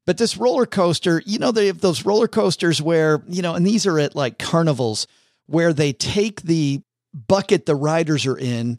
But 0.05 0.19
this 0.19 0.37
roller 0.37 0.67
coaster, 0.67 1.23
you 1.25 1.39
know, 1.39 1.51
they 1.51 1.69
have 1.69 1.81
those 1.81 2.05
roller 2.05 2.29
coasters 2.29 2.83
where, 2.83 3.23
you 3.27 3.41
know, 3.41 3.55
and 3.55 3.67
these 3.67 3.87
are 3.87 3.99
at 3.99 4.15
like 4.15 4.39
carnivals 4.39 5.07
where 5.47 5.73
they 5.73 5.95
take 5.95 6.43
the 6.43 6.83
bucket 7.15 7.65
the 7.65 7.75
riders 7.75 8.27
are 8.27 8.37
in 8.37 8.79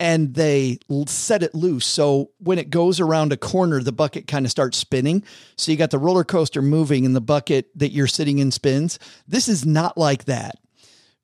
and 0.00 0.34
they 0.34 0.78
set 1.06 1.42
it 1.42 1.54
loose. 1.54 1.86
So 1.86 2.30
when 2.38 2.58
it 2.58 2.70
goes 2.70 3.00
around 3.00 3.32
a 3.32 3.36
corner, 3.36 3.80
the 3.80 3.92
bucket 3.92 4.26
kind 4.26 4.44
of 4.44 4.50
starts 4.50 4.76
spinning. 4.76 5.24
So 5.56 5.70
you 5.70 5.78
got 5.78 5.90
the 5.90 5.98
roller 5.98 6.24
coaster 6.24 6.62
moving 6.62 7.06
and 7.06 7.14
the 7.14 7.20
bucket 7.20 7.70
that 7.76 7.92
you're 7.92 8.06
sitting 8.06 8.38
in 8.38 8.50
spins. 8.50 8.98
This 9.28 9.48
is 9.48 9.64
not 9.64 9.96
like 9.96 10.24
that. 10.24 10.56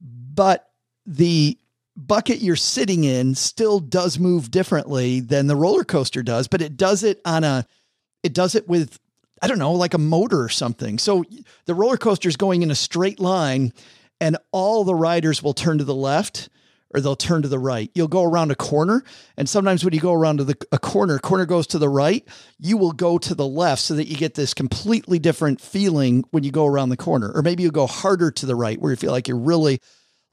But 0.01 0.71
the 1.05 1.59
bucket 1.97 2.41
you're 2.41 2.57
sitting 2.57 3.05
in 3.05 3.35
still 3.35 3.81
does 3.81 4.19
move 4.19 4.51
differently 4.51 5.21
than 5.21 5.47
the 5.47 5.57
roller 5.57 5.85
coaster 5.85 6.23
does, 6.23 6.49
but 6.49 6.63
it 6.63 6.77
does 6.77 7.03
it 7.03 7.21
on 7.25 7.45
a 7.45 7.67
it 8.23 8.33
does 8.33 8.55
it 8.55 8.69
with 8.69 8.99
I 9.43 9.49
don't 9.49 9.59
know, 9.59 9.73
like 9.73 9.95
a 9.95 9.99
motor 9.99 10.43
or 10.43 10.51
something. 10.51 10.99
So 10.99 11.25
the 11.65 11.75
roller 11.75 11.97
coaster 11.97 12.29
is 12.29 12.37
going 12.37 12.63
in 12.63 12.71
a 12.71 12.75
straight 12.75 13.19
line 13.19 13.73
and 14.21 14.37
all 14.53 14.85
the 14.85 14.95
riders 14.95 15.43
will 15.43 15.55
turn 15.55 15.79
to 15.79 15.85
the 15.85 15.95
left 15.95 16.51
or 16.93 17.01
they'll 17.01 17.17
turn 17.17 17.43
to 17.43 17.49
the 17.49 17.59
right. 17.59 17.91
You'll 17.95 18.09
go 18.09 18.25
around 18.25 18.51
a 18.51 18.57
corner 18.57 19.05
and 19.37 19.49
sometimes 19.49 19.85
when 19.85 19.95
you 19.95 20.01
go 20.01 20.13
around 20.13 20.39
to 20.39 20.45
the 20.45 20.57
a 20.73 20.79
corner, 20.79 21.19
corner 21.19 21.47
goes 21.47 21.67
to 21.69 21.79
the 21.79 21.89
right, 21.89 22.27
you 22.59 22.77
will 22.77 22.93
go 22.93 23.19
to 23.19 23.35
the 23.35 23.47
left 23.47 23.83
so 23.83 23.95
that 23.95 24.09
you 24.09 24.17
get 24.17 24.35
this 24.35 24.55
completely 24.55 25.19
different 25.19 25.61
feeling 25.61 26.25
when 26.31 26.45
you 26.45 26.51
go 26.51 26.67
around 26.67 26.89
the 26.89 26.97
corner. 26.97 27.31
Or 27.33 27.43
maybe 27.43 27.63
you 27.63 27.71
go 27.71 27.87
harder 27.87 28.31
to 28.31 28.47
the 28.47 28.57
right 28.57 28.81
where 28.81 28.93
you 28.93 28.97
feel 28.97 29.13
like 29.13 29.29
you're 29.29 29.37
really 29.37 29.81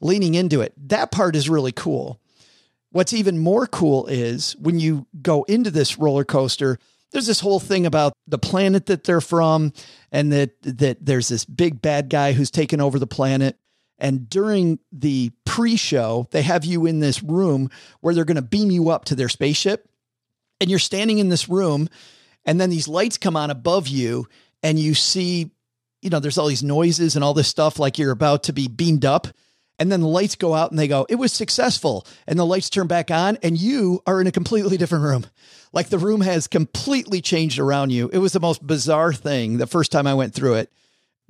leaning 0.01 0.35
into 0.35 0.61
it. 0.61 0.73
That 0.89 1.11
part 1.11 1.35
is 1.35 1.49
really 1.49 1.71
cool. 1.71 2.19
What's 2.91 3.13
even 3.13 3.37
more 3.37 3.67
cool 3.67 4.07
is 4.07 4.55
when 4.57 4.79
you 4.79 5.07
go 5.21 5.43
into 5.43 5.71
this 5.71 5.97
roller 5.97 6.23
coaster, 6.23 6.79
there's 7.11 7.27
this 7.27 7.39
whole 7.39 7.59
thing 7.59 7.85
about 7.85 8.13
the 8.27 8.37
planet 8.37 8.87
that 8.87 9.03
they're 9.03 9.21
from 9.21 9.73
and 10.11 10.31
that 10.31 10.61
that 10.61 11.05
there's 11.05 11.27
this 11.27 11.45
big 11.45 11.81
bad 11.81 12.09
guy 12.09 12.33
who's 12.33 12.51
taken 12.51 12.81
over 12.81 12.99
the 12.99 13.07
planet. 13.07 13.57
And 13.99 14.29
during 14.29 14.79
the 14.91 15.31
pre-show, 15.45 16.27
they 16.31 16.43
have 16.43 16.65
you 16.65 16.85
in 16.85 16.99
this 16.99 17.23
room 17.23 17.69
where 18.01 18.13
they're 18.13 18.25
going 18.25 18.35
to 18.35 18.41
beam 18.41 18.69
you 18.69 18.89
up 18.89 19.05
to 19.05 19.15
their 19.15 19.29
spaceship. 19.29 19.89
And 20.61 20.69
you're 20.69 20.79
standing 20.79 21.19
in 21.19 21.29
this 21.29 21.49
room 21.49 21.89
and 22.45 22.59
then 22.61 22.69
these 22.69 22.87
lights 22.87 23.17
come 23.17 23.35
on 23.35 23.51
above 23.51 23.87
you 23.87 24.27
and 24.63 24.79
you 24.79 24.93
see 24.93 25.51
you 26.01 26.09
know, 26.09 26.19
there's 26.19 26.37
all 26.37 26.47
these 26.47 26.63
noises 26.63 27.15
and 27.15 27.23
all 27.23 27.33
this 27.33 27.47
stuff 27.47 27.79
like 27.79 27.97
you're 27.97 28.11
about 28.11 28.43
to 28.43 28.53
be 28.53 28.67
beamed 28.67 29.05
up. 29.05 29.27
And 29.79 29.91
then 29.91 30.01
the 30.01 30.07
lights 30.07 30.35
go 30.35 30.53
out 30.53 30.71
and 30.71 30.79
they 30.79 30.87
go, 30.87 31.05
it 31.09 31.15
was 31.15 31.31
successful. 31.31 32.05
And 32.25 32.39
the 32.39 32.45
lights 32.45 32.69
turn 32.69 32.87
back 32.87 33.11
on 33.11 33.37
and 33.43 33.57
you 33.57 34.01
are 34.07 34.19
in 34.19 34.27
a 34.27 34.31
completely 34.31 34.77
different 34.77 35.03
room. 35.03 35.25
Like 35.71 35.89
the 35.89 35.99
room 35.99 36.21
has 36.21 36.47
completely 36.47 37.21
changed 37.21 37.59
around 37.59 37.91
you. 37.91 38.09
It 38.11 38.17
was 38.17 38.33
the 38.33 38.39
most 38.39 38.65
bizarre 38.65 39.13
thing 39.13 39.57
the 39.57 39.67
first 39.67 39.91
time 39.91 40.07
I 40.07 40.15
went 40.15 40.33
through 40.33 40.55
it 40.55 40.71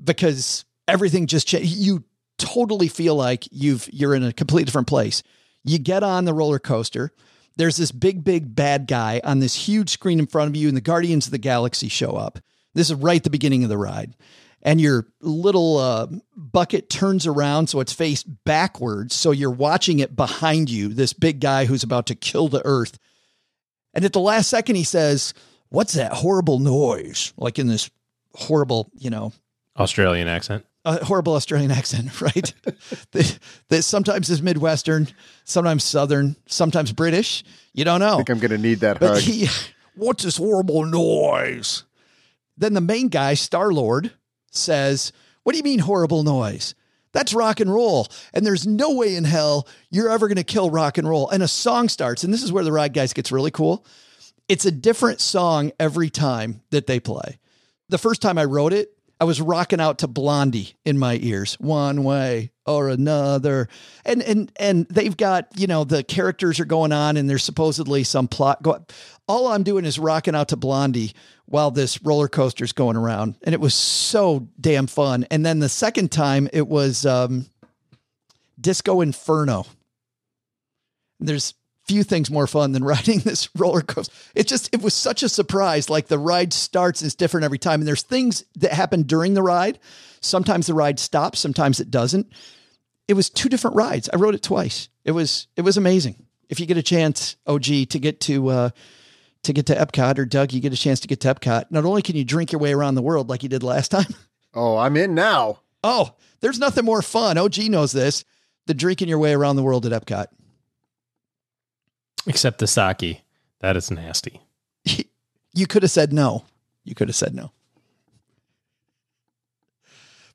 because 0.01 0.63
everything 0.87 1.27
just 1.27 1.47
changed. 1.47 1.71
You 1.71 2.03
totally 2.37 2.87
feel 2.87 3.15
like 3.15 3.47
you've, 3.51 3.89
you're 3.91 4.15
in 4.15 4.23
a 4.23 4.33
completely 4.33 4.65
different 4.65 4.87
place. 4.87 5.23
You 5.63 5.79
get 5.79 6.03
on 6.03 6.25
the 6.25 6.33
roller 6.33 6.59
coaster. 6.59 7.11
There's 7.57 7.77
this 7.77 7.91
big, 7.91 8.23
big 8.23 8.55
bad 8.55 8.87
guy 8.87 9.19
on 9.23 9.39
this 9.39 9.55
huge 9.55 9.89
screen 9.89 10.19
in 10.19 10.27
front 10.27 10.49
of 10.49 10.55
you, 10.55 10.67
and 10.67 10.77
the 10.77 10.81
Guardians 10.81 11.25
of 11.25 11.31
the 11.31 11.37
Galaxy 11.37 11.89
show 11.89 12.11
up. 12.11 12.39
This 12.73 12.89
is 12.89 12.95
right 12.95 13.23
the 13.23 13.29
beginning 13.29 13.63
of 13.63 13.69
the 13.69 13.77
ride 13.77 14.13
and 14.61 14.81
your 14.81 15.07
little 15.21 15.77
uh, 15.77 16.07
bucket 16.35 16.89
turns 16.89 17.27
around 17.27 17.67
so 17.67 17.79
it's 17.79 17.93
faced 17.93 18.25
backwards. 18.43 19.15
So 19.15 19.31
you're 19.31 19.49
watching 19.49 19.99
it 19.99 20.15
behind 20.15 20.69
you, 20.69 20.89
this 20.89 21.13
big 21.13 21.39
guy 21.39 21.65
who's 21.65 21.83
about 21.83 22.07
to 22.07 22.15
kill 22.15 22.47
the 22.47 22.61
earth. 22.65 22.97
And 23.93 24.03
at 24.03 24.13
the 24.13 24.19
last 24.19 24.49
second, 24.49 24.75
he 24.75 24.83
says, 24.83 25.33
What's 25.69 25.93
that 25.93 26.13
horrible 26.13 26.59
noise? 26.59 27.33
Like 27.37 27.59
in 27.59 27.67
this 27.67 27.89
horrible, 28.33 28.89
you 28.97 29.09
know, 29.09 29.33
Australian 29.77 30.27
accent. 30.27 30.65
Uh, 30.87 31.03
horrible 31.05 31.33
Australian 31.33 31.71
accent, 31.71 32.21
right? 32.21 32.53
that, 33.11 33.39
that 33.69 33.83
sometimes 33.83 34.29
is 34.29 34.41
Midwestern, 34.41 35.07
sometimes 35.43 35.83
Southern, 35.83 36.35
sometimes 36.47 36.91
British. 36.93 37.43
You 37.73 37.85
don't 37.85 37.99
know. 37.99 38.13
I 38.13 38.17
think 38.17 38.29
I'm 38.29 38.39
going 38.39 38.51
to 38.51 38.57
need 38.57 38.79
that 38.79 38.99
But 38.99 39.15
hug. 39.15 39.21
he, 39.21 39.47
what's 39.95 40.23
this 40.23 40.37
horrible 40.37 40.85
noise? 40.85 41.83
Then 42.57 42.73
the 42.73 42.81
main 42.81 43.09
guy, 43.09 43.33
Star 43.35 43.71
Lord, 43.71 44.11
says, 44.51 45.11
What 45.43 45.51
do 45.51 45.57
you 45.57 45.63
mean 45.63 45.79
horrible 45.79 46.23
noise? 46.23 46.73
That's 47.13 47.33
rock 47.33 47.59
and 47.59 47.73
roll. 47.73 48.07
And 48.33 48.45
there's 48.45 48.67
no 48.67 48.93
way 48.93 49.15
in 49.15 49.23
hell 49.23 49.67
you're 49.89 50.09
ever 50.09 50.27
going 50.27 50.37
to 50.37 50.43
kill 50.43 50.69
rock 50.69 50.97
and 50.97 51.07
roll. 51.07 51.29
And 51.29 51.41
a 51.41 51.47
song 51.47 51.89
starts, 51.89 52.23
and 52.23 52.33
this 52.33 52.43
is 52.43 52.51
where 52.51 52.63
the 52.63 52.71
ride 52.71 52.93
guys 52.93 53.13
gets 53.13 53.31
really 53.31 53.51
cool. 53.51 53.85
It's 54.47 54.65
a 54.65 54.71
different 54.71 55.19
song 55.19 55.71
every 55.79 56.09
time 56.09 56.61
that 56.71 56.87
they 56.87 56.99
play. 56.99 57.39
The 57.89 57.97
first 57.97 58.21
time 58.21 58.37
I 58.37 58.45
wrote 58.45 58.73
it, 58.73 58.96
I 59.19 59.25
was 59.25 59.41
rocking 59.41 59.79
out 59.79 59.99
to 59.99 60.07
Blondie 60.07 60.75
in 60.85 60.99
my 60.99 61.17
ears, 61.21 61.55
one 61.59 62.03
way 62.03 62.51
or 62.65 62.89
another. 62.89 63.67
And 64.05 64.21
and 64.21 64.51
and 64.59 64.85
they've 64.89 65.15
got, 65.15 65.47
you 65.55 65.65
know, 65.67 65.83
the 65.83 66.03
characters 66.03 66.59
are 66.59 66.65
going 66.65 66.91
on 66.91 67.17
and 67.17 67.29
there's 67.29 67.43
supposedly 67.43 68.03
some 68.03 68.27
plot 68.27 68.61
go 68.61 68.85
all 69.27 69.47
I'm 69.47 69.63
doing 69.63 69.85
is 69.85 69.99
rocking 69.99 70.35
out 70.35 70.49
to 70.49 70.55
Blondie 70.55 71.13
while 71.45 71.71
this 71.71 72.01
roller 72.03 72.27
coaster's 72.27 72.71
going 72.71 72.95
around. 72.95 73.35
And 73.43 73.53
it 73.53 73.59
was 73.59 73.73
so 73.73 74.47
damn 74.59 74.87
fun. 74.87 75.25
And 75.31 75.45
then 75.45 75.59
the 75.59 75.69
second 75.69 76.11
time 76.11 76.47
it 76.53 76.67
was 76.67 77.05
um 77.05 77.47
Disco 78.59 79.01
Inferno. 79.01 79.65
There's 81.19 81.55
few 81.87 82.03
things 82.03 82.29
more 82.29 82.47
fun 82.47 82.71
than 82.71 82.83
riding 82.95 83.19
this 83.19 83.49
roller 83.55 83.81
coaster. 83.81 84.13
It 84.35 84.47
just 84.47 84.73
it 84.73 84.81
was 84.81 84.93
such 84.93 85.23
a 85.23 85.29
surprise. 85.29 85.89
Like 85.89 86.07
the 86.07 86.19
ride 86.19 86.53
starts 86.53 87.01
is 87.01 87.15
different 87.15 87.45
every 87.45 87.57
time, 87.59 87.81
and 87.81 87.87
there's 87.87 88.03
things 88.03 88.43
that 88.57 88.73
happen 88.73 89.03
during 89.03 89.33
the 89.33 89.43
ride. 89.43 89.79
Sometimes 90.21 90.67
the 90.67 90.73
ride 90.73 90.99
stops, 90.99 91.39
sometimes 91.39 91.79
it 91.79 91.91
doesn't. 91.91 92.27
It 93.07 93.13
was 93.13 93.29
two 93.29 93.49
different 93.49 93.75
rides. 93.75 94.09
I 94.11 94.17
rode 94.17 94.35
it 94.35 94.43
twice. 94.43 94.89
It 95.05 95.11
was 95.11 95.47
it 95.55 95.61
was 95.61 95.77
amazing. 95.77 96.25
If 96.49 96.59
you 96.59 96.65
get 96.65 96.77
a 96.77 96.83
chance, 96.83 97.35
OG, 97.45 97.63
to 97.89 97.99
get 97.99 98.19
to 98.21 98.47
uh, 98.49 98.69
to 99.43 99.53
get 99.53 99.65
to 99.67 99.75
Epcot, 99.75 100.17
or 100.17 100.25
Doug, 100.25 100.53
you 100.53 100.59
get 100.59 100.73
a 100.73 100.77
chance 100.77 100.99
to 101.01 101.07
get 101.07 101.21
to 101.21 101.33
Epcot. 101.33 101.65
Not 101.69 101.85
only 101.85 102.01
can 102.01 102.15
you 102.15 102.25
drink 102.25 102.51
your 102.51 102.59
way 102.59 102.73
around 102.73 102.95
the 102.95 103.01
world 103.01 103.29
like 103.29 103.43
you 103.43 103.49
did 103.49 103.63
last 103.63 103.89
time. 103.91 104.07
Oh, 104.53 104.77
I'm 104.77 104.97
in 104.97 105.13
now. 105.13 105.59
Oh, 105.83 106.15
there's 106.39 106.57
nothing 106.57 106.83
more 106.83 107.03
fun. 107.03 107.37
OG 107.37 107.59
knows 107.69 107.91
this. 107.91 108.25
The 108.65 108.73
drinking 108.73 109.07
your 109.07 109.19
way 109.19 109.33
around 109.33 109.55
the 109.55 109.61
world 109.61 109.85
at 109.85 109.91
Epcot. 109.91 110.27
Except 112.27 112.59
the 112.59 112.67
sake. 112.67 113.23
That 113.59 113.75
is 113.75 113.89
nasty. 113.89 114.41
You 115.53 115.65
could 115.65 115.81
have 115.81 115.91
said 115.91 116.13
no. 116.13 116.45
You 116.83 116.93
could 116.93 117.07
have 117.07 117.15
said 117.15 117.33
no. 117.33 117.51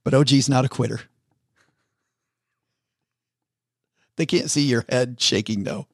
But 0.02 0.14
OG's 0.14 0.48
not 0.48 0.64
a 0.64 0.68
quitter. 0.68 1.02
They 4.16 4.26
can't 4.26 4.50
see 4.50 4.62
your 4.62 4.84
head 4.88 5.20
shaking 5.20 5.62
no. 5.62 5.86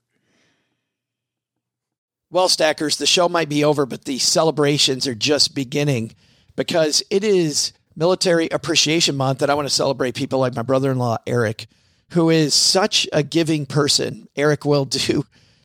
Well, 2.30 2.48
stackers, 2.48 2.96
the 2.96 3.06
show 3.06 3.28
might 3.28 3.48
be 3.48 3.64
over, 3.64 3.84
but 3.86 4.04
the 4.04 4.18
celebrations 4.18 5.06
are 5.06 5.14
just 5.14 5.54
beginning 5.54 6.12
because 6.56 7.02
it 7.10 7.24
is 7.24 7.72
Military 7.96 8.48
Appreciation 8.48 9.16
Month 9.16 9.42
and 9.42 9.50
I 9.50 9.54
want 9.54 9.68
to 9.68 9.74
celebrate 9.74 10.14
people 10.14 10.38
like 10.38 10.54
my 10.54 10.62
brother 10.62 10.90
in 10.90 10.98
law, 10.98 11.18
Eric, 11.26 11.66
who 12.12 12.30
is 12.30 12.54
such 12.54 13.06
a 13.12 13.22
giving 13.22 13.66
person. 13.66 14.28
Eric 14.36 14.64
will 14.64 14.84
do 14.84 15.24